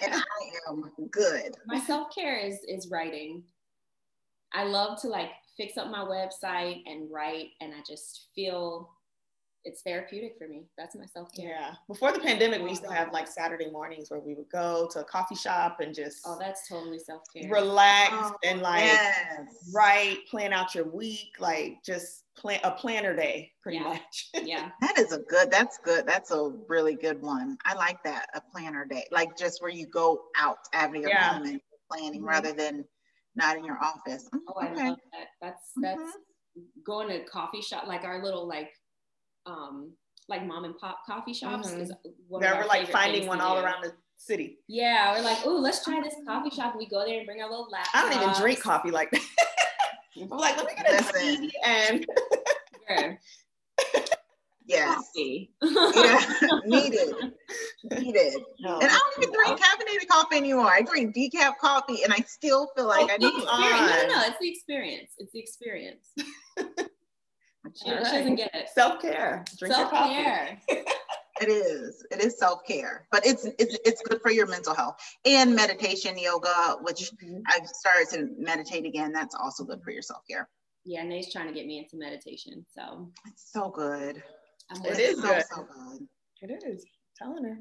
And 0.03 0.13
I 0.13 0.69
am 0.69 0.91
good. 1.11 1.55
my 1.65 1.79
self 1.79 2.13
care 2.13 2.37
is 2.37 2.59
is 2.67 2.89
writing. 2.91 3.43
I 4.53 4.63
love 4.65 4.99
to 5.01 5.07
like 5.07 5.29
fix 5.61 5.77
up 5.77 5.89
my 5.91 5.99
website 5.99 6.81
and 6.87 7.09
write, 7.11 7.49
and 7.61 7.73
I 7.73 7.77
just 7.87 8.27
feel 8.33 8.89
it's 9.63 9.83
therapeutic 9.83 10.33
for 10.39 10.47
me. 10.47 10.63
That's 10.75 10.95
my 10.95 11.05
self 11.05 11.31
care. 11.35 11.49
Yeah. 11.49 11.73
Before 11.87 12.11
the 12.11 12.19
pandemic, 12.19 12.63
we 12.63 12.69
used 12.69 12.83
to 12.83 12.91
have 12.91 13.13
like 13.13 13.27
Saturday 13.27 13.69
mornings 13.69 14.09
where 14.09 14.19
we 14.19 14.33
would 14.33 14.49
go 14.51 14.89
to 14.91 15.01
a 15.01 15.03
coffee 15.03 15.35
shop 15.35 15.81
and 15.81 15.93
just 15.93 16.21
Oh, 16.25 16.35
that's 16.39 16.67
totally 16.67 16.97
self 16.97 17.21
care. 17.31 17.47
relax 17.47 18.11
Oh, 18.17 18.35
and 18.43 18.61
like 18.63 18.85
yes. 18.85 19.39
write, 19.71 20.25
plan 20.31 20.51
out 20.51 20.73
your 20.73 20.85
week, 20.85 21.35
like 21.39 21.77
just 21.85 22.23
plan 22.35 22.59
a 22.63 22.71
planner 22.71 23.15
day, 23.15 23.51
pretty 23.61 23.77
Yeah. 23.77 23.83
much. 23.83 24.29
Yeah. 24.41 24.71
That 24.81 24.97
is 24.97 25.11
a 25.13 25.19
good, 25.19 25.51
that's 25.51 25.77
good. 25.77 26.07
That's 26.07 26.31
a 26.31 26.49
really 26.67 26.95
good 26.95 27.21
one. 27.21 27.55
I 27.63 27.75
like 27.75 28.01
that, 28.03 28.29
a 28.33 28.41
planner 28.41 28.83
day, 28.85 29.05
like 29.11 29.37
just 29.37 29.61
where 29.61 29.69
you 29.69 29.85
go 29.85 30.23
out, 30.39 30.57
having 30.73 31.01
your 31.03 31.11
Yeah. 31.11 31.33
home 31.35 31.43
and 31.43 31.61
planning 31.87 32.21
Mhm. 32.23 32.27
rather 32.27 32.51
than 32.51 32.83
not 33.35 33.57
in 33.57 33.65
your 33.65 33.77
office. 33.81 34.29
Mm, 34.33 34.39
Oh, 34.47 34.59
I 34.59 34.71
okay. 34.71 34.89
love 34.89 34.99
that. 35.13 35.27
That's 35.41 35.71
that's 35.77 36.17
going 36.85 37.07
to 37.09 37.23
coffee 37.25 37.61
shop, 37.61 37.87
like 37.87 38.03
our 38.03 38.23
little 38.23 38.47
like 38.47 38.69
um 39.45 39.91
like 40.27 40.45
mom 40.45 40.65
and 40.65 40.77
pop 40.77 40.99
coffee 41.05 41.33
shops 41.33 41.69
Mhm. 41.69 41.81
is 41.81 41.91
one 42.27 42.41
we're 42.41 42.65
like 42.65 42.89
finding 42.89 43.27
one 43.27 43.41
all 43.41 43.57
around 43.57 43.83
the 43.83 43.93
city. 44.17 44.59
Yeah, 44.67 45.13
we're 45.15 45.23
like, 45.23 45.39
oh, 45.45 45.55
let's 45.55 45.83
try 45.83 45.99
this 46.01 46.15
coffee 46.27 46.49
shop. 46.51 46.75
We 46.77 46.87
go 46.87 47.05
there 47.05 47.17
and 47.17 47.25
bring 47.25 47.41
our 47.41 47.49
little 47.49 47.67
laptops. 47.73 47.89
I 47.95 48.01
don't 48.03 48.21
even 48.21 48.33
drink 48.39 48.59
coffee 48.61 48.91
like 48.91 49.11
that. 49.11 49.21
I'm 50.21 50.27
like, 50.29 50.57
let 50.57 50.65
me 50.67 50.73
get 50.75 51.09
a 51.09 51.13
tea 51.19 51.51
and 51.65 52.05
Sure. 52.87 53.19
Yes. 54.65 54.95
Coffee. 54.95 55.51
Yeah. 55.63 56.59
Needed. 56.65 57.13
Needed. 57.91 58.33
no. 58.59 58.79
And 58.79 58.89
I 58.91 58.97
don't 58.97 59.23
even 59.23 59.33
drink 59.33 59.59
caffeinated 59.59 60.07
coffee 60.07 60.37
anymore. 60.37 60.67
I 60.67 60.81
drink 60.81 61.15
decaf 61.15 61.57
coffee 61.59 62.03
and 62.03 62.13
I 62.13 62.17
still 62.27 62.69
feel 62.75 62.87
like 62.87 63.09
I 63.11 63.17
the 63.17 63.25
need 63.25 63.33
it. 63.35 63.43
No, 63.43 63.49
on. 63.51 63.61
no, 63.61 64.15
no, 64.15 64.23
it's 64.27 64.37
the 64.39 64.49
experience. 64.49 65.11
It's 65.17 65.31
the 65.31 65.39
experience. 65.39 66.07
She, 67.75 67.91
All 67.91 67.97
she 68.03 68.11
doesn't 68.17 68.35
get 68.35 68.53
it. 68.55 68.69
self-care. 68.73 69.45
Drink 69.59 69.69
your 69.75 69.87
Self 69.87 69.91
coffee. 69.91 70.13
care. 70.15 70.59
It 70.67 71.47
is. 71.47 72.03
It 72.11 72.19
is 72.19 72.37
self-care, 72.37 73.07
but 73.11 73.25
it's 73.25 73.45
it's 73.45 73.77
it's 73.85 74.01
good 74.01 74.19
for 74.21 74.31
your 74.31 74.47
mental 74.47 74.73
health 74.73 74.97
and 75.25 75.55
meditation, 75.55 76.17
yoga, 76.17 76.77
which 76.81 77.11
Mhm. 77.23 77.41
I've 77.47 77.67
started 77.67 78.09
to 78.13 78.29
meditate 78.37 78.85
again. 78.85 79.13
That's 79.13 79.35
also 79.35 79.63
good 79.63 79.81
for 79.83 79.91
your 79.91 80.01
self-care. 80.01 80.49
Yeah, 80.85 81.03
Nate's 81.03 81.31
trying 81.31 81.47
to 81.47 81.53
get 81.53 81.65
me 81.67 81.77
into 81.77 81.97
meditation. 81.97 82.65
So 82.75 83.11
It's 83.27 83.51
so 83.53 83.69
good. 83.69 84.21
I'm 84.71 84.85
It's 84.85 84.99
is 84.99 85.21
so, 85.21 85.27
good. 85.27 85.43
so 85.53 85.67
good. 86.41 86.49
It 86.49 86.63
is. 86.65 86.85
Telling 87.17 87.43
her. 87.43 87.57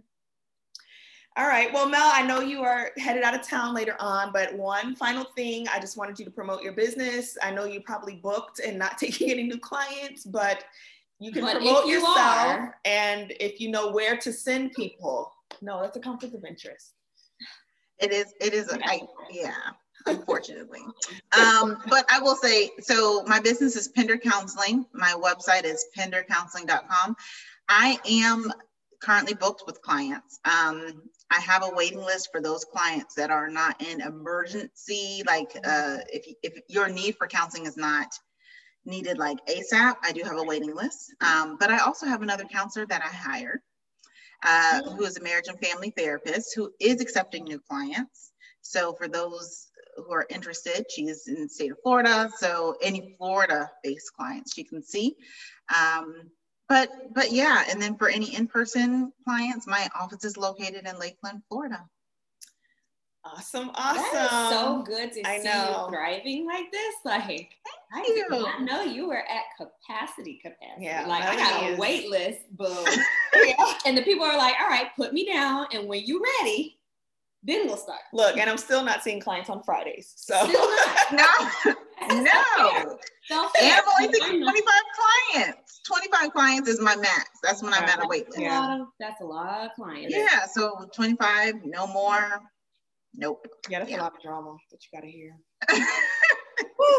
All 1.36 1.46
right. 1.46 1.72
Well, 1.72 1.88
Mel, 1.88 2.10
I 2.12 2.22
know 2.22 2.40
you 2.40 2.62
are 2.62 2.90
headed 2.98 3.22
out 3.22 3.34
of 3.34 3.42
town 3.42 3.74
later 3.74 3.94
on, 4.00 4.32
but 4.32 4.52
one 4.54 4.96
final 4.96 5.24
thing, 5.36 5.66
I 5.68 5.78
just 5.78 5.96
wanted 5.96 6.18
you 6.18 6.24
to 6.24 6.30
promote 6.30 6.62
your 6.62 6.72
business. 6.72 7.36
I 7.42 7.50
know 7.50 7.64
you 7.64 7.80
probably 7.82 8.16
booked 8.16 8.58
and 8.60 8.78
not 8.78 8.98
taking 8.98 9.30
any 9.30 9.44
new 9.44 9.58
clients, 9.58 10.24
but 10.24 10.64
you 11.18 11.30
can 11.32 11.42
But 11.42 11.56
promote 11.56 11.86
you 11.86 11.94
yourself. 11.94 12.16
are- 12.16 12.76
and 12.84 13.32
if 13.40 13.60
you 13.60 13.70
know 13.70 13.90
where 13.92 14.16
to 14.16 14.32
send 14.32 14.72
people, 14.72 15.32
no, 15.62 15.80
that's 15.82 15.96
a 15.96 16.00
conflict 16.00 16.34
of 16.34 16.44
interest. 16.44 16.94
It 17.98 18.12
is. 18.12 18.32
It 18.40 18.54
is. 18.54 18.72
A, 18.72 18.78
I, 18.84 19.00
yeah. 19.30 19.52
Unfortunately, 20.06 20.80
um, 21.36 21.78
but 21.88 22.04
I 22.10 22.20
will 22.20 22.36
say 22.36 22.70
so. 22.80 23.22
My 23.24 23.40
business 23.40 23.76
is 23.76 23.88
Pender 23.88 24.16
Counseling. 24.16 24.86
My 24.92 25.12
website 25.12 25.64
is 25.64 25.84
pendercounseling.com. 25.96 27.16
I 27.68 27.98
am 28.08 28.52
currently 29.00 29.34
booked 29.34 29.64
with 29.66 29.80
clients. 29.82 30.38
Um, 30.44 31.02
I 31.30 31.40
have 31.40 31.62
a 31.62 31.74
waiting 31.74 32.00
list 32.00 32.30
for 32.32 32.40
those 32.40 32.64
clients 32.64 33.14
that 33.14 33.30
are 33.30 33.48
not 33.48 33.80
in 33.80 34.00
emergency, 34.00 35.22
like 35.26 35.56
uh, 35.64 35.98
if, 36.08 36.34
if 36.42 36.62
your 36.68 36.88
need 36.88 37.16
for 37.16 37.26
counseling 37.26 37.66
is 37.66 37.76
not 37.76 38.08
needed 38.84 39.18
like 39.18 39.38
ASAP, 39.46 39.96
I 40.02 40.12
do 40.12 40.22
have 40.22 40.38
a 40.38 40.42
waiting 40.42 40.74
list. 40.74 41.14
Um, 41.20 41.56
but 41.58 41.70
I 41.70 41.78
also 41.78 42.06
have 42.06 42.22
another 42.22 42.44
counselor 42.44 42.86
that 42.86 43.02
I 43.02 43.08
hired 43.08 43.60
uh, 44.44 44.82
who 44.82 45.04
is 45.04 45.16
a 45.16 45.22
marriage 45.22 45.48
and 45.48 45.58
family 45.60 45.92
therapist 45.96 46.54
who 46.54 46.72
is 46.80 47.00
accepting 47.00 47.44
new 47.44 47.60
clients. 47.60 48.32
So 48.62 48.92
for 48.94 49.08
those 49.08 49.68
who 50.06 50.12
are 50.12 50.26
interested, 50.30 50.86
she 50.90 51.06
is 51.06 51.28
in 51.28 51.42
the 51.42 51.48
state 51.48 51.72
of 51.72 51.78
Florida. 51.82 52.30
So 52.38 52.76
any 52.82 53.14
Florida-based 53.18 54.12
clients 54.14 54.54
she 54.54 54.64
can 54.64 54.82
see. 54.82 55.14
Um, 55.74 56.30
but 56.68 56.90
but 57.14 57.32
yeah, 57.32 57.64
and 57.68 57.82
then 57.82 57.96
for 57.96 58.08
any 58.08 58.34
in-person 58.34 59.12
clients, 59.24 59.66
my 59.66 59.88
office 59.98 60.24
is 60.24 60.36
located 60.36 60.86
in 60.86 60.98
Lakeland, 60.98 61.42
Florida. 61.48 61.84
Awesome. 63.22 63.70
that 63.76 63.96
is 64.14 64.56
so 64.56 64.82
good 64.82 65.12
to 65.12 65.28
I 65.28 65.38
see 65.40 65.44
know. 65.44 65.84
you 65.86 65.92
thriving 65.94 66.46
like 66.46 66.72
this. 66.72 66.94
Like 67.04 67.50
I 67.92 68.04
you. 68.06 68.14
did 68.14 68.30
not 68.30 68.62
know 68.62 68.82
you 68.82 69.08
were 69.08 69.18
at 69.28 69.42
capacity 69.58 70.40
capacity. 70.42 70.84
Yeah, 70.86 71.06
like 71.06 71.24
I 71.24 71.36
got 71.36 71.52
Melanie 71.54 71.68
a 71.68 71.72
is- 71.72 71.78
wait 71.78 72.08
list, 72.08 72.56
boom. 72.56 72.86
Yeah. 73.34 73.72
and 73.86 73.96
the 73.96 74.02
people 74.02 74.24
are 74.24 74.38
like, 74.38 74.54
all 74.60 74.68
right, 74.68 74.86
put 74.96 75.12
me 75.12 75.26
down. 75.26 75.66
And 75.72 75.86
when 75.88 76.04
you're 76.06 76.22
ready, 76.40 76.78
then 77.42 77.66
we'll 77.66 77.76
start. 77.76 78.00
Look, 78.12 78.36
and 78.36 78.48
I'm 78.50 78.58
still 78.58 78.82
not 78.84 79.02
seeing 79.02 79.20
clients 79.20 79.48
on 79.50 79.62
Fridays. 79.62 80.12
So. 80.16 80.34
No, 81.12 81.24
no. 82.10 82.98
I'm 83.30 83.48
only 83.60 84.08
I 84.08 84.08
taking 84.12 84.40
know. 84.40 84.46
25 84.50 84.64
clients. 85.32 85.80
25 85.86 86.32
clients 86.32 86.68
is 86.68 86.80
my 86.80 86.96
max. 86.96 87.30
That's 87.42 87.62
when 87.62 87.72
I'm 87.72 87.84
at 87.84 88.02
a 88.04 88.06
wait 88.08 88.26
That's 88.26 88.36
a 88.36 88.40
list. 88.40 88.50
Yeah. 88.52 88.60
lot 88.60 88.80
of 88.80 88.86
that's 88.98 89.20
a 89.20 89.24
lot 89.24 89.64
of 89.66 89.72
clients. 89.74 90.14
Yeah, 90.14 90.44
so 90.52 90.88
25, 90.94 91.54
no 91.64 91.86
more. 91.86 92.42
Nope. 93.14 93.46
yeah, 93.68 93.80
that's 93.80 93.90
Yeah. 93.90 94.00
a 94.00 94.02
lot 94.02 94.14
of 94.14 94.22
drama 94.22 94.56
that 94.70 94.78
you 94.84 94.98
gotta 94.98 95.10
hear. 95.10 95.36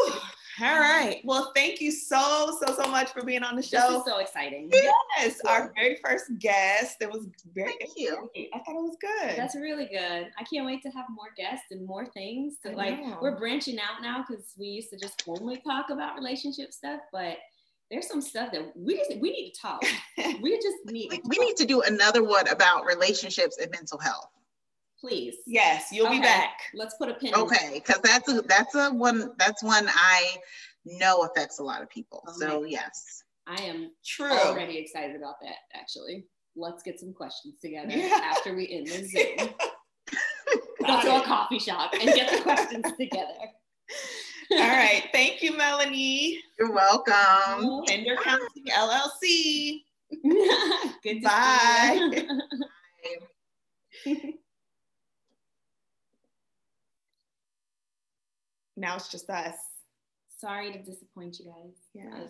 Whew. 0.04 0.20
All 0.60 0.78
right. 0.78 1.20
Well, 1.24 1.50
thank 1.54 1.80
you 1.80 1.90
so, 1.90 2.58
so, 2.64 2.74
so 2.74 2.88
much 2.88 3.10
for 3.10 3.24
being 3.24 3.42
on 3.42 3.56
the 3.56 3.62
This 3.62 3.70
show. 3.70 3.98
is 3.98 4.04
so 4.04 4.18
exciting. 4.18 4.70
Yes, 4.72 5.40
our 5.48 5.72
very 5.74 5.98
first 6.04 6.38
guest. 6.38 6.98
It 7.00 7.10
was 7.10 7.26
very 7.54 7.72
Thank 7.80 7.92
you. 7.96 8.28
I 8.54 8.58
thought 8.58 8.76
it 8.76 8.82
was 8.82 8.96
good. 9.00 9.36
That's 9.36 9.56
really 9.56 9.86
good. 9.86 10.30
I 10.38 10.44
can't 10.44 10.66
wait 10.66 10.82
to 10.82 10.90
have 10.90 11.06
more 11.10 11.28
guests 11.36 11.66
and 11.70 11.86
more 11.86 12.04
things. 12.04 12.56
To, 12.66 12.72
like 12.72 12.98
we're 13.22 13.38
branching 13.38 13.78
out 13.78 14.02
now 14.02 14.24
because 14.28 14.44
we 14.58 14.66
used 14.66 14.90
to 14.90 14.98
just 14.98 15.22
only 15.26 15.56
talk 15.66 15.86
about 15.90 16.16
relationship 16.16 16.72
stuff, 16.72 17.00
but 17.12 17.38
there's 17.90 18.08
some 18.08 18.20
stuff 18.20 18.52
that 18.52 18.72
we 18.76 18.96
just 18.96 19.18
we 19.20 19.30
need 19.30 19.52
to 19.52 19.60
talk. 19.60 19.84
We 20.42 20.56
just 20.56 20.76
need 20.86 21.20
we 21.24 21.38
need 21.38 21.56
to 21.56 21.64
do 21.64 21.82
another 21.82 22.22
one 22.22 22.48
about 22.48 22.84
relationships 22.84 23.58
and 23.58 23.70
mental 23.70 23.98
health. 23.98 24.30
Please. 25.02 25.34
yes, 25.46 25.88
you'll 25.90 26.08
be 26.10 26.20
back. 26.20 26.60
Let's 26.74 26.94
put 26.94 27.08
a 27.08 27.14
pin. 27.14 27.34
Okay, 27.34 27.72
because 27.74 28.00
that's 28.02 28.28
a 28.32 28.40
that's 28.42 28.74
a 28.76 28.90
one 28.90 29.32
that's 29.36 29.60
one 29.62 29.88
I 29.88 30.36
know 30.84 31.22
affects 31.22 31.58
a 31.58 31.64
lot 31.64 31.82
of 31.82 31.90
people. 31.90 32.22
Oh 32.28 32.32
So 32.38 32.64
yes. 32.64 33.24
I 33.48 33.60
am 33.62 33.90
True. 34.06 34.30
already 34.30 34.78
excited 34.78 35.16
about 35.16 35.34
that. 35.42 35.56
Actually, 35.74 36.24
let's 36.54 36.84
get 36.84 37.00
some 37.00 37.12
questions 37.12 37.56
together 37.60 37.90
Yeah. 37.90 38.20
after 38.22 38.54
we 38.54 38.68
end 38.70 38.86
the 38.86 39.04
Zoom. 39.04 39.48
Go 40.86 41.00
to 41.02 41.16
a 41.16 41.22
coffee 41.24 41.58
shop 41.58 41.92
and 41.94 42.04
get 42.04 42.30
the 42.30 42.40
questions 42.42 42.84
together. 43.00 43.34
All 44.52 44.58
right. 44.58 45.04
Thank 45.12 45.42
you, 45.42 45.56
Melanie. 45.56 46.38
You're 46.58 46.72
welcome. 46.72 47.82
Pender 47.88 48.16
Counseling 48.22 48.66
LLC. 48.70 49.80
Good 51.02 51.20
to 51.20 51.24
Bye. 51.24 52.26
see 54.04 54.10
you. 54.10 54.34
Now 58.82 58.96
it's 58.96 59.08
just 59.08 59.30
us. 59.30 59.54
Sorry 60.40 60.72
to 60.72 60.78
disappoint 60.82 61.38
you 61.38 61.44
guys. 61.46 61.76
Yeah. 61.94 62.24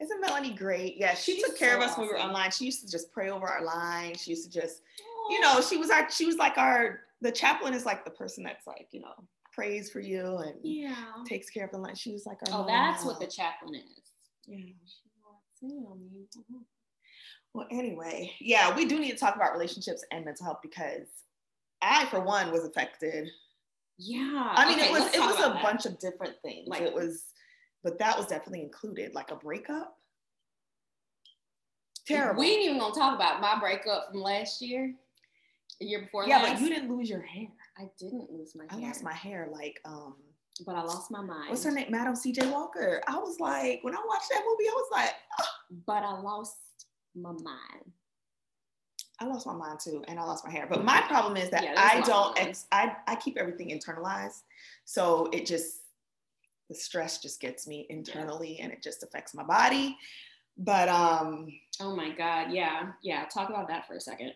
Isn't 0.00 0.20
Melanie 0.22 0.54
great? 0.54 0.96
Yeah, 0.96 1.12
she 1.14 1.34
She's 1.34 1.44
took 1.44 1.58
care 1.58 1.76
of 1.76 1.82
so 1.82 1.88
us 1.90 1.98
when 1.98 2.06
we 2.08 2.12
were 2.14 2.18
online. 2.18 2.50
She 2.50 2.64
used 2.64 2.80
to 2.80 2.90
just 2.90 3.12
pray 3.12 3.28
over 3.28 3.46
our 3.46 3.62
line. 3.62 4.16
She 4.16 4.30
used 4.30 4.50
to 4.50 4.60
just, 4.60 4.80
you 5.28 5.40
know, 5.40 5.60
she 5.60 5.76
was 5.76 5.90
our, 5.90 6.10
she 6.10 6.24
was 6.24 6.36
like 6.36 6.56
our, 6.56 7.00
the 7.20 7.30
chaplain 7.30 7.74
is 7.74 7.84
like 7.84 8.06
the 8.06 8.10
person 8.12 8.42
that's 8.44 8.66
like, 8.66 8.88
you 8.92 9.00
know, 9.02 9.12
prays 9.52 9.90
for 9.90 10.00
you 10.00 10.38
and 10.38 10.54
Yeah. 10.62 10.94
takes 11.26 11.50
care 11.50 11.66
of 11.66 11.70
the 11.70 11.76
line. 11.76 11.94
She 11.94 12.12
was 12.12 12.24
like 12.24 12.38
our. 12.48 12.62
Oh, 12.62 12.66
that's 12.66 13.04
what 13.04 13.20
the 13.20 13.26
chaplain 13.26 13.74
is. 13.74 13.82
Yeah. 14.46 14.56
She 15.60 15.66
wants 15.68 16.34
him. 16.36 16.64
Well, 17.52 17.66
anyway, 17.70 18.32
yeah, 18.40 18.74
we 18.74 18.86
do 18.86 18.98
need 18.98 19.10
to 19.10 19.18
talk 19.18 19.36
about 19.36 19.52
relationships 19.52 20.02
and 20.12 20.24
mental 20.24 20.46
health 20.46 20.60
because 20.62 21.08
I, 21.82 22.06
for 22.06 22.20
one, 22.20 22.52
was 22.52 22.64
affected. 22.64 23.28
Yeah. 24.02 24.52
I 24.56 24.66
mean, 24.66 24.78
Okay, 24.80 24.88
it 24.88 24.92
was 24.92 25.14
it 25.14 25.20
was 25.20 25.36
a 25.38 25.52
that. 25.52 25.62
bunch 25.62 25.84
of 25.84 25.98
different 25.98 26.34
things. 26.42 26.68
Like- 26.68 26.82
it 26.82 26.94
was, 26.94 27.24
but 27.84 27.98
that 27.98 28.16
was 28.16 28.26
definitely 28.26 28.62
included, 28.62 29.14
like 29.14 29.30
a 29.30 29.36
breakup. 29.36 29.96
Terrible. 32.06 32.40
We 32.40 32.48
ain't 32.50 32.64
even 32.64 32.78
gonna 32.78 32.94
talk 32.94 33.14
about 33.14 33.40
my 33.40 33.58
breakup 33.60 34.08
from 34.10 34.22
last 34.22 34.60
year, 34.62 34.94
the 35.80 35.86
year 35.86 36.00
before 36.02 36.26
yeah, 36.26 36.38
last. 36.38 36.52
but 36.54 36.60
you 36.62 36.68
didn't 36.70 36.90
lose 36.90 37.08
your 37.10 37.20
hair. 37.22 37.48
I 37.78 37.84
didn't 37.98 38.30
lose 38.30 38.54
my 38.56 38.64
hair. 38.70 38.80
I 38.84 38.86
lost 38.88 39.02
my 39.04 39.12
hair 39.12 39.48
like 39.52 39.80
um 39.84 40.14
but 40.66 40.74
I 40.74 40.82
lost 40.82 41.10
my 41.10 41.22
mind. 41.22 41.48
what's 41.50 41.64
her 41.64 41.70
name? 41.70 41.90
Madam 41.90 42.14
CJ 42.14 42.50
Walker. 42.52 43.00
I 43.06 43.16
was 43.16 43.38
like, 43.40 43.78
when 43.82 43.94
I 43.94 44.00
watched 44.06 44.28
that 44.30 44.42
movie, 44.46 44.68
I 44.68 44.72
was 44.74 44.88
like, 44.92 45.14
But 45.86 46.02
I 46.02 46.20
lost 46.20 46.56
my 47.14 47.32
mind. 47.32 47.92
I 49.20 49.26
lost 49.26 49.46
my 49.46 49.52
mind 49.52 49.80
too, 49.80 50.02
and 50.08 50.18
I 50.18 50.24
lost 50.24 50.44
my 50.44 50.50
hair. 50.50 50.66
But 50.68 50.84
my 50.84 51.02
problem 51.02 51.36
is 51.36 51.50
that 51.50 51.62
Yeah, 51.62 51.74
a 51.74 51.98
I 51.98 52.00
don't 52.00 52.38
ex- 52.40 52.66
I, 52.72 52.96
I 53.06 53.16
keep 53.16 53.36
everything 53.36 53.68
internalized. 53.68 54.42
So 54.84 55.28
it 55.32 55.44
just 55.46 55.80
the 56.70 56.74
stress 56.74 57.18
just 57.18 57.40
gets 57.40 57.66
me 57.66 57.86
internally 57.90 58.60
and 58.60 58.72
it 58.72 58.82
just 58.82 59.02
affects 59.02 59.34
my 59.34 59.42
body. 59.42 59.96
But 60.56 60.88
um 60.88 61.48
Oh 61.80 61.94
my 61.94 62.10
God. 62.10 62.52
Yeah. 62.52 62.92
Yeah. 63.02 63.24
Talk 63.26 63.50
about 63.50 63.68
that 63.68 63.86
for 63.86 63.94
a 63.94 64.00
second. 64.00 64.32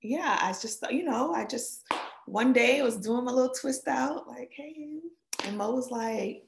Yeah, 0.00 0.38
I 0.40 0.52
just, 0.52 0.84
you 0.90 1.04
know, 1.04 1.34
I 1.34 1.44
just 1.44 1.86
one 2.26 2.52
day 2.52 2.80
I 2.80 2.84
was 2.84 2.96
doing 2.96 3.24
my 3.24 3.32
little 3.32 3.52
twist 3.52 3.88
out, 3.88 4.28
like, 4.28 4.52
hey, 4.54 5.00
and 5.44 5.58
Mo 5.58 5.72
was 5.72 5.90
like, 5.90 6.44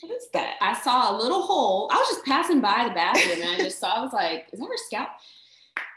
what 0.00 0.16
is 0.16 0.28
that? 0.32 0.54
I 0.60 0.74
saw 0.80 1.10
a 1.10 1.16
little 1.16 1.42
hole. 1.42 1.88
I 1.92 1.96
was 1.96 2.08
just 2.08 2.24
passing 2.24 2.60
by 2.60 2.86
the 2.88 2.94
bathroom 2.94 3.42
and 3.42 3.50
I 3.50 3.64
just 3.64 3.78
saw, 3.78 3.96
I 3.96 4.00
was 4.00 4.12
like, 4.12 4.46
is 4.52 4.60
that 4.60 4.66
her 4.66 4.76
scalp? 4.86 5.08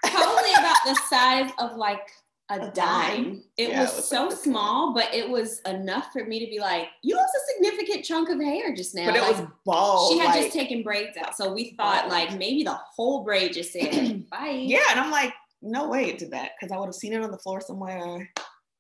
Probably 0.04 0.52
about 0.54 0.78
the 0.86 0.96
size 1.10 1.52
of 1.60 1.76
like 1.78 2.10
a, 2.50 2.56
a 2.56 2.60
dime. 2.60 2.74
dime. 2.74 3.44
It, 3.58 3.70
yeah, 3.70 3.82
was 3.82 3.94
it, 3.94 3.96
was 3.98 4.10
so 4.10 4.30
small, 4.30 4.94
but 4.94 5.14
it 5.14 5.30
was 5.30 5.62
enough 5.62 6.12
for 6.12 6.26
me 6.26 6.40
to 6.44 6.50
be 6.50 6.60
like, 6.60 6.88
you 7.04 7.16
lost 7.16 7.34
a 7.36 7.54
significant 7.54 8.04
chunk 8.04 8.30
of 8.30 8.40
hair 8.40 8.76
just 8.76 8.96
now. 8.96 9.06
But 9.06 9.16
it 9.16 9.22
like, 9.22 9.38
was 9.38 9.48
bald. 9.66 10.14
She 10.14 10.20
had 10.20 10.36
like, 10.36 10.44
just 10.44 10.54
taken 10.54 10.84
braids 10.84 11.18
out. 11.18 11.38
So 11.38 11.54
we 11.54 11.76
thought 11.78 12.10
bald. 12.10 12.12
like 12.12 12.38
maybe 12.38 12.64
the 12.64 12.78
whole 12.96 13.24
braid 13.24 13.54
just 13.54 13.72
said 13.72 14.30
bye. 14.30 14.50
Yeah. 14.50 14.80
And 14.90 15.00
I'm 15.00 15.12
like, 15.12 15.34
no 15.62 15.88
way 15.88 16.10
it 16.10 16.18
did 16.18 16.32
that 16.32 16.52
because 16.60 16.76
I 16.76 16.80
would 16.80 16.88
have 16.88 16.96
seen 16.96 17.14
it 17.14 17.24
on 17.24 17.32
the 17.32 17.38
floor 17.38 17.62
somewhere. 17.62 18.30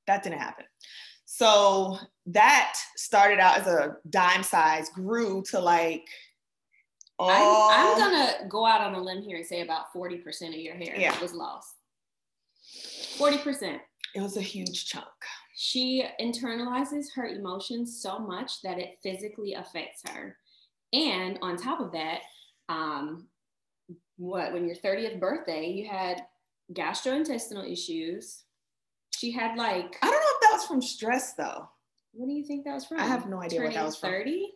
That 0.07 0.23
didn't 0.23 0.39
happen. 0.39 0.65
So 1.41 1.97
that 2.27 2.75
started 2.97 3.39
out 3.39 3.57
as 3.57 3.65
a 3.65 3.97
dime 4.11 4.43
size, 4.43 4.89
grew 4.89 5.41
to 5.49 5.59
like. 5.59 6.07
Oh, 7.17 7.71
I'm, 7.71 7.93
I'm 7.93 7.97
gonna 7.97 8.47
go 8.47 8.63
out 8.63 8.81
on 8.81 8.93
a 8.93 9.01
limb 9.01 9.23
here 9.23 9.37
and 9.37 9.45
say 9.45 9.61
about 9.61 9.91
40% 9.91 10.49
of 10.49 10.53
your 10.53 10.75
hair 10.75 10.93
yeah. 10.95 11.19
was 11.19 11.33
lost. 11.33 11.73
40%. 13.17 13.79
It 14.13 14.21
was 14.21 14.37
a 14.37 14.41
huge 14.41 14.85
chunk. 14.85 15.07
She 15.55 16.05
internalizes 16.19 17.05
her 17.15 17.25
emotions 17.25 17.99
so 18.03 18.19
much 18.19 18.61
that 18.61 18.77
it 18.77 18.99
physically 19.01 19.55
affects 19.55 20.03
her. 20.11 20.37
And 20.93 21.39
on 21.41 21.57
top 21.57 21.79
of 21.79 21.91
that, 21.93 22.19
um, 22.69 23.25
what 24.17 24.53
when 24.53 24.67
your 24.67 24.75
30th 24.75 25.19
birthday, 25.19 25.71
you 25.71 25.89
had 25.89 26.21
gastrointestinal 26.71 27.67
issues. 27.67 28.43
She 29.21 29.29
had 29.29 29.55
like 29.55 29.99
I 30.01 30.09
don't 30.09 30.13
know 30.13 30.17
if 30.17 30.41
that 30.41 30.53
was 30.53 30.65
from 30.65 30.81
stress 30.81 31.33
though. 31.33 31.69
What 32.13 32.25
do 32.25 32.33
you 32.33 32.43
think 32.43 32.65
that 32.65 32.73
was 32.73 32.85
from? 32.85 32.99
I 32.99 33.03
have 33.03 33.29
no 33.29 33.39
idea 33.39 33.59
turning 33.59 33.75
what 33.75 33.79
that 33.79 33.85
was 33.85 33.99
30? 33.99 34.15
from. 34.15 34.23
30? 34.23 34.47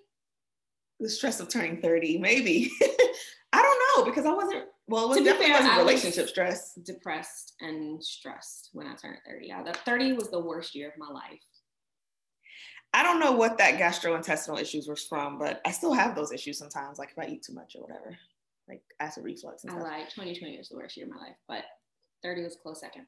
The 1.02 1.10
stress 1.10 1.40
of 1.40 1.50
turning 1.50 1.82
30, 1.84 2.18
maybe. 2.18 2.72
I 3.54 3.62
don't 3.62 4.04
know 4.04 4.10
because 4.10 4.26
I 4.26 4.34
wasn't 4.34 4.64
well, 4.88 5.06
it 5.06 5.10
was 5.10 5.18
definitely 5.20 5.54
fair, 5.54 5.62
wasn't 5.62 5.78
relationship 5.78 6.24
was 6.24 6.30
stress. 6.32 6.74
Depressed 6.84 7.54
and 7.62 8.04
stressed 8.04 8.72
when 8.74 8.88
I 8.88 8.96
turned 8.96 9.20
30. 9.28 9.46
Yeah, 9.46 9.62
that 9.62 9.86
30 9.86 10.14
was 10.14 10.32
the 10.32 10.40
worst 10.40 10.74
year 10.74 10.88
of 10.90 10.98
my 10.98 11.14
life. 11.14 11.40
I 12.96 13.04
don't 13.04 13.20
know 13.20 13.34
what 13.34 13.60
that 13.60 13.80
gastrointestinal 13.80 14.60
issues 14.60 14.88
was 14.88 15.04
from, 15.04 15.38
but 15.38 15.62
I 15.64 15.72
still 15.74 15.94
have 15.94 16.16
those 16.16 16.32
issues 16.32 16.58
sometimes, 16.58 16.98
like 16.98 17.12
if 17.12 17.20
I 17.20 17.28
eat 17.28 17.44
too 17.44 17.54
much 17.54 17.76
or 17.76 17.84
whatever, 17.84 18.18
like 18.68 18.82
acid 19.00 19.26
reflux 19.26 19.64
and 19.64 19.74
stuff. 19.74 19.84
I 19.86 19.98
lied. 19.98 20.10
2020 20.10 20.58
was 20.58 20.70
the 20.70 20.78
worst 20.78 20.98
year 20.98 21.06
of 21.06 21.12
my 21.12 21.20
life, 21.20 21.36
but 21.48 21.66
30 22.24 22.42
was 22.44 22.58
close 22.64 22.80
second. 22.80 23.06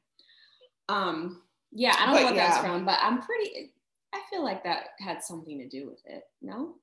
Um, 0.88 1.42
yeah, 1.72 1.94
I 1.98 2.06
don't 2.06 2.14
but 2.14 2.20
know 2.20 2.26
what 2.26 2.34
yeah. 2.36 2.48
that's 2.48 2.66
from, 2.66 2.84
but 2.84 2.98
I'm 3.00 3.20
pretty. 3.22 3.72
I 4.14 4.20
feel 4.30 4.42
like 4.42 4.64
that 4.64 4.90
had 5.00 5.22
something 5.22 5.58
to 5.58 5.68
do 5.68 5.86
with 5.86 6.00
it. 6.06 6.24
No, 6.42 6.74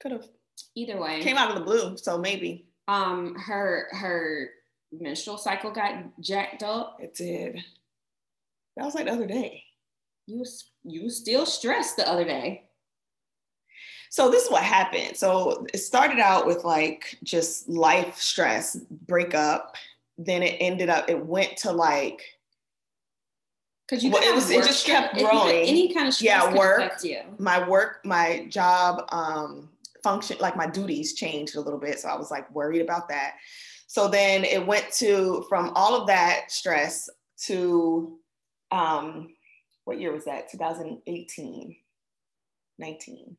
could 0.00 0.12
have. 0.12 0.26
Either 0.74 0.98
way, 0.98 1.20
came 1.20 1.36
out 1.36 1.50
of 1.50 1.56
the 1.56 1.64
blue, 1.64 1.96
so 1.96 2.16
maybe. 2.16 2.66
Um, 2.88 3.34
her 3.34 3.88
her 3.92 4.50
menstrual 4.92 5.38
cycle 5.38 5.70
got 5.70 6.04
jacked 6.20 6.62
up. 6.62 6.98
It 7.00 7.14
did. 7.14 7.62
That 8.76 8.84
was 8.84 8.94
like 8.94 9.06
the 9.06 9.12
other 9.12 9.26
day. 9.26 9.64
You 10.26 10.38
was 10.38 10.70
you 10.84 11.04
was 11.04 11.16
still 11.16 11.46
stressed 11.46 11.96
the 11.96 12.08
other 12.08 12.24
day. 12.24 12.64
So 14.10 14.30
this 14.30 14.44
is 14.44 14.50
what 14.50 14.62
happened. 14.62 15.16
So 15.16 15.66
it 15.74 15.78
started 15.78 16.20
out 16.20 16.46
with 16.46 16.64
like 16.64 17.18
just 17.22 17.68
life 17.68 18.16
stress, 18.16 18.76
breakup, 19.06 19.74
then 20.18 20.42
it 20.42 20.56
ended 20.60 20.88
up 20.88 21.10
it 21.10 21.26
went 21.26 21.56
to 21.58 21.72
like 21.72 22.22
because 23.88 24.02
you 24.02 24.10
well, 24.10 24.22
it 24.22 24.34
was 24.34 24.50
it 24.50 24.64
just 24.64 24.86
kept 24.86 25.16
growing. 25.16 25.64
any 25.66 25.92
kind 25.94 26.08
of 26.08 26.14
stress 26.14 26.24
yeah 26.24 26.56
work 26.56 26.92
my 27.38 27.66
work 27.68 28.00
my 28.04 28.46
job 28.48 29.04
um 29.10 29.68
function 30.02 30.36
like 30.40 30.56
my 30.56 30.66
duties 30.66 31.14
changed 31.14 31.56
a 31.56 31.60
little 31.60 31.78
bit 31.80 31.98
so 31.98 32.08
i 32.08 32.16
was 32.16 32.30
like 32.30 32.52
worried 32.54 32.80
about 32.80 33.08
that. 33.08 33.34
So 33.86 34.08
then 34.08 34.44
it 34.44 34.66
went 34.66 34.90
to 34.94 35.44
from 35.48 35.70
all 35.74 35.94
of 35.94 36.06
that 36.08 36.50
stress 36.50 37.08
to 37.44 38.18
um 38.70 39.34
what 39.84 40.00
year 40.00 40.12
was 40.12 40.24
that? 40.24 40.50
2018 40.50 41.76
19 42.78 43.36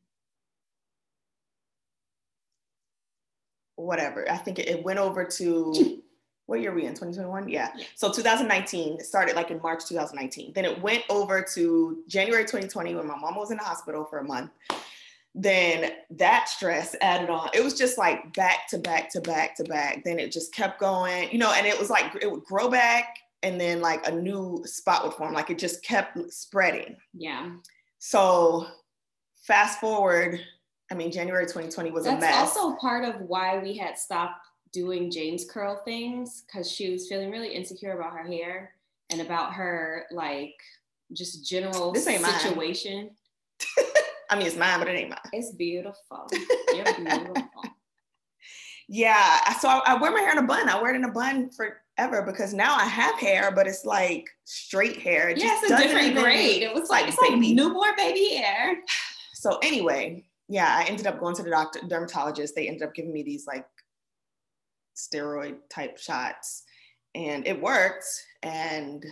whatever. 3.76 4.30
I 4.32 4.38
think 4.38 4.58
it, 4.58 4.68
it 4.68 4.84
went 4.84 5.00
over 5.00 5.24
to 5.24 6.02
what 6.48 6.60
year 6.60 6.72
are 6.72 6.76
we 6.76 6.86
in? 6.86 6.93
2021 6.93 7.48
yeah. 7.50 7.70
yeah. 7.76 7.86
so 7.95 8.12
2019 8.12 9.00
started 9.02 9.36
like 9.36 9.52
in 9.52 9.62
march 9.62 9.86
2019 9.86 10.54
then 10.54 10.66
it 10.66 10.82
went 10.82 11.04
over 11.10 11.41
to 11.41 12.04
january 12.08 12.43
2020 12.43 12.95
when 12.95 13.08
my 13.08 13.18
mom 13.18 13.36
was 13.36 13.52
in 13.52 13.58
the 13.58 13.64
hospital 13.64 14.04
for 14.04 14.20
a 14.20 14.24
month. 14.24 14.52
Then 15.39 15.91
that 16.10 16.50
stress 16.50 16.95
added 17.00 17.30
on. 17.30 17.50
It 17.54 17.64
was 17.64 17.78
just 17.78 18.00
like 18.00 18.34
back 18.34 18.68
to 18.70 18.80
back 18.80 19.12
to 19.12 19.22
back 19.22 19.56
to 19.58 19.64
back. 19.66 20.04
Then 20.04 20.18
it 20.18 20.32
just 20.32 20.52
kept 20.52 20.80
going 20.80 21.30
you 21.32 21.38
know 21.38 21.54
and 21.54 21.68
it 21.68 21.78
was 21.78 21.91
like 21.91 22.16
it 22.20 22.32
would 22.32 22.43
grow 22.43 22.70
back 22.70 23.18
and 23.43 23.62
then 23.62 23.80
like 23.80 24.08
a 24.08 24.12
new 24.12 24.64
spot 24.66 25.04
would 25.04 25.14
form. 25.14 25.34
Like 25.34 25.52
it 25.52 25.60
just 25.60 25.84
kept 25.84 26.18
spreading. 26.34 26.95
Yeah. 27.14 27.52
So 28.00 28.66
fast 29.48 29.80
forward 29.80 30.41
i 30.91 30.93
mean 30.93 31.10
january 31.12 31.45
2020 31.45 31.89
was 31.91 32.04
That's 32.04 32.18
a 32.18 32.20
mess. 32.20 32.36
That's 32.36 32.58
also 32.58 32.76
part 32.78 33.06
of 33.06 33.22
why 33.22 33.60
we 33.60 33.78
had 33.78 33.98
stopped 33.98 34.45
doing 34.72 35.11
James 35.11 35.45
curl 35.49 35.82
things 35.86 36.43
because 36.45 36.70
she 36.72 36.91
was 36.91 37.07
feeling 37.07 37.32
really 37.32 37.53
insecure 37.53 37.93
about 37.99 38.13
her 38.13 38.26
hair 38.26 38.74
and 39.09 39.22
about 39.22 39.53
her 39.53 40.05
like 40.11 40.55
just 41.13 41.47
general 41.47 41.91
this 41.91 42.07
ain't 42.07 42.26
situation. 42.26 43.11
I 44.30 44.38
mean, 44.38 44.47
it's 44.47 44.57
mine, 44.57 44.80
but 44.80 44.89
it 44.89 44.97
ain't 44.97 45.09
mine. 45.09 45.20
It's 45.32 45.51
beautiful. 45.51 46.28
You're 46.76 46.93
beautiful. 46.95 47.36
yeah. 48.89 49.53
So 49.59 49.70
I, 49.70 49.82
I, 49.86 49.95
wear 49.95 50.11
my 50.11 50.20
hair 50.20 50.34
in 50.34 50.39
a 50.39 50.43
bun. 50.43 50.68
I 50.68 50.82
wear 50.82 50.93
it 50.93 50.97
in 50.97 51.05
a 51.05 51.11
bun 51.11 51.49
forever 51.49 52.24
because 52.24 52.53
now 52.53 52.76
I 52.76 52.86
have 52.86 53.18
hair, 53.20 53.51
but 53.51 53.68
it's 53.68 53.86
like 53.86 54.28
straight 54.43 54.97
hair. 54.97 55.30
It 55.30 55.38
yeah, 55.38 55.57
it's 55.61 55.72
a 55.72 55.78
different 55.78 56.07
even, 56.07 56.24
grade. 56.24 56.61
It 56.61 56.74
was 56.74 56.89
like, 56.89 57.07
it's 57.07 57.18
baby. 57.22 57.36
like 57.36 57.55
newborn 57.55 57.93
baby 57.97 58.36
hair. 58.36 58.78
So 59.39 59.59
anyway, 59.61 60.26
yeah, 60.49 60.76
I 60.76 60.86
ended 60.89 61.05
up 61.05 61.20
going 61.20 61.36
to 61.36 61.43
the 61.43 61.51
doctor, 61.51 61.80
dermatologist. 61.88 62.55
They 62.55 62.68
ended 62.68 62.82
up 62.82 62.95
giving 62.95 63.13
me 63.13 63.22
these 63.22 63.45
like 63.45 63.68
steroid 64.98 65.58
type 65.70 65.98
shots 65.98 66.64
and 67.16 67.48
it 67.48 67.62
worked 67.62 68.06
and 68.43 69.06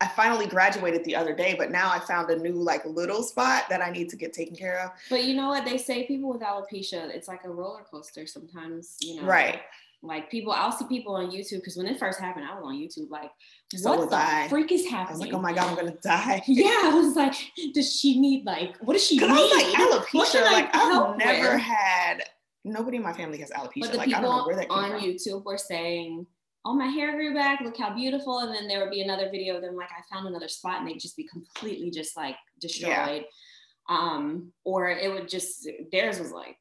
I 0.00 0.06
finally 0.06 0.46
graduated 0.46 1.04
the 1.04 1.16
other 1.16 1.34
day, 1.34 1.56
but 1.58 1.72
now 1.72 1.90
I 1.90 1.98
found 1.98 2.30
a 2.30 2.36
new 2.36 2.52
like 2.52 2.84
little 2.84 3.22
spot 3.22 3.64
that 3.68 3.82
I 3.82 3.90
need 3.90 4.08
to 4.10 4.16
get 4.16 4.32
taken 4.32 4.54
care 4.54 4.78
of. 4.84 4.90
But 5.10 5.24
you 5.24 5.34
know 5.34 5.48
what 5.48 5.64
they 5.64 5.76
say 5.76 6.06
people 6.06 6.30
with 6.30 6.40
alopecia, 6.40 7.10
it's 7.12 7.26
like 7.26 7.44
a 7.44 7.50
roller 7.50 7.82
coaster 7.82 8.24
sometimes, 8.26 8.96
you 9.00 9.16
know. 9.16 9.26
Right. 9.26 9.60
Like 10.00 10.30
people, 10.30 10.52
I'll 10.52 10.70
see 10.70 10.84
people 10.86 11.16
on 11.16 11.32
YouTube 11.32 11.56
because 11.56 11.76
when 11.76 11.86
it 11.86 11.98
first 11.98 12.20
happened, 12.20 12.46
I 12.48 12.54
was 12.54 12.62
on 12.64 12.76
YouTube 12.76 13.10
like, 13.10 13.32
so 13.74 13.96
what 13.96 14.10
the 14.10 14.16
I. 14.16 14.46
freak 14.48 14.70
is 14.70 14.84
happening? 14.84 15.08
I 15.08 15.10
was 15.10 15.20
like, 15.20 15.32
oh 15.34 15.40
my 15.40 15.52
god, 15.52 15.70
I'm 15.70 15.74
gonna 15.74 15.96
die. 16.00 16.40
yeah, 16.46 16.82
I 16.84 16.92
was 16.94 17.16
like, 17.16 17.34
does 17.74 17.98
she 17.98 18.20
need 18.20 18.46
like, 18.46 18.76
what 18.76 18.92
does 18.92 19.04
she 19.04 19.18
need? 19.18 19.28
I 19.28 19.34
was 19.34 19.50
like, 19.50 20.34
alopecia, 20.36 20.42
like 20.44 20.70
I've 20.72 21.18
never 21.18 21.58
had 21.58 22.22
nobody 22.68 22.96
in 22.96 23.02
my 23.02 23.12
family 23.12 23.38
has 23.38 23.50
alopecia. 23.50 23.80
But 23.80 23.92
the 23.92 23.98
like, 23.98 24.08
people 24.08 24.30
on 24.70 24.90
from. 24.90 25.00
YouTube 25.00 25.44
were 25.44 25.58
saying, 25.58 26.26
"Oh, 26.64 26.74
my 26.74 26.86
hair 26.86 27.12
grew 27.12 27.34
back. 27.34 27.60
Look 27.60 27.76
how 27.76 27.94
beautiful!" 27.94 28.40
And 28.40 28.54
then 28.54 28.68
there 28.68 28.80
would 28.80 28.90
be 28.90 29.02
another 29.02 29.30
video 29.30 29.56
of 29.56 29.62
them 29.62 29.76
like, 29.76 29.90
"I 29.90 30.14
found 30.14 30.26
another 30.26 30.48
spot," 30.48 30.80
and 30.80 30.88
they'd 30.88 31.00
just 31.00 31.16
be 31.16 31.26
completely 31.26 31.90
just 31.90 32.16
like 32.16 32.36
destroyed. 32.60 33.24
Yeah. 33.24 33.96
Um, 33.96 34.52
or 34.64 34.90
it 34.90 35.10
would 35.10 35.28
just 35.28 35.68
theirs 35.90 36.18
was 36.18 36.30
like 36.30 36.58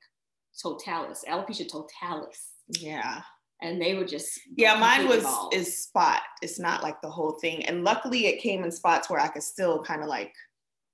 totalis, 0.62 1.24
alopecia 1.28 1.68
totalis. 1.68 2.50
Yeah. 2.68 3.22
And 3.62 3.82
they 3.82 3.96
would 3.96 4.08
just 4.08 4.40
yeah, 4.56 4.80
mine 4.80 5.08
was 5.08 5.24
bald. 5.24 5.54
is 5.54 5.84
spot. 5.84 6.22
It's 6.44 6.60
not 6.60 6.84
like 6.84 7.02
the 7.02 7.10
whole 7.10 7.40
thing. 7.42 7.66
And 7.66 7.84
luckily, 7.84 8.28
it 8.28 8.40
came 8.40 8.64
in 8.64 8.72
spots 8.72 9.10
where 9.10 9.20
I 9.20 9.28
could 9.30 9.42
still 9.42 9.84
kind 9.84 10.04
of 10.04 10.08
like 10.08 10.34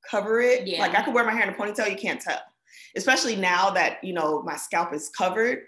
cover 0.10 0.40
it. 0.40 0.66
Yeah. 0.66 0.80
Like 0.80 0.96
I 0.96 1.02
could 1.04 1.14
wear 1.14 1.26
my 1.26 1.34
hair 1.34 1.44
in 1.44 1.54
a 1.54 1.58
ponytail. 1.58 1.90
You 1.90 1.98
can't 1.98 2.22
tell 2.22 2.40
especially 2.96 3.36
now 3.36 3.70
that 3.72 4.04
you 4.04 4.14
know 4.14 4.42
my 4.44 4.56
scalp 4.56 4.94
is 4.94 5.10
covered. 5.10 5.66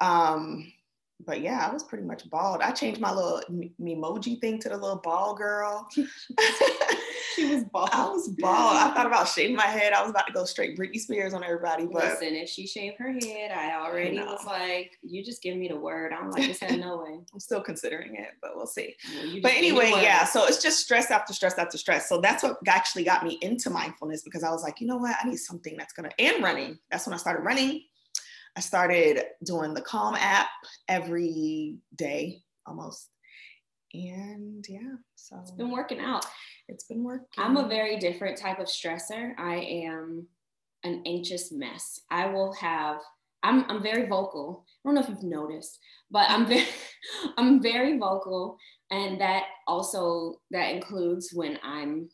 Um, 0.00 0.72
but 1.24 1.40
yeah, 1.40 1.66
I 1.68 1.72
was 1.72 1.82
pretty 1.82 2.04
much 2.04 2.28
bald. 2.28 2.60
I 2.62 2.72
changed 2.72 3.00
my 3.00 3.12
little 3.12 3.42
emoji 3.80 4.40
thing 4.40 4.58
to 4.60 4.68
the 4.68 4.76
little 4.76 5.00
bald 5.02 5.38
girl. 5.38 5.88
she 7.34 7.54
was 7.54 7.64
bald. 7.72 7.90
I 7.92 8.08
was 8.08 8.28
bald. 8.28 8.76
I 8.76 8.94
thought 8.94 9.06
about 9.06 9.28
shaving 9.28 9.56
my 9.56 9.66
head. 9.66 9.92
I 9.92 10.02
was 10.02 10.10
about 10.10 10.26
to 10.26 10.32
go 10.32 10.44
straight 10.44 10.76
Britney 10.78 10.98
Spears 10.98 11.34
on 11.34 11.44
everybody. 11.44 11.86
But 11.86 12.04
listen, 12.04 12.34
if 12.34 12.48
she 12.48 12.66
shaved 12.66 12.96
her 12.98 13.12
head, 13.12 13.50
I 13.50 13.74
already 13.74 14.18
was 14.18 14.44
like, 14.46 14.98
you 15.02 15.24
just 15.24 15.42
give 15.42 15.56
me 15.56 15.68
the 15.68 15.76
word. 15.76 16.12
I'm 16.12 16.30
like, 16.30 16.46
this 16.46 16.62
no 16.78 16.98
way. 16.98 17.20
I'm 17.32 17.40
still 17.40 17.62
considering 17.62 18.16
it, 18.16 18.30
but 18.40 18.52
we'll 18.56 18.66
see. 18.66 18.94
But 19.42 19.52
anyway, 19.52 19.90
yeah. 19.96 20.24
So 20.24 20.44
it's 20.44 20.62
just 20.62 20.80
stress 20.80 21.10
after 21.10 21.32
stress 21.32 21.58
after 21.58 21.78
stress. 21.78 22.08
So 22.08 22.20
that's 22.20 22.42
what 22.42 22.58
actually 22.66 23.04
got 23.04 23.24
me 23.24 23.38
into 23.42 23.70
mindfulness 23.70 24.22
because 24.22 24.44
I 24.44 24.50
was 24.50 24.62
like, 24.62 24.80
you 24.80 24.86
know 24.86 24.96
what? 24.96 25.16
I 25.22 25.28
need 25.28 25.38
something 25.38 25.76
that's 25.76 25.92
gonna 25.92 26.10
and 26.18 26.42
running. 26.42 26.78
That's 26.90 27.06
when 27.06 27.14
I 27.14 27.18
started 27.18 27.44
running. 27.44 27.82
I 28.56 28.60
started 28.60 29.24
doing 29.44 29.74
the 29.74 29.80
Calm 29.80 30.14
app 30.14 30.48
every 30.88 31.78
day 31.94 32.42
almost. 32.66 33.08
And 33.94 34.64
yeah, 34.68 34.96
so 35.14 35.38
it's 35.40 35.50
been 35.50 35.70
working 35.70 36.00
out. 36.00 36.24
It's 36.68 36.84
been 36.84 37.04
working. 37.04 37.26
I'm 37.38 37.56
a 37.56 37.68
very 37.68 37.98
different 37.98 38.38
type 38.38 38.58
of 38.58 38.66
stressor. 38.66 39.32
I 39.38 39.56
am 39.56 40.26
an 40.84 41.02
anxious 41.06 41.52
mess. 41.52 42.00
I 42.10 42.26
will 42.26 42.52
have 42.54 42.98
I'm 43.42 43.68
I'm 43.68 43.82
very 43.82 44.06
vocal. 44.06 44.64
I 44.66 44.88
don't 44.88 44.94
know 44.94 45.02
if 45.02 45.08
you've 45.08 45.22
noticed, 45.22 45.78
but 46.10 46.30
I'm 46.30 46.46
very 46.46 46.66
I'm 47.36 47.60
very 47.60 47.98
vocal 47.98 48.56
and 48.90 49.20
that 49.20 49.44
also 49.66 50.36
that 50.50 50.74
includes 50.74 51.30
when 51.32 51.58
I'm 51.62 52.08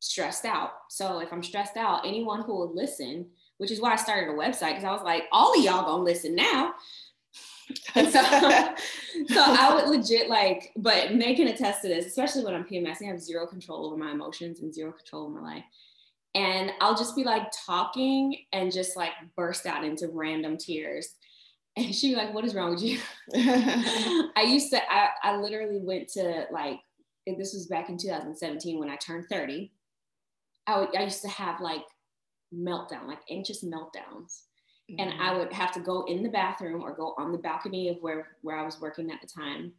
stressed 0.00 0.44
out. 0.44 0.70
So 0.88 1.20
if 1.20 1.32
I'm 1.32 1.42
stressed 1.42 1.76
out, 1.76 2.06
anyone 2.06 2.42
who 2.42 2.54
will 2.54 2.74
listen, 2.74 3.30
which 3.60 3.70
is 3.70 3.78
why 3.78 3.92
I 3.92 3.96
started 3.96 4.30
a 4.30 4.32
website 4.32 4.70
because 4.70 4.84
I 4.84 4.90
was 4.90 5.02
like, 5.02 5.24
all 5.32 5.52
of 5.52 5.62
y'all 5.62 5.84
gonna 5.84 6.02
listen 6.02 6.34
now. 6.34 6.72
so, 7.94 8.02
so 8.10 8.14
I 9.38 9.74
would 9.74 9.94
legit 9.94 10.30
like, 10.30 10.72
but 10.76 11.14
Meg 11.14 11.36
can 11.36 11.48
attest 11.48 11.82
to 11.82 11.88
this, 11.88 12.06
especially 12.06 12.42
when 12.42 12.54
I'm 12.54 12.64
PMSing, 12.64 13.02
I 13.02 13.10
have 13.10 13.20
zero 13.20 13.46
control 13.46 13.84
over 13.84 13.98
my 13.98 14.12
emotions 14.12 14.62
and 14.62 14.72
zero 14.72 14.92
control 14.92 15.24
over 15.24 15.42
my 15.42 15.56
life. 15.56 15.64
And 16.34 16.72
I'll 16.80 16.96
just 16.96 17.14
be 17.14 17.22
like 17.22 17.52
talking 17.66 18.34
and 18.54 18.72
just 18.72 18.96
like 18.96 19.12
burst 19.36 19.66
out 19.66 19.84
into 19.84 20.08
random 20.08 20.56
tears. 20.56 21.16
And 21.76 21.94
she'd 21.94 22.14
be 22.14 22.16
like, 22.16 22.32
What 22.32 22.46
is 22.46 22.54
wrong 22.54 22.70
with 22.70 22.82
you? 22.82 22.98
I 23.34 24.46
used 24.46 24.70
to, 24.70 24.80
I, 24.90 25.10
I 25.22 25.36
literally 25.36 25.80
went 25.82 26.08
to 26.14 26.46
like, 26.50 26.80
this 27.26 27.52
was 27.52 27.66
back 27.66 27.90
in 27.90 27.98
2017 27.98 28.78
when 28.78 28.88
I 28.88 28.96
turned 28.96 29.26
30. 29.30 29.70
I, 30.66 30.80
would, 30.80 30.96
I 30.96 31.02
used 31.02 31.20
to 31.22 31.28
have 31.28 31.60
like 31.60 31.82
meltdown, 32.54 33.06
like 33.06 33.20
anxious 33.30 33.64
meltdowns. 33.64 34.42
Mm-hmm. 34.90 35.00
And 35.00 35.20
I 35.20 35.36
would 35.36 35.52
have 35.52 35.72
to 35.72 35.80
go 35.80 36.04
in 36.04 36.22
the 36.22 36.28
bathroom 36.28 36.82
or 36.82 36.94
go 36.94 37.14
on 37.18 37.32
the 37.32 37.38
balcony 37.38 37.88
of 37.88 37.96
where, 38.00 38.28
where 38.42 38.56
I 38.56 38.64
was 38.64 38.80
working 38.80 39.10
at 39.10 39.20
the 39.20 39.26
time. 39.26 39.72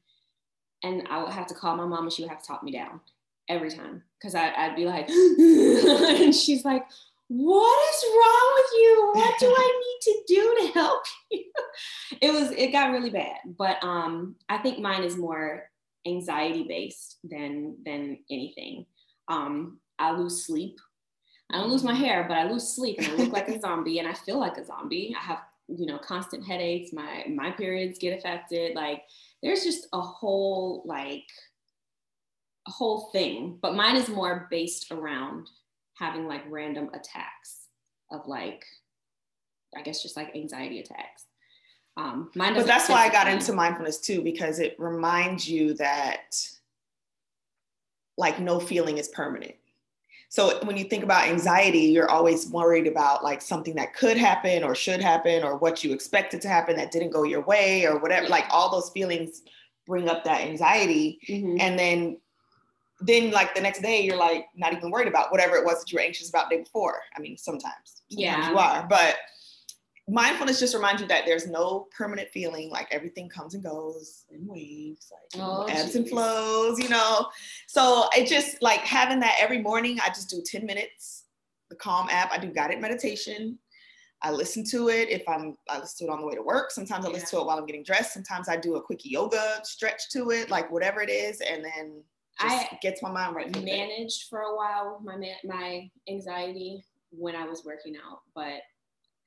And 0.84 1.07
I 1.09 1.22
would 1.22 1.32
have 1.32 1.47
to 1.47 1.53
call 1.53 1.76
my 1.76 1.86
mom 1.86 2.03
and 2.03 2.13
she 2.13 2.24
would 2.24 2.32
have 2.32 2.41
to 2.41 2.47
talk 2.47 2.63
me 2.63 2.72
down 2.72 3.01
every 3.47 3.69
time 3.69 4.03
because 4.17 4.36
I'd 4.36 4.76
be 4.76 4.86
like, 4.86 5.09
and 5.09 6.34
she's 6.34 6.65
like, 6.65 6.86
what 7.28 7.93
is 7.93 8.03
wrong 8.09 8.51
with 8.55 8.72
you? 8.74 9.11
What 9.13 9.39
do 9.39 9.55
I 9.55 9.82
need 9.84 9.99
to 10.01 10.24
do 10.28 10.57
to 10.59 10.74
help 10.74 11.03
you? 11.32 11.43
It 12.19 12.32
was, 12.34 12.51
it 12.51 12.72
got 12.72 12.91
really 12.91 13.09
bad. 13.09 13.38
But 13.57 13.84
um, 13.84 14.36
I 14.47 14.59
think 14.59 14.78
mine 14.78 15.03
is 15.03 15.17
more 15.17 15.63
anxiety 16.05 16.65
based 16.67 17.17
than 17.24 17.78
than 17.86 18.19
anything. 18.30 18.86
Um, 19.28 19.80
I 19.97 20.11
lose 20.11 20.45
sleep. 20.45 20.78
I 21.54 21.58
don't 21.58 21.70
lose 21.70 21.84
my 21.84 21.93
hair, 21.93 22.26
but 22.28 22.38
I 22.38 22.49
lose 22.49 22.68
sleep 22.68 22.97
and 22.99 23.08
I 23.08 23.16
look 23.16 23.34
like 23.34 23.49
a 23.49 23.60
zombie 23.60 23.99
and 23.99 24.08
I 24.08 24.14
feel 24.14 24.39
like 24.39 24.58
a 24.58 24.66
zombie. 24.66 25.16
I 25.18 25.24
have, 25.24 25.39
you 25.68 25.86
know, 25.86 25.97
constant 25.97 26.45
headaches. 26.45 26.93
My 26.93 27.26
my 27.30 27.52
periods 27.52 27.99
get 27.99 28.18
affected. 28.18 28.76
Like 28.76 29.04
there's 29.43 29.64
just 29.64 29.88
a 29.93 30.02
whole 30.02 30.84
like 30.86 31.26
a 32.68 32.72
whole 32.72 33.10
thing. 33.12 33.58
But 33.62 33.76
mine 33.76 33.95
is 33.95 34.10
more 34.10 34.47
based 34.49 34.91
around 34.91 35.49
having 35.95 36.28
like 36.28 36.43
random 36.49 36.89
attacks 36.93 37.68
of 38.12 38.28
like, 38.28 38.66
I 39.76 39.82
guess 39.82 40.02
just 40.02 40.18
like 40.18 40.36
anxiety 40.36 40.80
attacks. 40.80 41.26
Um, 41.97 42.32
mine 42.36 42.54
but 42.54 42.66
that's 42.66 42.89
why 42.89 43.06
I 43.06 43.10
got 43.10 43.28
into 43.28 43.54
mindfulness 43.54 43.99
too, 43.99 44.22
because 44.22 44.60
it 44.60 44.76
reminds 44.80 45.47
you 45.49 45.74
that 45.76 46.38
like 48.18 48.39
no 48.39 48.60
feeling 48.60 48.97
is 48.97 49.10
permanent. 49.10 49.56
So 50.32 50.64
when 50.64 50.78
you 50.78 50.86
think 50.86 51.04
about 51.04 51.28
anxiety, 51.28 51.80
you're 51.80 52.10
always 52.10 52.48
worried 52.48 52.88
about 52.88 53.22
like 53.22 53.42
something 53.42 53.76
that 53.76 53.94
could 53.94 54.16
happen 54.16 54.64
or 54.64 54.74
should 54.74 55.02
happen 55.02 55.44
or 55.44 55.58
what 55.58 55.84
you 55.84 55.92
expected 55.92 56.40
to 56.44 56.48
happen 56.48 56.78
that 56.78 56.90
didn't 56.90 57.10
go 57.10 57.24
your 57.24 57.42
way 57.42 57.86
or 57.86 58.00
whatever. 58.00 58.30
Like 58.30 58.46
all 58.50 58.72
those 58.72 58.90
feelings 58.92 59.42
bring 59.86 60.08
up 60.08 60.24
that 60.24 60.40
anxiety. 60.40 61.20
Mm-hmm. 61.28 61.58
And 61.60 61.78
then 61.78 62.18
then 63.02 63.32
like 63.32 63.54
the 63.56 63.60
next 63.60 63.82
day 63.82 64.04
you're 64.04 64.16
like 64.16 64.46
not 64.56 64.72
even 64.72 64.90
worried 64.90 65.10
about 65.10 65.34
whatever 65.34 65.58
it 65.58 65.66
was 65.66 65.82
that 65.82 65.92
you 65.92 65.98
were 65.98 66.02
anxious 66.02 66.30
about 66.30 66.50
day 66.50 66.60
before. 66.60 67.02
I 67.14 67.20
mean, 67.20 67.36
sometimes, 67.36 68.04
sometimes 68.10 68.22
yeah, 68.22 68.52
you 68.52 68.58
are, 68.58 68.88
but 68.90 69.18
mindfulness 70.12 70.59
just 70.59 70.76
reminds 70.76 71.01
you 71.01 71.07
that 71.07 71.24
there's 71.26 71.47
no 71.47 71.88
permanent 71.95 72.28
feeling 72.30 72.70
like 72.70 72.88
everything 72.91 73.30
comes 73.30 73.53
and 73.53 73.64
goes 73.64 74.26
in 74.30 74.45
waves 74.45 75.12
like 75.12 75.41
oh, 75.41 75.64
ebbs 75.64 75.86
geez. 75.86 75.95
and 75.95 76.09
flows 76.09 76.78
you 76.80 76.89
know 76.89 77.28
so 77.68 78.07
it 78.16 78.28
just 78.28 78.62
like 78.62 78.82
having 78.82 79.20
that 79.20 79.36
every 79.39 79.59
morning 79.59 79.99
i 80.05 80.09
just 80.09 80.30
do 80.30 80.41
10 80.45 80.66
minutes 80.66 81.26
the 81.70 81.76
calm 81.76 82.07
app 82.09 82.32
i 82.34 82.38
do 82.38 82.51
guided 82.51 82.82
meditation 82.82 83.57
i 84.22 84.30
listen 84.30 84.66
to 84.66 84.89
it 84.89 85.09
if 85.09 85.24
i'm 85.30 85.55
i 85.70 85.80
listen 85.80 86.05
to 86.05 86.12
it 86.12 86.14
on 86.14 86.20
the 86.20 86.28
way 86.28 86.36
to 86.36 86.43
work 86.43 86.72
sometimes 86.72 87.05
i 87.05 87.09
listen 87.09 87.30
to 87.30 87.39
it 87.39 87.45
while 87.45 87.57
i'm 87.57 87.66
getting 87.66 87.84
dressed 87.84 88.14
sometimes 88.14 88.49
i 88.49 88.57
do 88.57 88.76
a 88.76 88.82
quick 88.82 88.99
yoga 89.03 89.62
stretch 89.64 90.09
to 90.12 90.32
it 90.32 90.49
like 90.49 90.70
whatever 90.72 91.01
it 91.01 91.09
is 91.09 91.39
and 91.41 91.64
then 91.64 92.03
I 92.39 92.68
gets 92.82 93.03
my 93.03 93.12
mind 93.12 93.36
right. 93.36 93.64
Managed 93.64 94.24
for 94.28 94.39
a 94.39 94.55
while 94.55 94.99
my 95.03 95.16
my 95.43 95.91
anxiety 96.09 96.84
when 97.12 97.36
I 97.36 97.45
was 97.45 97.64
working 97.66 97.95
out, 97.97 98.22
but 98.34 98.62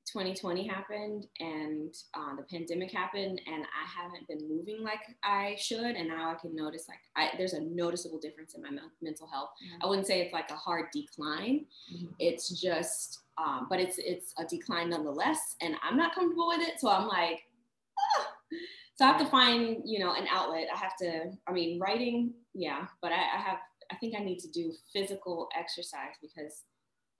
2020 0.06 0.66
happened 0.66 1.26
and 1.40 1.94
uh, 2.14 2.36
the 2.36 2.42
pandemic 2.42 2.90
happened 2.92 3.40
and 3.46 3.64
i 3.64 4.02
haven't 4.02 4.26
been 4.28 4.48
moving 4.48 4.82
like 4.82 5.00
i 5.22 5.56
should 5.58 5.96
and 5.96 6.08
now 6.08 6.30
i 6.30 6.34
can 6.34 6.54
notice 6.54 6.86
like 6.88 6.98
I, 7.16 7.36
there's 7.38 7.54
a 7.54 7.60
noticeable 7.60 8.18
difference 8.18 8.54
in 8.54 8.62
my 8.62 8.70
me- 8.70 8.80
mental 9.00 9.26
health 9.26 9.50
mm-hmm. 9.64 9.84
i 9.84 9.88
wouldn't 9.88 10.06
say 10.06 10.20
it's 10.20 10.32
like 10.32 10.50
a 10.50 10.56
hard 10.56 10.86
decline 10.92 11.64
mm-hmm. 11.92 12.06
it's 12.18 12.60
just 12.60 13.20
um, 13.38 13.66
but 13.68 13.80
it's 13.80 13.98
it's 13.98 14.34
a 14.38 14.44
decline 14.44 14.90
nonetheless 14.90 15.56
and 15.62 15.74
i'm 15.82 15.96
not 15.96 16.14
comfortable 16.14 16.48
with 16.48 16.60
it 16.60 16.78
so 16.78 16.90
i'm 16.90 17.08
like 17.08 17.40
ah. 17.98 18.26
so 18.96 19.04
i 19.06 19.08
have 19.08 19.20
to 19.20 19.26
find 19.26 19.78
you 19.84 19.98
know 19.98 20.14
an 20.14 20.26
outlet 20.30 20.68
i 20.72 20.78
have 20.78 20.96
to 20.98 21.32
i 21.48 21.52
mean 21.52 21.80
writing 21.80 22.32
yeah 22.52 22.86
but 23.00 23.10
I, 23.10 23.16
I 23.36 23.40
have 23.40 23.58
i 23.90 23.96
think 23.96 24.14
i 24.18 24.22
need 24.22 24.38
to 24.40 24.50
do 24.50 24.72
physical 24.92 25.48
exercise 25.58 26.14
because 26.20 26.62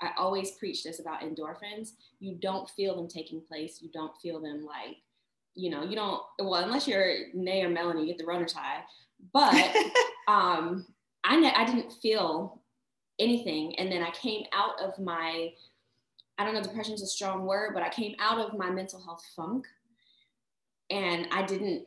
I 0.01 0.11
always 0.19 0.53
preach 0.53 0.83
this 0.83 1.01
about 1.01 1.21
endorphins. 1.21 1.93
You 2.21 2.37
don't 2.41 2.69
feel 2.71 2.97
them 2.97 3.09
taking 3.09 3.41
place. 3.41 3.81
You 3.81 3.91
don't 3.93 4.17
feel 4.21 4.41
them 4.41 4.65
like, 4.67 4.97
you 5.55 5.71
know, 5.71 5.85
you 5.85 5.95
don't, 5.95 6.21
well, 6.39 6.65
unless 6.65 6.89
you're 6.89 7.33
Nay 7.33 7.63
or 7.63 7.69
Melanie, 7.69 8.03
you 8.03 8.09
get 8.09 8.19
the 8.19 8.25
runner's 8.25 8.53
high. 8.53 8.83
But 9.33 9.55
um, 10.29 10.87
I, 11.23 11.37
ne- 11.37 11.55
I 11.55 11.65
didn't 11.65 11.93
feel 11.93 12.61
anything. 13.19 13.79
And 13.79 13.91
then 13.91 14.03
I 14.03 14.11
came 14.11 14.45
out 14.53 14.81
of 14.81 14.99
my, 14.99 15.53
I 16.39 16.45
don't 16.45 16.55
know, 16.55 16.63
depression 16.63 16.95
is 16.95 17.03
a 17.03 17.07
strong 17.07 17.47
word, 17.47 17.73
but 17.75 17.83
I 17.83 17.89
came 17.89 18.17
out 18.19 18.39
of 18.39 18.59
my 18.59 18.71
mental 18.71 19.01
health 19.01 19.25
funk 19.37 19.67
and 20.91 21.29
I 21.31 21.43
didn't 21.43 21.87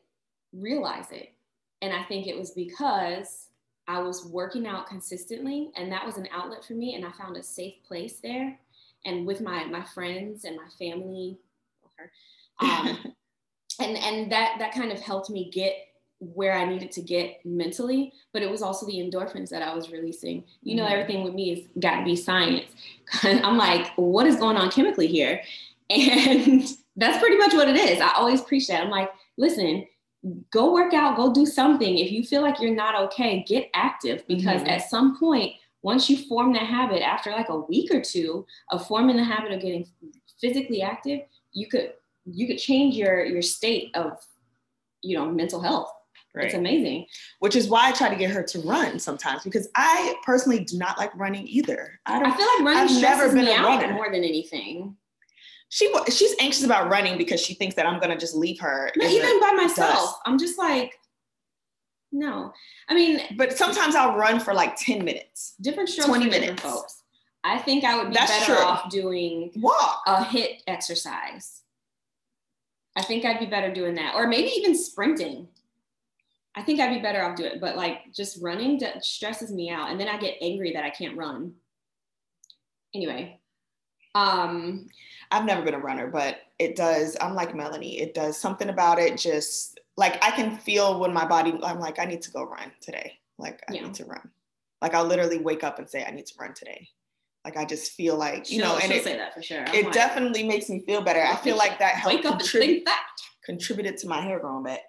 realize 0.54 1.12
it. 1.12 1.34
And 1.82 1.94
I 1.94 2.04
think 2.04 2.28
it 2.28 2.38
was 2.38 2.52
because 2.52 3.47
I 3.88 4.00
was 4.00 4.26
working 4.26 4.68
out 4.68 4.88
consistently, 4.88 5.72
and 5.76 5.92
that 5.92 6.06
was 6.06 6.18
an 6.18 6.28
outlet 6.32 6.66
for 6.66 6.74
me. 6.74 6.96
And 6.96 7.06
I 7.06 7.12
found 7.12 7.38
a 7.38 7.44
safe 7.44 7.76
place 7.88 8.20
there, 8.22 8.60
and 9.06 9.26
with 9.26 9.42
my 9.42 9.66
my 9.66 9.84
friends 9.84 10.44
and 10.44 10.58
my 10.58 10.68
family, 10.78 11.38
um, 12.60 12.98
and 13.80 13.98
and 13.98 14.32
that 14.32 14.56
that 14.60 14.74
kind 14.74 14.92
of 14.92 15.00
helped 15.00 15.30
me 15.30 15.50
get 15.52 15.74
where 16.20 16.54
I 16.54 16.66
needed 16.66 16.92
to 16.94 17.02
get 17.02 17.46
mentally. 17.46 18.12
But 18.34 18.42
it 18.42 18.50
was 18.50 18.62
also 18.62 18.86
the 18.86 18.98
endorphins 18.98 19.50
that 19.50 19.62
I 19.62 19.74
was 19.74 19.90
releasing. 19.90 20.44
You 20.64 20.76
know, 20.76 20.84
mm-hmm. 20.84 20.94
everything 20.94 21.24
with 21.24 21.34
me 21.34 21.56
has 21.56 21.64
got 21.80 22.00
to 22.00 22.06
be 22.06 22.16
science. 22.16 22.72
I'm 23.24 23.58
like, 23.58 23.92
what 23.96 24.28
is 24.28 24.38
going 24.38 24.58
on 24.58 24.72
chemically 24.72 25.08
here? 25.08 25.42
And 25.90 26.68
that's 26.98 27.20
pretty 27.20 27.38
much 27.38 27.54
what 27.54 27.70
it 27.70 27.78
is. 27.78 28.02
I 28.02 28.12
always 28.16 28.42
preach 28.42 28.68
that. 28.68 28.84
I'm 28.84 28.90
like, 28.90 29.10
listen, 29.38 29.88
go 30.52 30.74
work 30.74 30.94
out, 30.94 31.18
go 31.18 31.34
do 31.34 31.46
something. 31.46 31.98
If 31.98 32.12
you 32.12 32.24
feel 32.24 32.42
like 32.42 32.60
you're 32.60 32.76
not 32.76 32.96
okay, 33.04 33.44
get 33.48 33.70
active 33.74 34.26
because 34.28 34.62
mm-hmm. 34.62 34.70
at 34.70 34.90
some 34.90 35.18
point, 35.18 35.54
once 35.84 36.10
you 36.10 36.18
form 36.18 36.54
that 36.54 36.64
habit, 36.64 37.02
after 37.02 37.32
like 37.32 37.50
a 37.50 37.60
week 37.60 37.94
or 37.94 38.02
two 38.02 38.46
of 38.72 38.88
forming 38.88 39.16
the 39.16 39.24
habit 39.24 39.52
of 39.52 39.62
getting 39.62 39.88
physically 40.40 40.82
active, 40.82 41.22
you 41.54 41.68
could 41.68 41.94
you 42.26 42.48
could 42.48 42.58
change 42.58 42.96
your 42.96 43.24
your 43.26 43.42
state 43.42 43.96
of 43.96 44.18
you 45.02 45.18
know 45.18 45.30
mental 45.30 45.62
health. 45.62 45.92
Right. 46.36 46.46
It's 46.46 46.56
amazing. 46.56 47.08
Which 47.40 47.56
is 47.56 47.68
why 47.68 47.88
I 47.88 47.92
try 47.94 48.10
to 48.10 48.16
get 48.16 48.30
her 48.30 48.44
to 48.44 48.60
run 48.60 49.00
sometimes 49.00 49.44
because 49.44 49.70
I 49.76 50.16
personally 50.24 50.64
do 50.64 50.78
not 50.78 50.98
like 50.98 51.16
running 51.16 51.48
either. 51.48 52.00
I 52.06 52.20
don't. 52.20 52.32
I 52.32 52.38
feel 52.38 52.46
like 52.46 52.76
running 52.76 52.96
I've 52.96 53.02
never 53.02 53.34
been 53.34 53.48
a 53.48 53.64
runner 53.64 53.94
more 53.94 54.12
than 54.12 54.24
anything 54.24 54.96
she 55.70 55.94
she's 56.10 56.36
anxious 56.40 56.64
about 56.64 56.90
running 56.90 57.18
because 57.18 57.42
she 57.42 57.54
thinks 57.54 57.76
that 57.76 57.86
I'm 57.86 58.00
gonna 58.00 58.18
just 58.18 58.36
leave 58.36 58.60
her. 58.60 58.92
even 59.02 59.40
by 59.40 59.52
myself, 59.52 59.94
dust. 59.94 60.16
I'm 60.26 60.38
just 60.38 60.58
like, 60.58 60.94
no. 62.12 62.54
I 62.90 62.94
mean, 62.96 63.20
but 63.36 63.58
sometimes 63.58 63.96
I'll 63.96 64.16
run 64.16 64.40
for 64.40 64.54
like 64.54 64.76
10 64.78 65.04
minutes. 65.04 65.56
Different 65.62 65.90
strokes 65.90 66.08
20 66.10 66.30
minutes. 66.30 66.62
folks. 66.62 67.04
I 67.44 67.60
think 67.60 67.84
I 67.84 67.98
would 67.98 68.10
be 68.10 68.14
That's 68.16 68.32
better 68.32 68.56
true. 68.56 68.64
off 68.64 68.90
doing 68.90 69.52
walk 69.58 70.02
a 70.08 70.24
HIIT 70.24 70.62
exercise. 70.68 71.62
I 72.96 73.04
think 73.04 73.26
I'd 73.26 73.40
be 73.40 73.46
better 73.46 73.72
doing 73.74 73.96
that, 73.96 74.16
or 74.16 74.28
maybe 74.28 74.50
even 74.50 74.76
sprinting. 74.76 75.48
I 76.56 76.64
think 76.64 76.80
I'd 76.80 76.96
be 76.96 77.02
better 77.02 77.24
off 77.24 77.36
doing 77.36 77.52
it, 77.54 77.62
but 77.62 77.78
like 77.78 78.12
just 78.14 78.42
running 78.42 78.82
stresses 79.02 79.52
me 79.52 79.70
out, 79.70 79.92
and 79.92 80.00
then 80.00 80.08
I 80.08 80.18
get 80.18 80.38
angry 80.42 80.74
that 80.74 80.84
I 80.84 80.90
can't 80.90 81.16
run. 81.16 81.54
Anyway, 82.96 83.40
Um, 84.18 84.88
I've 85.32 85.46
never 85.46 85.62
been 85.62 85.74
a 85.74 85.80
runner, 85.80 86.08
but 86.08 86.38
it 86.60 86.76
does. 86.76 87.18
I'm 87.22 87.36
like 87.36 87.56
Melanie. 87.56 88.00
It 88.00 88.14
does 88.14 88.38
something 88.38 88.70
about 88.70 89.00
it. 89.00 89.18
Just 89.18 89.80
like 89.98 90.24
I 90.24 90.32
can 90.32 90.58
feel 90.58 91.00
when 91.00 91.14
my 91.14 91.26
body. 91.26 91.58
I'm 91.64 91.80
like, 91.80 92.00
I 92.00 92.06
need 92.06 92.22
to 92.24 92.32
go 92.32 92.44
run 92.44 92.72
today. 92.82 93.14
Like 93.38 93.62
I 93.70 93.74
Yeah. 93.74 93.84
need 93.84 93.94
to 93.96 94.06
run. 94.06 94.30
Like 94.82 94.94
I'll 94.94 95.06
literally 95.06 95.40
wake 95.40 95.64
up 95.64 95.80
and 95.80 95.90
say, 95.90 96.06
I 96.06 96.12
need 96.12 96.26
to 96.28 96.34
run 96.40 96.54
today. 96.54 96.88
Like 97.46 97.58
I 97.58 97.66
just 97.66 97.94
feel 97.94 98.16
like 98.18 98.50
you 98.52 98.60
she'll, 98.60 98.68
know, 98.68 98.78
and 98.78 98.92
it, 98.92 99.04
say 99.04 99.18
that 99.18 99.34
for 99.34 99.42
sure. 99.42 99.62
I'm 99.68 99.74
it 99.74 99.86
like, 99.86 99.94
definitely 99.94 100.44
makes 100.44 100.70
me 100.70 100.82
feel 100.86 101.02
better. 101.02 101.22
I 101.22 101.36
feel 101.38 101.56
like 101.58 101.80
that 101.80 101.96
helped 101.96 102.18
wake 102.18 102.26
up 102.26 102.40
contribute 102.40 102.84
that. 102.86 103.06
contributed 103.46 103.98
to 104.00 104.08
my 104.08 104.22
hair 104.22 104.40
growing 104.40 104.64
back. 104.64 104.82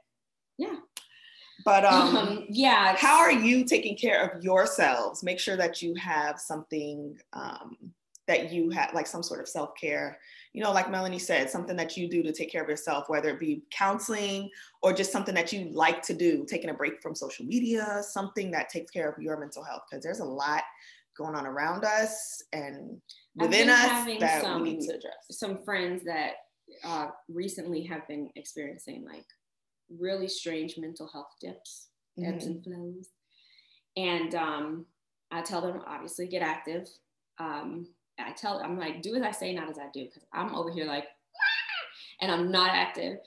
Yeah. 0.57 0.77
But 1.65 1.85
um, 1.85 2.17
Um, 2.17 2.45
yeah. 2.49 2.97
how 2.97 3.19
are 3.19 3.33
you 3.33 3.65
taking 3.65 3.97
care 3.97 4.29
of 4.29 4.43
yourselves? 4.43 5.23
Make 5.23 5.39
sure 5.39 5.57
that 5.57 5.83
you 5.83 5.95
have 5.97 6.39
something 6.41 7.19
um, 7.33 7.77
that 8.29 8.53
you 8.53 8.71
have, 8.71 8.95
like 8.95 9.07
some 9.07 9.23
sort 9.23 9.41
of 9.41 9.49
self 9.49 9.71
care. 9.81 10.19
You 10.53 10.63
know, 10.63 10.71
like 10.73 10.91
Melanie 10.91 11.19
said, 11.19 11.51
something 11.51 11.77
that 11.77 11.97
you 11.97 12.09
do 12.09 12.23
to 12.23 12.33
take 12.33 12.53
care 12.53 12.63
of 12.63 12.69
yourself, 12.69 13.09
whether 13.09 13.31
it 13.31 13.41
be 13.41 13.63
counseling 13.71 14.51
or 14.83 14.93
just 14.93 15.11
something 15.11 15.35
that 15.35 15.53
you 15.53 15.71
like 15.73 16.03
to 16.03 16.15
do, 16.15 16.45
taking 16.49 16.71
a 16.71 16.75
break 16.75 17.03
from 17.03 17.15
social 17.15 17.45
media, 17.45 18.03
something 18.09 18.51
that 18.53 18.69
takes 18.69 18.91
care 18.91 19.09
of 19.11 19.21
your 19.21 19.39
mental 19.41 19.65
health, 19.65 19.83
because 19.91 20.05
there's 20.05 20.21
a 20.21 20.25
lot 20.25 20.63
going 21.17 21.35
on 21.35 21.47
around 21.47 21.85
us 21.85 22.43
and 22.53 23.01
within 23.35 23.69
us 23.69 24.07
that 24.21 24.43
some- 24.43 24.63
we 24.63 24.75
need 24.75 24.87
to 24.87 24.95
address. 24.95 25.15
some 25.33 25.65
friends 25.65 26.05
that 26.05 26.35
uh, 26.85 27.09
recently 27.29 27.83
have 27.83 28.07
been 28.07 28.29
experiencing 28.37 29.05
like 29.05 29.25
really 29.99 30.29
strange 30.29 30.77
mental 30.77 31.09
health 31.09 31.33
dips, 31.41 31.89
ebbs 32.23 32.45
Mhm. 32.45 32.47
and 32.47 32.65
flows. 32.65 33.09
And 33.97 34.35
um, 34.35 34.87
I 35.31 35.41
tell 35.43 35.61
them 35.63 35.83
obviously 35.87 36.27
get 36.29 36.43
active. 36.43 36.87
Um, 37.39 37.87
I 38.19 38.33
tell 38.33 38.59
I'm 38.59 38.79
like 38.79 39.03
do 39.03 39.15
as 39.15 39.23
I 39.23 39.31
say, 39.31 39.55
not 39.55 39.71
as 39.71 39.79
I 39.79 39.87
do, 39.93 40.05
because 40.05 40.25
I'm 40.33 40.55
over 40.55 40.71
here 40.71 40.85
like, 40.85 41.05
and 42.21 42.31
I'm 42.31 42.51
not 42.51 42.71
active. 42.71 43.19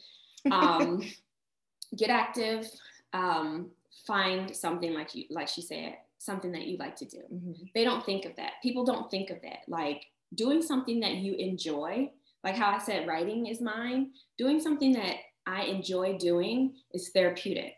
Um, 0.52 1.04
get 1.98 2.10
active. 2.10 2.70
Um, 3.14 3.72
find 4.08 4.56
something 4.56 4.94
like 4.94 5.14
you 5.16 5.26
like 5.30 5.48
she 5.48 5.62
said, 5.62 5.96
something 6.18 6.52
that 6.54 6.68
you 6.68 6.78
like 6.78 6.96
to 6.98 7.06
do 7.06 7.18
Mhm. 7.32 7.72
they 7.74 7.84
don't 7.84 8.06
think 8.06 8.26
of 8.26 8.36
that. 8.38 8.54
People 8.64 8.86
don't 8.86 9.10
think 9.12 9.30
of 9.30 9.42
that. 9.42 9.60
Like 9.68 10.06
doing 10.36 10.62
something 10.62 11.00
that 11.02 11.16
you 11.16 11.34
enjoy, 11.36 12.10
like 12.44 12.56
how 12.56 12.72
I 12.72 12.80
said 12.80 13.08
writing 13.08 13.48
is 13.48 13.60
mine, 13.62 14.12
doing 14.38 14.60
something 14.60 14.94
that 14.94 15.18
I 15.46 15.64
enjoy 15.64 16.18
doing 16.18 16.76
is 16.94 17.10
therapeutic. 17.10 17.76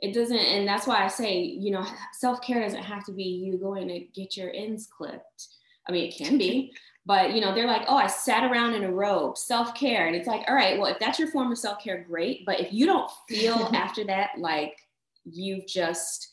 It 0.00 0.14
doesn't, 0.14 0.36
and 0.36 0.66
that's 0.66 0.86
why 0.86 1.04
I 1.04 1.08
say, 1.08 1.40
you 1.42 1.70
know, 1.70 1.86
self 2.12 2.40
care 2.40 2.60
doesn't 2.60 2.82
have 2.82 3.04
to 3.04 3.12
be 3.12 3.22
you 3.22 3.56
going 3.58 3.88
to 3.88 4.00
get 4.00 4.36
your 4.36 4.50
ends 4.52 4.88
clipped. 4.96 5.48
I 5.88 5.92
mean, 5.92 6.08
it 6.08 6.16
can 6.16 6.38
be, 6.38 6.72
but 7.04 7.32
you 7.34 7.40
know, 7.40 7.54
they're 7.54 7.66
like, 7.66 7.82
oh, 7.88 7.96
I 7.96 8.06
sat 8.06 8.44
around 8.44 8.74
in 8.74 8.84
a 8.84 8.92
robe, 8.92 9.36
self 9.36 9.74
care. 9.74 10.06
And 10.06 10.14
it's 10.14 10.28
like, 10.28 10.44
all 10.48 10.54
right, 10.54 10.78
well, 10.78 10.90
if 10.90 10.98
that's 10.98 11.18
your 11.18 11.28
form 11.28 11.50
of 11.50 11.58
self 11.58 11.82
care, 11.82 12.04
great. 12.08 12.46
But 12.46 12.60
if 12.60 12.72
you 12.72 12.86
don't 12.86 13.10
feel 13.28 13.54
after 13.74 14.04
that 14.04 14.30
like 14.38 14.76
you've 15.24 15.66
just, 15.66 16.32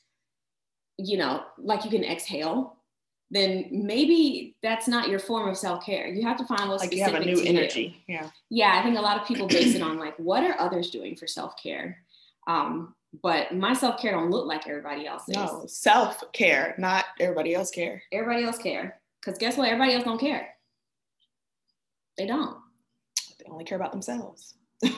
you 0.98 1.18
know, 1.18 1.44
like 1.58 1.86
you 1.86 1.90
can 1.92 2.04
exhale, 2.04 2.78
then 3.32 3.68
maybe 3.72 4.56
that's 4.62 4.88
not 4.88 5.10
your 5.10 5.20
form 5.20 5.48
of 5.50 5.58
self 5.58 5.84
care. 5.84 6.08
You 6.08 6.24
have 6.24 6.38
to 6.38 6.46
find 6.46 6.70
what's 6.70 6.84
Like 6.84 6.94
you 6.94 7.04
have 7.04 7.16
a 7.16 7.20
new 7.26 7.36
to 7.36 7.42
you. 7.44 7.50
energy. 7.50 8.04
Yeah. 8.08 8.30
Yeah, 8.50 8.78
I 8.80 8.84
think 8.84 8.98
a 8.98 9.02
lot 9.02 9.20
of 9.20 9.28
people 9.28 9.48
base 9.48 9.76
it 9.76 9.82
on 9.82 9.98
like 9.98 10.18
what 10.18 10.44
are 10.44 10.60
others 10.60 10.92
doing 10.92 11.16
for 11.16 11.26
self 11.26 11.56
care. 11.62 11.98
Um, 12.48 12.94
but 13.24 13.56
my 13.56 13.74
self 13.74 14.00
care 14.00 14.12
don't 14.12 14.30
look 14.30 14.46
like 14.46 14.68
everybody 14.68 15.08
else's. 15.08 15.36
No, 15.36 15.64
self 15.68 16.24
care, 16.32 16.76
not 16.78 17.06
everybody 17.20 17.56
else 17.56 17.72
care. 17.72 18.04
Everybody 18.12 18.46
else 18.46 18.60
care 18.60 18.99
because 19.20 19.38
guess 19.38 19.58
what? 19.58 19.68
Everybody 19.68 19.94
else 19.94 20.04
don't 20.04 20.20
care. 20.20 20.50
They 22.18 22.26
don't. 22.26 22.58
They 23.40 23.50
only 23.50 23.64
care 23.64 23.78
about 23.78 23.92
themselves. 23.92 24.56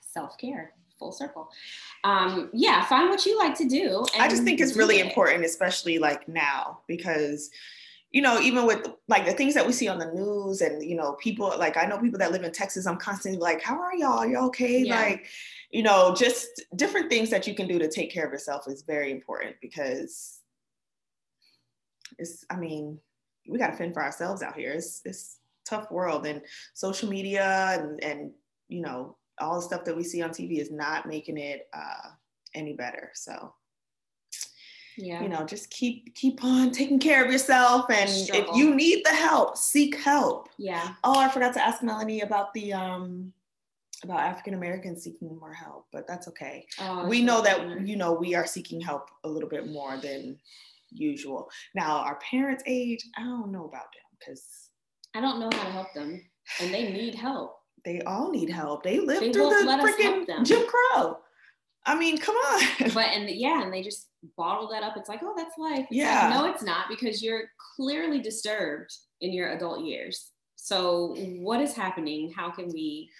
Self 0.00 0.38
care, 0.38 0.72
full 0.98 1.12
circle. 1.12 1.48
Um, 2.04 2.50
yeah, 2.52 2.84
find 2.84 3.10
what 3.10 3.26
you 3.26 3.38
like 3.38 3.56
to 3.58 3.68
do. 3.68 4.06
I 4.18 4.28
just 4.28 4.44
think 4.44 4.60
it's 4.60 4.76
really 4.76 5.00
it. 5.00 5.06
important, 5.06 5.44
especially 5.44 5.98
like 5.98 6.28
now, 6.28 6.80
because 6.86 7.50
you 8.14 8.22
know, 8.22 8.40
even 8.40 8.64
with 8.64 8.86
like 9.08 9.26
the 9.26 9.32
things 9.32 9.54
that 9.54 9.66
we 9.66 9.72
see 9.72 9.88
on 9.88 9.98
the 9.98 10.12
news 10.12 10.60
and 10.60 10.84
you 10.88 10.94
know, 10.94 11.14
people 11.14 11.52
like 11.58 11.76
I 11.76 11.84
know 11.84 11.98
people 11.98 12.20
that 12.20 12.30
live 12.30 12.44
in 12.44 12.52
Texas, 12.52 12.86
I'm 12.86 12.96
constantly 12.96 13.40
like, 13.40 13.60
How 13.60 13.80
are 13.80 13.96
y'all? 13.96 14.24
You 14.24 14.38
okay? 14.46 14.78
Yeah. 14.78 15.00
Like, 15.00 15.26
you 15.72 15.82
know, 15.82 16.14
just 16.16 16.62
different 16.76 17.10
things 17.10 17.28
that 17.30 17.48
you 17.48 17.54
can 17.54 17.66
do 17.66 17.76
to 17.80 17.90
take 17.90 18.12
care 18.12 18.24
of 18.24 18.30
yourself 18.30 18.68
is 18.68 18.82
very 18.82 19.10
important 19.10 19.56
because 19.60 20.38
it's 22.16 22.44
I 22.48 22.56
mean, 22.56 23.00
we 23.48 23.58
gotta 23.58 23.76
fend 23.76 23.94
for 23.94 24.02
ourselves 24.02 24.42
out 24.42 24.56
here. 24.56 24.72
It's 24.72 25.00
it's 25.04 25.38
a 25.66 25.70
tough 25.70 25.90
world 25.90 26.26
and 26.26 26.42
social 26.74 27.08
media 27.08 27.76
and 27.78 28.02
and 28.02 28.30
you 28.68 28.80
know, 28.80 29.16
all 29.40 29.56
the 29.56 29.62
stuff 29.62 29.84
that 29.84 29.96
we 29.96 30.02
see 30.04 30.22
on 30.22 30.30
TV 30.30 30.58
is 30.60 30.70
not 30.70 31.06
making 31.06 31.38
it 31.38 31.68
uh 31.74 32.10
any 32.54 32.72
better. 32.72 33.10
So 33.14 33.54
Yeah. 34.96 35.22
you 35.22 35.28
know 35.28 35.44
just 35.44 35.70
keep 35.70 36.14
keep 36.14 36.44
on 36.44 36.70
taking 36.70 37.00
care 37.00 37.24
of 37.24 37.30
yourself 37.32 37.86
and 37.90 38.08
Struggle. 38.08 38.50
if 38.52 38.56
you 38.56 38.74
need 38.76 39.04
the 39.04 39.10
help 39.14 39.56
seek 39.56 39.96
help 39.96 40.48
yeah. 40.56 40.94
oh 41.02 41.18
i 41.18 41.28
forgot 41.28 41.52
to 41.54 41.60
ask 41.64 41.82
melanie 41.82 42.20
about 42.20 42.54
the 42.54 42.72
um 42.72 43.32
about 44.04 44.20
african 44.20 44.54
americans 44.54 45.02
seeking 45.02 45.36
more 45.36 45.52
help 45.52 45.86
but 45.92 46.06
that's 46.06 46.28
okay 46.28 46.64
Oh, 46.80 47.08
we 47.08 47.22
know 47.22 47.42
that 47.42 47.80
you 47.84 47.96
know 47.96 48.12
we 48.12 48.36
are 48.36 48.46
seeking 48.46 48.80
help 48.80 49.10
a 49.24 49.28
little 49.28 49.48
bit 49.48 49.66
more 49.66 49.96
than 49.96 50.38
usual 50.94 51.48
now 51.74 51.98
our 51.98 52.18
parents 52.30 52.62
age 52.66 53.04
i 53.18 53.22
don't 53.22 53.52
know 53.52 53.64
about 53.64 53.88
them 53.94 54.08
because 54.18 54.44
I 55.16 55.20
don't 55.20 55.38
know 55.38 55.48
how 55.56 55.64
to 55.64 55.70
help 55.70 55.94
them, 55.94 56.20
and 56.60 56.74
they 56.74 56.90
need 56.92 57.14
help. 57.14 57.56
they 57.84 58.00
all 58.02 58.30
need 58.32 58.50
help 58.50 58.82
they 58.82 58.98
live 58.98 59.20
They 59.20 59.32
through 59.32 59.50
the 59.50 59.64
let 59.64 59.78
us 59.80 59.94
help 60.00 60.26
freaking 60.28 60.44
jim 60.44 60.66
crow 60.66 61.18
i 61.86 61.94
mean 61.94 62.18
come 62.18 62.34
on 62.34 62.90
But 62.94 63.06
and 63.14 63.30
yeah, 63.30 63.62
and 63.62 63.72
they 63.72 63.82
just 63.82 64.08
bottle 64.36 64.68
that 64.72 64.82
up. 64.82 64.96
It's 64.96 65.08
like, 65.08 65.20
oh, 65.22 65.34
that's 65.36 65.56
life. 65.58 65.80
It's 65.80 65.90
like, 65.90 65.98
Yeah. 65.98 66.30
no, 66.34 66.46
it's 66.46 66.62
not 66.62 66.86
because 66.88 67.22
you're 67.22 67.42
clearly 67.76 68.20
disturbed 68.20 68.90
in 69.20 69.32
your 69.34 69.52
adult 69.52 69.84
years. 69.84 70.30
So 70.56 71.14
what 71.42 71.60
is 71.60 71.74
happening? 71.74 72.32
How 72.34 72.50
can 72.50 72.68
we? 72.72 73.10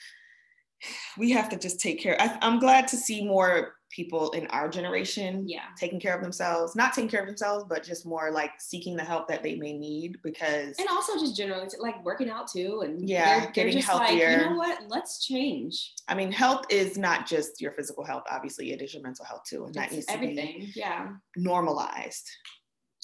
we 1.19 1.31
have 1.31 1.49
to 1.51 1.57
just 1.57 1.81
take 1.81 1.99
care 2.01 2.17
I, 2.21 2.37
i'm 2.43 2.59
glad 2.59 2.89
to 2.89 2.97
see 2.97 3.25
more 3.25 3.75
people 3.95 4.31
in 4.33 4.47
our 4.49 4.69
generation 4.69 5.47
Yeah. 5.49 5.67
taking 5.79 6.01
care 6.01 6.17
of 6.17 6.21
themselves, 6.23 6.75
not 6.75 6.93
taking 6.95 7.09
care 7.09 7.21
of 7.21 7.27
themselves, 7.29 7.65
but 7.69 7.85
just 7.85 8.05
more 8.05 8.33
like 8.33 8.51
seeking 8.59 8.97
the 8.97 9.05
help 9.05 9.29
that 9.29 9.43
they 9.45 9.55
may 9.55 9.73
need 9.79 10.19
because 10.23 10.77
And 10.81 10.89
also 10.89 11.15
just 11.19 11.37
generally 11.37 11.69
like 11.79 12.05
working 12.05 12.29
out 12.29 12.51
too. 12.51 12.81
And 12.85 13.09
Yeah, 13.09 13.25
they're, 13.25 13.41
they're 13.43 13.53
getting 13.53 13.73
just 13.75 13.89
like, 13.89 14.09
healthier. 14.09 14.31
you 14.31 14.37
know 14.51 14.57
what? 14.57 14.83
Let's 14.89 15.25
change. 15.25 15.93
I 16.09 16.15
mean, 16.17 16.33
health 16.33 16.65
is 16.71 16.99
not 16.99 17.27
just 17.27 17.61
your 17.61 17.71
physical 17.73 18.05
health, 18.05 18.25
obviously, 18.29 18.73
it 18.73 18.83
is 18.83 18.93
your 18.95 19.03
mental 19.05 19.25
health 19.25 19.43
too. 19.49 19.65
And 19.65 19.75
that 19.75 19.85
It's 19.87 19.93
needs 19.95 20.07
to 20.07 20.13
everything. 20.15 20.73
Yeah. 20.75 21.11
normalized. 21.37 22.29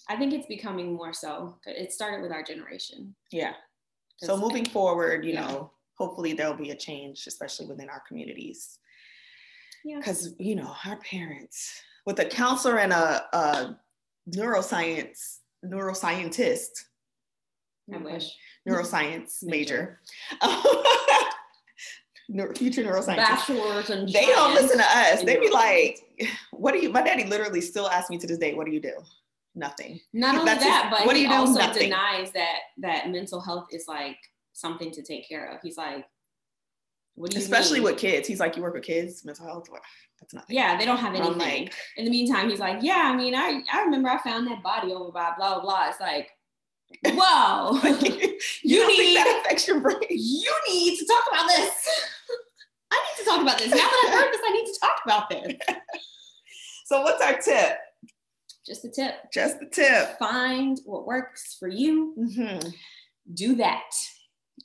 I 0.08 0.16
think 0.16 0.32
it's 0.32 0.46
becoming 0.48 0.94
more 0.94 1.12
so. 1.12 1.56
It 1.66 1.92
started 1.92 2.20
with 2.20 2.32
our 2.32 2.42
generation. 2.42 3.14
Yeah. 3.30 3.52
So 4.18 4.36
moving 4.36 4.64
forward, 4.64 5.24
you 5.24 5.34
Yeah. 5.34 5.46
know, 5.46 5.70
hopefully 5.96 6.32
there'll 6.32 6.54
be 6.54 6.70
a 6.70 6.76
change, 6.76 7.26
especially 7.28 7.66
within 7.66 7.88
our 7.88 8.00
communities. 8.08 8.79
Yeah. 9.84 9.98
Because, 9.98 10.34
you 10.38 10.56
know, 10.56 10.74
our 10.86 10.96
parents, 10.98 11.80
with 12.06 12.18
a 12.20 12.24
counselor 12.26 12.78
and 12.78 12.92
a, 12.92 13.24
a 13.36 13.78
neuroscience, 14.34 15.38
neuroscientist, 15.64 16.68
I 17.92 17.96
wish. 17.98 18.24
neuroscience 18.68 19.38
Major. 19.42 20.00
Neuro- 22.28 22.54
future 22.54 22.84
neuroscientist. 22.84 23.16
Bachelors 23.16 23.90
and 23.90 24.08
They 24.08 24.26
don't 24.26 24.54
listen 24.54 24.78
to 24.78 24.84
us. 24.84 25.24
They 25.24 25.36
be 25.38 25.50
like, 25.50 25.98
"What 26.52 26.72
do 26.72 26.78
you?" 26.78 26.90
My 26.90 27.02
daddy 27.02 27.24
literally 27.24 27.60
still 27.60 27.88
asks 27.88 28.08
me 28.10 28.18
to 28.18 28.26
this 28.26 28.38
day, 28.38 28.54
"What 28.54 28.66
do 28.66 28.72
you 28.72 28.80
do?" 28.80 28.92
Nothing. 29.56 29.98
Not 30.12 30.34
only 30.36 30.44
That's 30.46 30.62
his- 30.62 30.70
that, 30.72 30.88
but 30.96 31.06
what 31.06 31.14
do 31.14 31.18
he 31.18 31.24
you 31.26 31.32
also 31.32 31.58
Nothing. 31.58 31.84
denies 31.90 32.30
that 32.32 32.58
that 32.78 33.10
mental 33.10 33.40
health 33.40 33.66
is 33.72 33.86
like 33.88 34.16
something 34.52 34.92
to 34.92 35.02
take 35.02 35.28
care 35.28 35.52
of. 35.52 35.58
He's 35.62 35.76
like, 35.76 36.04
what 37.20 37.30
do 37.30 37.36
you 37.38 37.42
Especially 37.42 37.80
mean? 37.80 37.84
with 37.92 37.98
kids. 37.98 38.26
He's 38.28 38.40
like, 38.40 38.56
"You 38.56 38.62
work 38.62 38.74
with 38.74 38.82
kids, 38.84 39.24
mental 39.24 39.46
health. 39.46 39.68
That's 40.20 40.34
not. 40.34 40.44
Yeah, 40.48 40.76
they 40.78 40.84
don't 40.84 40.98
have 40.98 41.14
anything. 41.14 41.38
like, 41.38 41.74
In 41.96 42.04
the 42.04 42.10
meantime, 42.10 42.50
he's 42.50 42.58
like, 42.60 42.78
yeah, 42.82 43.10
I 43.12 43.16
mean, 43.16 43.34
I, 43.34 43.62
I 43.72 43.82
remember 43.84 44.08
I 44.10 44.18
found 44.22 44.46
that 44.48 44.62
body 44.62 44.92
over 44.92 45.10
by 45.12 45.32
blah, 45.36 45.54
blah, 45.54 45.62
blah. 45.62 45.88
It's 45.88 46.00
like, 46.00 46.28
whoa, 47.06 47.78
you, 48.00 48.38
You 48.62 48.88
need- 48.88 48.96
think 48.96 49.14
that 49.24 49.40
affects 49.44 49.66
your 49.68 49.80
brain? 49.80 49.96
you 50.10 50.52
need 50.68 50.98
to 50.98 51.06
talk 51.06 51.24
about 51.30 51.48
this. 51.48 51.88
I 52.92 52.96
need 52.96 53.24
to 53.24 53.30
talk 53.30 53.40
about 53.42 53.58
this. 53.58 53.68
Now 53.70 53.76
that 53.76 54.04
I've 54.08 54.14
heard 54.14 54.32
this, 54.32 54.40
I 54.44 54.52
need 54.52 54.66
to 54.66 54.80
talk 54.80 55.00
about 55.04 55.30
this. 55.30 55.76
So, 56.86 57.02
what's 57.02 57.22
our 57.22 57.38
tip? 57.40 57.78
Just 58.66 58.84
a 58.84 58.90
tip. 58.90 59.14
Just 59.32 59.60
the 59.60 59.66
tip. 59.66 60.18
Find 60.18 60.78
what 60.84 61.06
works 61.06 61.56
for 61.58 61.68
you. 61.68 62.14
Mhm. 62.18 62.74
do 63.32 63.54
that. 63.56 63.84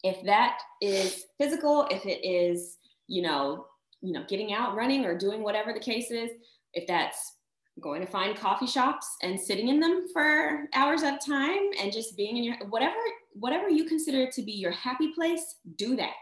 If 0.04 0.24
that 0.26 0.60
is 0.82 1.26
physical, 1.40 1.88
if 1.92 2.06
it 2.06 2.26
is, 2.26 2.78
you 3.08 3.22
know, 3.22 3.66
you 4.02 4.14
know, 4.14 4.24
getting 4.28 4.54
out, 4.54 4.76
running, 4.76 5.06
or 5.06 5.18
doing 5.18 5.42
whatever 5.42 5.74
the 5.74 5.80
case 5.80 6.12
is, 6.12 6.32
if 6.74 6.86
that's 6.88 7.38
going 7.82 8.02
to 8.02 8.08
find 8.08 8.38
coffee 8.38 8.68
shops 8.68 9.06
and 9.22 9.40
sitting 9.40 9.68
in 9.68 9.80
them 9.80 10.06
for 10.14 10.66
hours 10.74 11.04
at 11.04 11.16
a 11.16 11.30
time 11.30 11.70
and 11.82 11.92
just 11.92 12.16
being 12.16 12.38
in 12.38 12.44
your 12.44 12.56
whatever 12.70 12.96
whatever 13.34 13.68
you 13.68 13.84
consider 13.84 14.32
to 14.32 14.42
be 14.42 14.54
your 14.54 14.72
happy 14.72 15.12
place 15.14 15.56
do 15.76 15.96
that. 15.96 16.14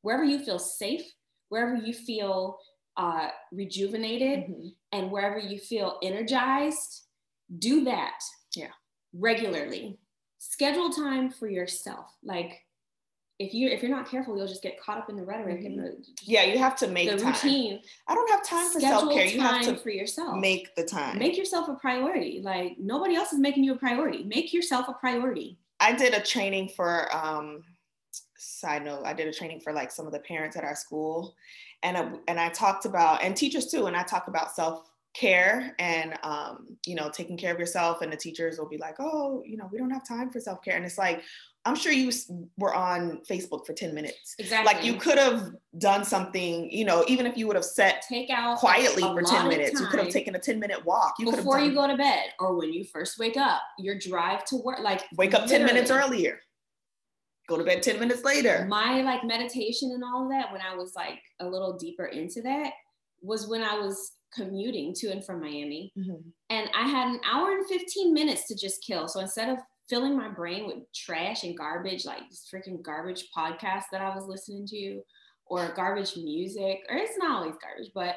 Wherever 0.00 0.24
you 0.24 0.38
feel 0.38 0.58
safe 0.58 1.02
wherever 1.48 1.76
you 1.76 1.92
feel 1.92 2.58
uh, 2.96 3.28
rejuvenated 3.52 4.40
mm-hmm. 4.40 4.68
and 4.92 5.10
wherever 5.10 5.38
you 5.38 5.58
feel 5.58 5.98
energized 6.02 7.02
do 7.58 7.84
that 7.84 8.18
yeah. 8.54 8.70
regularly. 9.12 9.98
Schedule 10.38 10.90
time 10.90 11.30
for 11.30 11.48
yourself. 11.48 12.06
Like 12.24 12.60
if 13.38 13.52
you 13.52 13.68
if 13.68 13.82
you're 13.82 13.90
not 13.90 14.08
careful, 14.08 14.36
you'll 14.36 14.46
just 14.46 14.62
get 14.62 14.80
caught 14.80 14.98
up 14.98 15.10
in 15.10 15.16
the 15.16 15.22
rhetoric 15.22 15.58
mm-hmm. 15.58 15.66
and 15.66 15.78
the 15.78 15.96
yeah. 16.22 16.44
You 16.44 16.58
have 16.58 16.76
to 16.76 16.88
make 16.88 17.10
the 17.10 17.18
time. 17.18 17.32
routine. 17.32 17.80
I 18.08 18.14
don't 18.14 18.30
have 18.30 18.44
time 18.44 18.70
for 18.70 18.80
self 18.80 19.12
care. 19.12 19.26
You 19.26 19.40
have 19.40 19.62
to 19.62 19.76
for 19.76 19.90
yourself. 19.90 20.38
Make 20.38 20.74
the 20.74 20.84
time. 20.84 21.18
Make 21.18 21.36
yourself 21.36 21.68
a 21.68 21.74
priority. 21.74 22.40
Like 22.42 22.78
nobody 22.78 23.14
else 23.14 23.32
is 23.32 23.38
making 23.38 23.64
you 23.64 23.74
a 23.74 23.76
priority. 23.78 24.24
Make 24.24 24.52
yourself 24.52 24.88
a 24.88 24.94
priority. 24.94 25.58
I 25.80 25.92
did 25.92 26.14
a 26.14 26.20
training 26.20 26.70
for. 26.74 27.14
um 27.14 27.62
Side 28.38 28.84
note: 28.84 29.02
I 29.04 29.14
did 29.14 29.26
a 29.28 29.32
training 29.32 29.60
for 29.60 29.72
like 29.72 29.90
some 29.90 30.06
of 30.06 30.12
the 30.12 30.18
parents 30.18 30.56
at 30.56 30.64
our 30.64 30.76
school, 30.76 31.34
and 31.82 31.96
I, 31.96 32.10
and 32.28 32.38
I 32.38 32.50
talked 32.50 32.84
about 32.84 33.22
and 33.22 33.34
teachers 33.34 33.66
too, 33.66 33.86
and 33.86 33.96
I 33.96 34.02
talked 34.02 34.28
about 34.28 34.54
self 34.54 34.90
care 35.16 35.74
and 35.78 36.14
um, 36.22 36.76
you 36.84 36.94
know 36.94 37.08
taking 37.08 37.36
care 37.36 37.52
of 37.52 37.58
yourself 37.58 38.02
and 38.02 38.12
the 38.12 38.16
teachers 38.16 38.58
will 38.58 38.68
be 38.68 38.76
like 38.76 38.96
oh 38.98 39.42
you 39.46 39.56
know 39.56 39.68
we 39.72 39.78
don't 39.78 39.90
have 39.90 40.06
time 40.06 40.30
for 40.30 40.40
self-care 40.40 40.76
and 40.76 40.84
it's 40.84 40.98
like 40.98 41.22
i'm 41.66 41.74
sure 41.74 41.92
you 41.92 42.10
were 42.56 42.74
on 42.74 43.20
facebook 43.28 43.66
for 43.66 43.72
10 43.72 43.94
minutes 43.94 44.34
exactly 44.38 44.72
like 44.72 44.84
you 44.84 44.94
could 44.94 45.18
have 45.18 45.50
done 45.78 46.04
something 46.04 46.70
you 46.70 46.84
know 46.84 47.04
even 47.08 47.26
if 47.26 47.36
you 47.36 47.46
would 47.46 47.56
have 47.56 47.64
set 47.64 48.04
take 48.08 48.30
out 48.30 48.58
quietly 48.58 49.02
for 49.02 49.22
10 49.22 49.48
minutes 49.48 49.80
you 49.80 49.86
could 49.86 50.00
have 50.00 50.08
taken 50.08 50.34
a 50.34 50.38
10 50.38 50.58
minute 50.58 50.84
walk 50.84 51.14
you 51.18 51.30
before 51.30 51.60
you 51.60 51.74
go 51.74 51.86
to 51.86 51.96
bed 51.96 52.30
or 52.40 52.56
when 52.56 52.72
you 52.72 52.84
first 52.84 53.18
wake 53.18 53.36
up 53.36 53.60
your 53.78 53.98
drive 53.98 54.44
to 54.44 54.56
work 54.56 54.78
like 54.80 55.02
wake 55.16 55.34
up 55.34 55.46
10 55.46 55.64
minutes 55.64 55.90
earlier 55.90 56.38
go 57.48 57.58
to 57.58 57.64
bed 57.64 57.82
10 57.82 57.98
minutes 57.98 58.24
later 58.24 58.66
my 58.68 59.02
like 59.02 59.24
meditation 59.24 59.90
and 59.92 60.02
all 60.02 60.24
of 60.24 60.30
that 60.30 60.52
when 60.52 60.60
i 60.60 60.74
was 60.74 60.94
like 60.94 61.20
a 61.40 61.46
little 61.46 61.76
deeper 61.76 62.06
into 62.06 62.40
that 62.40 62.72
was 63.22 63.48
when 63.48 63.62
i 63.62 63.78
was 63.78 64.12
commuting 64.36 64.94
to 64.94 65.08
and 65.08 65.24
from 65.24 65.40
Miami. 65.40 65.92
Mm-hmm. 65.98 66.28
And 66.50 66.70
I 66.74 66.88
had 66.88 67.08
an 67.08 67.20
hour 67.30 67.52
and 67.52 67.66
15 67.66 68.12
minutes 68.12 68.46
to 68.48 68.56
just 68.56 68.84
kill. 68.84 69.08
So 69.08 69.20
instead 69.20 69.48
of 69.48 69.58
filling 69.88 70.16
my 70.16 70.28
brain 70.28 70.66
with 70.66 70.78
trash 70.94 71.44
and 71.44 71.56
garbage, 71.56 72.04
like 72.04 72.28
this 72.28 72.48
freaking 72.52 72.82
garbage 72.82 73.28
podcast 73.36 73.84
that 73.92 74.00
I 74.00 74.14
was 74.14 74.24
listening 74.26 74.66
to, 74.68 75.00
or 75.46 75.72
garbage 75.74 76.16
music, 76.16 76.80
or 76.88 76.96
it's 76.96 77.18
not 77.18 77.36
always 77.36 77.56
garbage, 77.62 77.90
but 77.94 78.16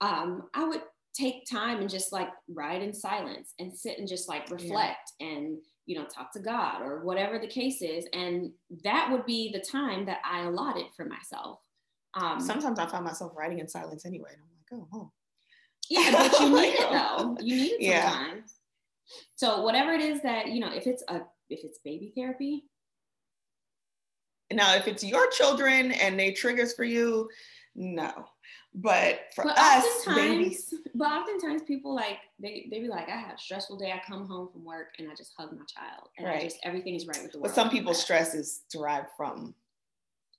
um, 0.00 0.44
I 0.54 0.64
would 0.64 0.82
take 1.14 1.44
time 1.50 1.80
and 1.80 1.90
just 1.90 2.12
like 2.12 2.28
ride 2.48 2.82
in 2.82 2.92
silence 2.92 3.52
and 3.58 3.76
sit 3.76 3.98
and 3.98 4.08
just 4.08 4.28
like 4.28 4.50
reflect 4.50 5.12
yeah. 5.20 5.26
and 5.28 5.58
you 5.84 5.98
know 5.98 6.06
talk 6.06 6.32
to 6.32 6.40
god 6.40 6.80
or 6.80 7.04
whatever 7.04 7.38
the 7.38 7.46
case 7.46 7.82
is 7.82 8.06
and 8.14 8.50
that 8.82 9.10
would 9.10 9.26
be 9.26 9.52
the 9.52 9.60
time 9.60 10.06
that 10.06 10.20
i 10.24 10.44
allotted 10.44 10.86
for 10.96 11.04
myself 11.04 11.58
um, 12.14 12.40
sometimes 12.40 12.78
i 12.78 12.86
find 12.86 13.04
myself 13.04 13.32
writing 13.36 13.58
in 13.58 13.68
silence 13.68 14.06
anyway 14.06 14.30
and 14.32 14.40
i'm 14.40 14.80
like 14.80 14.88
oh, 14.90 14.98
oh 14.98 15.12
yeah, 15.88 16.10
but 16.12 16.40
you 16.40 16.48
need 16.50 16.74
it 16.74 16.90
though. 16.90 17.36
You 17.42 17.56
need 17.56 17.72
it 17.72 17.82
yeah. 17.82 18.10
sometimes. 18.10 18.54
So 19.36 19.62
whatever 19.62 19.92
it 19.92 20.00
is 20.00 20.22
that, 20.22 20.48
you 20.48 20.60
know, 20.60 20.72
if 20.72 20.86
it's 20.86 21.02
a 21.08 21.22
if 21.48 21.64
it's 21.64 21.78
baby 21.84 22.12
therapy. 22.16 22.64
Now, 24.52 24.74
if 24.74 24.86
it's 24.86 25.02
your 25.02 25.30
children 25.30 25.92
and 25.92 26.18
they 26.18 26.32
triggers 26.32 26.74
for 26.74 26.84
you, 26.84 27.30
no. 27.74 28.12
But 28.74 29.20
for 29.34 29.44
but 29.44 29.58
us, 29.58 29.84
babies. 30.06 30.74
But 30.94 31.10
oftentimes 31.10 31.62
people 31.62 31.94
like 31.94 32.18
they 32.38 32.66
they 32.70 32.80
be 32.80 32.88
like, 32.88 33.08
I 33.08 33.16
had 33.16 33.34
a 33.34 33.38
stressful 33.38 33.78
day. 33.78 33.92
I 33.92 34.00
come 34.06 34.26
home 34.26 34.48
from 34.52 34.64
work 34.64 34.94
and 34.98 35.10
I 35.10 35.14
just 35.14 35.32
hug 35.38 35.52
my 35.52 35.64
child, 35.66 36.08
and 36.18 36.26
right. 36.26 36.40
I 36.40 36.44
just 36.44 36.58
everything 36.62 36.94
is 36.94 37.06
right 37.06 37.22
with 37.22 37.32
the 37.32 37.38
world. 37.38 37.48
But 37.48 37.54
some 37.54 37.70
people's 37.70 38.02
stress 38.02 38.34
is 38.34 38.62
derived 38.70 39.08
from 39.16 39.54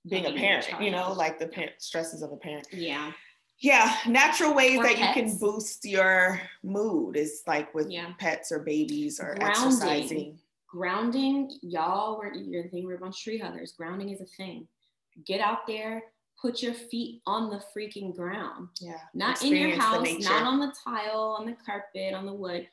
being 0.08 0.26
a 0.26 0.32
parent. 0.32 0.68
You 0.80 0.90
know, 0.90 1.12
like 1.12 1.38
the 1.38 1.48
parent 1.48 1.74
stresses 1.78 2.22
of 2.22 2.32
a 2.32 2.36
parent. 2.36 2.66
Yeah 2.72 3.12
yeah 3.60 3.96
natural 4.06 4.54
ways 4.54 4.78
or 4.78 4.82
that 4.82 4.96
pets. 4.96 5.16
you 5.16 5.22
can 5.22 5.38
boost 5.38 5.84
your 5.84 6.40
mood 6.62 7.16
is 7.16 7.42
like 7.46 7.74
with 7.74 7.90
yeah. 7.90 8.12
pets 8.18 8.52
or 8.52 8.60
babies 8.60 9.20
or 9.20 9.34
grounding. 9.36 9.50
exercising. 9.50 10.38
Grounding. 10.68 11.52
Y'all 11.62 12.18
were 12.18 12.32
you're 12.32 12.64
thinking 12.64 12.86
we're 12.86 12.96
a 12.96 12.98
bunch 12.98 13.16
of 13.16 13.22
tree 13.22 13.38
huggers 13.38 13.72
grounding 13.72 14.10
is 14.10 14.20
a 14.20 14.26
thing. 14.26 14.66
Get 15.24 15.40
out 15.40 15.66
there 15.66 16.02
put 16.40 16.62
your 16.62 16.74
feet 16.74 17.22
on 17.26 17.48
the 17.48 17.62
freaking 17.74 18.14
ground. 18.14 18.68
Yeah 18.80 18.98
not 19.14 19.32
Experience 19.32 19.62
in 19.62 19.68
your 19.68 19.80
house 19.80 20.24
not 20.24 20.42
on 20.42 20.58
the 20.58 20.74
tile 20.84 21.36
on 21.38 21.46
the 21.46 21.56
carpet 21.64 22.14
on 22.14 22.26
the 22.26 22.34
wood. 22.34 22.66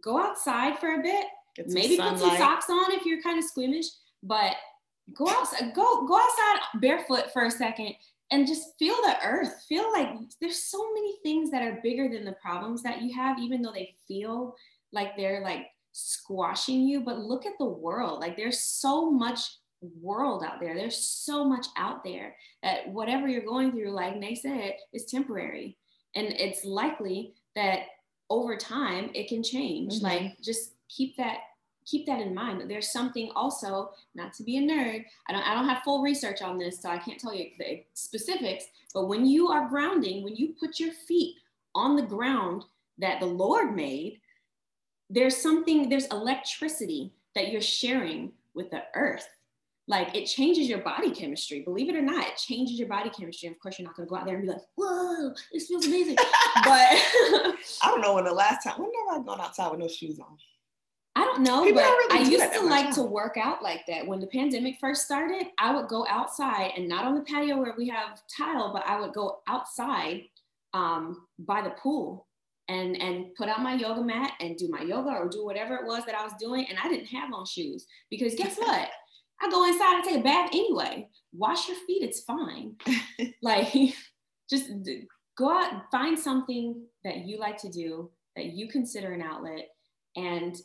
Go 0.00 0.18
outside 0.18 0.78
for 0.78 0.94
a 0.94 1.02
bit. 1.02 1.26
Maybe 1.66 1.96
put 1.96 2.18
some 2.18 2.36
socks 2.36 2.68
on 2.68 2.92
if 2.92 3.04
you're 3.04 3.22
kind 3.22 3.38
of 3.38 3.44
squeamish 3.44 3.86
but 4.24 4.56
go 5.12 5.28
outside 5.28 5.74
go 5.74 6.06
go 6.06 6.16
outside 6.18 6.80
barefoot 6.80 7.32
for 7.32 7.44
a 7.44 7.50
second 7.50 7.94
and 8.34 8.48
just 8.48 8.76
feel 8.80 8.96
the 8.96 9.16
earth. 9.24 9.64
Feel 9.68 9.92
like 9.92 10.08
there's 10.40 10.64
so 10.64 10.92
many 10.92 11.16
things 11.22 11.52
that 11.52 11.62
are 11.62 11.78
bigger 11.84 12.08
than 12.08 12.24
the 12.24 12.36
problems 12.42 12.82
that 12.82 13.00
you 13.00 13.14
have 13.14 13.38
even 13.38 13.62
though 13.62 13.72
they 13.72 13.94
feel 14.08 14.56
like 14.92 15.16
they're 15.16 15.42
like 15.42 15.66
squashing 15.92 16.80
you 16.80 17.00
but 17.00 17.20
look 17.20 17.46
at 17.46 17.52
the 17.58 17.64
world. 17.64 18.20
Like 18.20 18.36
there's 18.36 18.58
so 18.58 19.08
much 19.08 19.40
world 20.00 20.42
out 20.44 20.58
there. 20.60 20.74
There's 20.74 20.98
so 20.98 21.44
much 21.44 21.66
out 21.76 22.02
there 22.02 22.34
that 22.64 22.88
whatever 22.88 23.28
you're 23.28 23.42
going 23.42 23.70
through 23.70 23.92
like 23.92 24.20
they 24.20 24.34
said 24.34 24.74
is 24.92 25.04
temporary. 25.06 25.78
And 26.16 26.26
it's 26.28 26.64
likely 26.64 27.34
that 27.54 27.82
over 28.30 28.56
time 28.56 29.10
it 29.14 29.28
can 29.28 29.44
change. 29.44 29.94
Mm-hmm. 29.94 30.06
like 30.06 30.40
just 30.42 30.72
keep 30.88 31.16
that 31.18 31.38
keep 31.86 32.06
that 32.06 32.20
in 32.20 32.34
mind. 32.34 32.58
But 32.58 32.68
there's 32.68 32.92
something 32.92 33.30
also, 33.34 33.90
not 34.14 34.32
to 34.34 34.42
be 34.42 34.58
a 34.58 34.62
nerd, 34.62 35.04
I 35.28 35.32
don't, 35.32 35.42
I 35.42 35.54
don't 35.54 35.68
have 35.68 35.82
full 35.82 36.02
research 36.02 36.42
on 36.42 36.58
this, 36.58 36.80
so 36.80 36.88
I 36.88 36.98
can't 36.98 37.20
tell 37.20 37.34
you 37.34 37.50
the 37.58 37.84
specifics. 37.94 38.66
But 38.92 39.08
when 39.08 39.26
you 39.26 39.48
are 39.48 39.68
grounding, 39.68 40.22
when 40.22 40.36
you 40.36 40.54
put 40.58 40.80
your 40.80 40.92
feet 40.92 41.36
on 41.74 41.96
the 41.96 42.02
ground 42.02 42.64
that 42.98 43.20
the 43.20 43.26
Lord 43.26 43.74
made, 43.74 44.20
there's 45.10 45.36
something, 45.36 45.88
there's 45.88 46.06
electricity 46.06 47.12
that 47.34 47.50
you're 47.50 47.60
sharing 47.60 48.32
with 48.54 48.70
the 48.70 48.82
earth. 48.94 49.28
Like 49.86 50.14
it 50.14 50.24
changes 50.24 50.66
your 50.66 50.78
body 50.78 51.10
chemistry. 51.10 51.60
Believe 51.60 51.90
it 51.90 51.96
or 51.96 52.00
not, 52.00 52.26
it 52.26 52.36
changes 52.38 52.78
your 52.78 52.88
body 52.88 53.10
chemistry. 53.10 53.48
And 53.48 53.56
of 53.56 53.60
course, 53.60 53.78
you're 53.78 53.86
not 53.86 53.94
gonna 53.94 54.08
go 54.08 54.16
out 54.16 54.24
there 54.24 54.36
and 54.36 54.44
be 54.44 54.48
like, 54.48 54.62
"Whoa, 54.76 55.34
this 55.52 55.68
feels 55.68 55.86
amazing." 55.86 56.16
but 56.16 56.24
I 56.64 57.54
don't 57.82 58.00
know 58.00 58.14
when 58.14 58.24
the 58.24 58.32
last 58.32 58.64
time. 58.64 58.78
When 58.78 58.90
have 59.10 59.20
I 59.20 59.24
gone 59.24 59.42
outside 59.42 59.70
with 59.70 59.80
no 59.80 59.88
shoes 59.88 60.18
on? 60.18 60.38
I 61.16 61.24
don't 61.24 61.42
know, 61.42 61.62
People 61.62 61.80
but 61.80 61.88
really 61.88 62.26
I 62.26 62.28
used 62.28 62.52
to 62.54 62.62
like 62.62 62.92
to 62.96 63.02
work 63.02 63.36
out 63.36 63.62
like 63.62 63.86
that. 63.86 64.06
When 64.06 64.18
the 64.18 64.26
pandemic 64.26 64.78
first 64.80 65.04
started, 65.04 65.46
I 65.58 65.74
would 65.74 65.86
go 65.86 66.04
outside 66.08 66.72
and 66.76 66.88
not 66.88 67.04
on 67.04 67.14
the 67.14 67.20
patio 67.20 67.56
where 67.56 67.74
we 67.78 67.88
have 67.88 68.20
tile, 68.36 68.72
but 68.72 68.84
I 68.86 69.00
would 69.00 69.12
go 69.12 69.38
outside 69.46 70.22
um, 70.72 71.26
by 71.38 71.62
the 71.62 71.70
pool 71.70 72.26
and 72.68 73.00
and 73.00 73.34
put 73.36 73.48
out 73.48 73.62
my 73.62 73.74
yoga 73.74 74.02
mat 74.02 74.32
and 74.40 74.56
do 74.56 74.68
my 74.68 74.82
yoga 74.82 75.10
or 75.10 75.28
do 75.28 75.44
whatever 75.44 75.76
it 75.76 75.86
was 75.86 76.04
that 76.06 76.16
I 76.16 76.24
was 76.24 76.32
doing. 76.40 76.66
And 76.68 76.78
I 76.82 76.88
didn't 76.88 77.06
have 77.06 77.32
on 77.32 77.46
shoes 77.46 77.86
because 78.10 78.34
guess 78.34 78.56
what? 78.58 78.88
I 79.40 79.50
go 79.50 79.66
inside 79.66 79.96
and 79.96 80.04
take 80.04 80.20
a 80.20 80.22
bath 80.22 80.50
anyway. 80.52 81.08
Wash 81.32 81.68
your 81.68 81.76
feet, 81.86 82.02
it's 82.02 82.22
fine. 82.22 82.74
like 83.42 83.72
just 84.50 84.70
go 85.38 85.50
out, 85.50 85.72
and 85.72 85.82
find 85.90 86.18
something 86.18 86.82
that 87.04 87.24
you 87.24 87.38
like 87.38 87.58
to 87.58 87.68
do 87.68 88.10
that 88.34 88.46
you 88.46 88.68
consider 88.68 89.12
an 89.12 89.22
outlet 89.22 89.68
and 90.16 90.56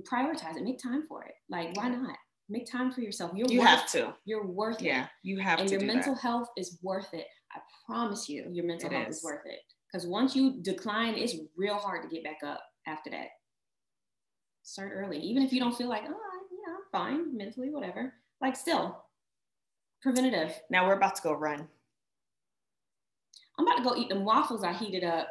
prioritize 0.00 0.56
it, 0.56 0.64
make 0.64 0.82
time 0.82 1.04
for 1.06 1.24
it. 1.24 1.34
Like, 1.48 1.76
why 1.76 1.88
not? 1.88 2.16
Make 2.48 2.70
time 2.70 2.90
for 2.90 3.00
yourself. 3.00 3.32
You're 3.34 3.48
you 3.48 3.60
worth, 3.60 3.68
have 3.68 3.90
to. 3.92 4.14
You're 4.24 4.46
worth 4.46 4.80
it. 4.80 4.86
Yeah, 4.86 5.06
you 5.22 5.38
have 5.38 5.60
and 5.60 5.68
to. 5.68 5.74
And 5.74 5.82
your 5.82 5.94
mental 5.94 6.14
that. 6.14 6.20
health 6.20 6.48
is 6.56 6.78
worth 6.82 7.12
it. 7.12 7.26
I 7.54 7.60
promise 7.86 8.28
you, 8.28 8.46
your 8.50 8.66
mental 8.66 8.90
it 8.90 8.94
health 8.94 9.08
is. 9.08 9.18
is 9.18 9.24
worth 9.24 9.46
it. 9.46 9.60
Because 9.90 10.06
once 10.06 10.34
you 10.34 10.62
decline, 10.62 11.14
it's 11.14 11.36
real 11.56 11.76
hard 11.76 12.02
to 12.02 12.08
get 12.08 12.24
back 12.24 12.38
up 12.44 12.62
after 12.86 13.10
that. 13.10 13.26
Start 14.62 14.92
early, 14.94 15.18
even 15.18 15.42
if 15.42 15.52
you 15.52 15.60
don't 15.60 15.76
feel 15.76 15.88
like, 15.88 16.04
oh, 16.06 16.08
yeah, 16.08 16.74
I'm 16.74 16.82
fine 16.90 17.36
mentally, 17.36 17.70
whatever. 17.70 18.14
Like, 18.40 18.56
still, 18.56 19.04
preventative. 20.00 20.54
Now 20.70 20.86
we're 20.86 20.96
about 20.96 21.16
to 21.16 21.22
go 21.22 21.34
run. 21.34 21.68
I'm 23.58 23.66
about 23.66 23.76
to 23.78 23.84
go 23.84 23.96
eat 23.96 24.08
them 24.08 24.24
waffles 24.24 24.64
I 24.64 24.72
heated 24.72 25.04
up. 25.04 25.28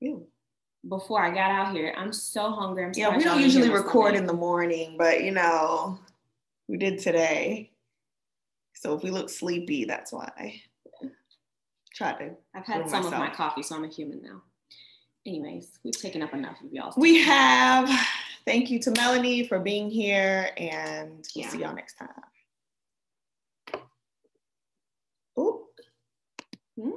Ew 0.00 0.26
before 0.88 1.22
I 1.22 1.30
got 1.30 1.50
out 1.50 1.72
here. 1.74 1.94
I'm 1.96 2.12
so 2.12 2.50
hungry. 2.50 2.84
I'm 2.84 2.92
yeah, 2.94 3.16
we 3.16 3.24
don't 3.24 3.40
usually 3.40 3.70
record 3.70 4.14
in 4.14 4.26
the 4.26 4.32
morning, 4.32 4.96
but 4.98 5.22
you 5.22 5.32
know, 5.32 5.98
we 6.68 6.76
did 6.76 6.98
today. 6.98 7.70
So 8.74 8.94
if 8.94 9.02
we 9.02 9.10
look 9.10 9.30
sleepy, 9.30 9.84
that's 9.84 10.12
why. 10.12 10.60
Try 11.94 12.12
to. 12.12 12.30
I've 12.54 12.66
had 12.66 12.82
some 12.90 13.04
myself. 13.04 13.14
of 13.14 13.18
my 13.18 13.30
coffee, 13.30 13.62
so 13.62 13.74
I'm 13.74 13.84
a 13.84 13.88
human 13.88 14.22
now. 14.22 14.42
Anyways, 15.26 15.78
we've 15.82 15.98
taken 15.98 16.22
up 16.22 16.34
enough 16.34 16.60
of 16.62 16.72
y'all. 16.72 16.92
We 16.96 17.22
have. 17.22 17.90
Thank 18.44 18.70
you 18.70 18.78
to 18.80 18.92
Melanie 18.92 19.48
for 19.48 19.58
being 19.58 19.90
here, 19.90 20.50
and 20.56 21.26
we'll 21.34 21.48
see 21.48 21.58
y'all 21.58 21.74
next 21.74 21.94
time. 21.94 22.08
Hmm? 26.78 26.90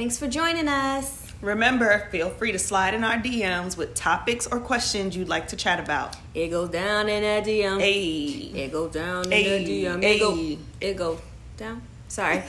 Thanks 0.00 0.16
for 0.16 0.28
joining 0.28 0.66
us. 0.66 1.30
Remember, 1.42 2.08
feel 2.10 2.30
free 2.30 2.52
to 2.52 2.58
slide 2.58 2.94
in 2.94 3.04
our 3.04 3.18
DMs 3.18 3.76
with 3.76 3.94
topics 3.94 4.46
or 4.46 4.58
questions 4.58 5.14
you'd 5.14 5.28
like 5.28 5.48
to 5.48 5.56
chat 5.56 5.78
about. 5.78 6.16
It 6.32 6.48
goes 6.48 6.70
down 6.70 7.10
in 7.10 7.22
a 7.22 7.42
DM. 7.46 7.78
Hey. 7.78 8.62
It 8.62 8.72
goes 8.72 8.94
down 8.94 9.26
in 9.26 9.32
a 9.32 9.62
DM. 9.62 10.02
Hey. 10.02 10.16
It 10.16 10.18
go. 10.18 10.58
It 10.80 10.96
go 10.96 11.18
down. 11.58 11.82
Sorry. 12.08 12.42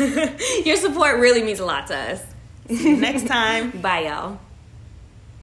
Your 0.64 0.74
support 0.74 1.20
really 1.20 1.40
means 1.44 1.60
a 1.60 1.64
lot 1.64 1.86
to 1.86 1.96
us. 1.96 2.20
Next 2.68 3.28
time. 3.28 3.70
Bye, 3.80 4.00
y'all. 4.00 4.40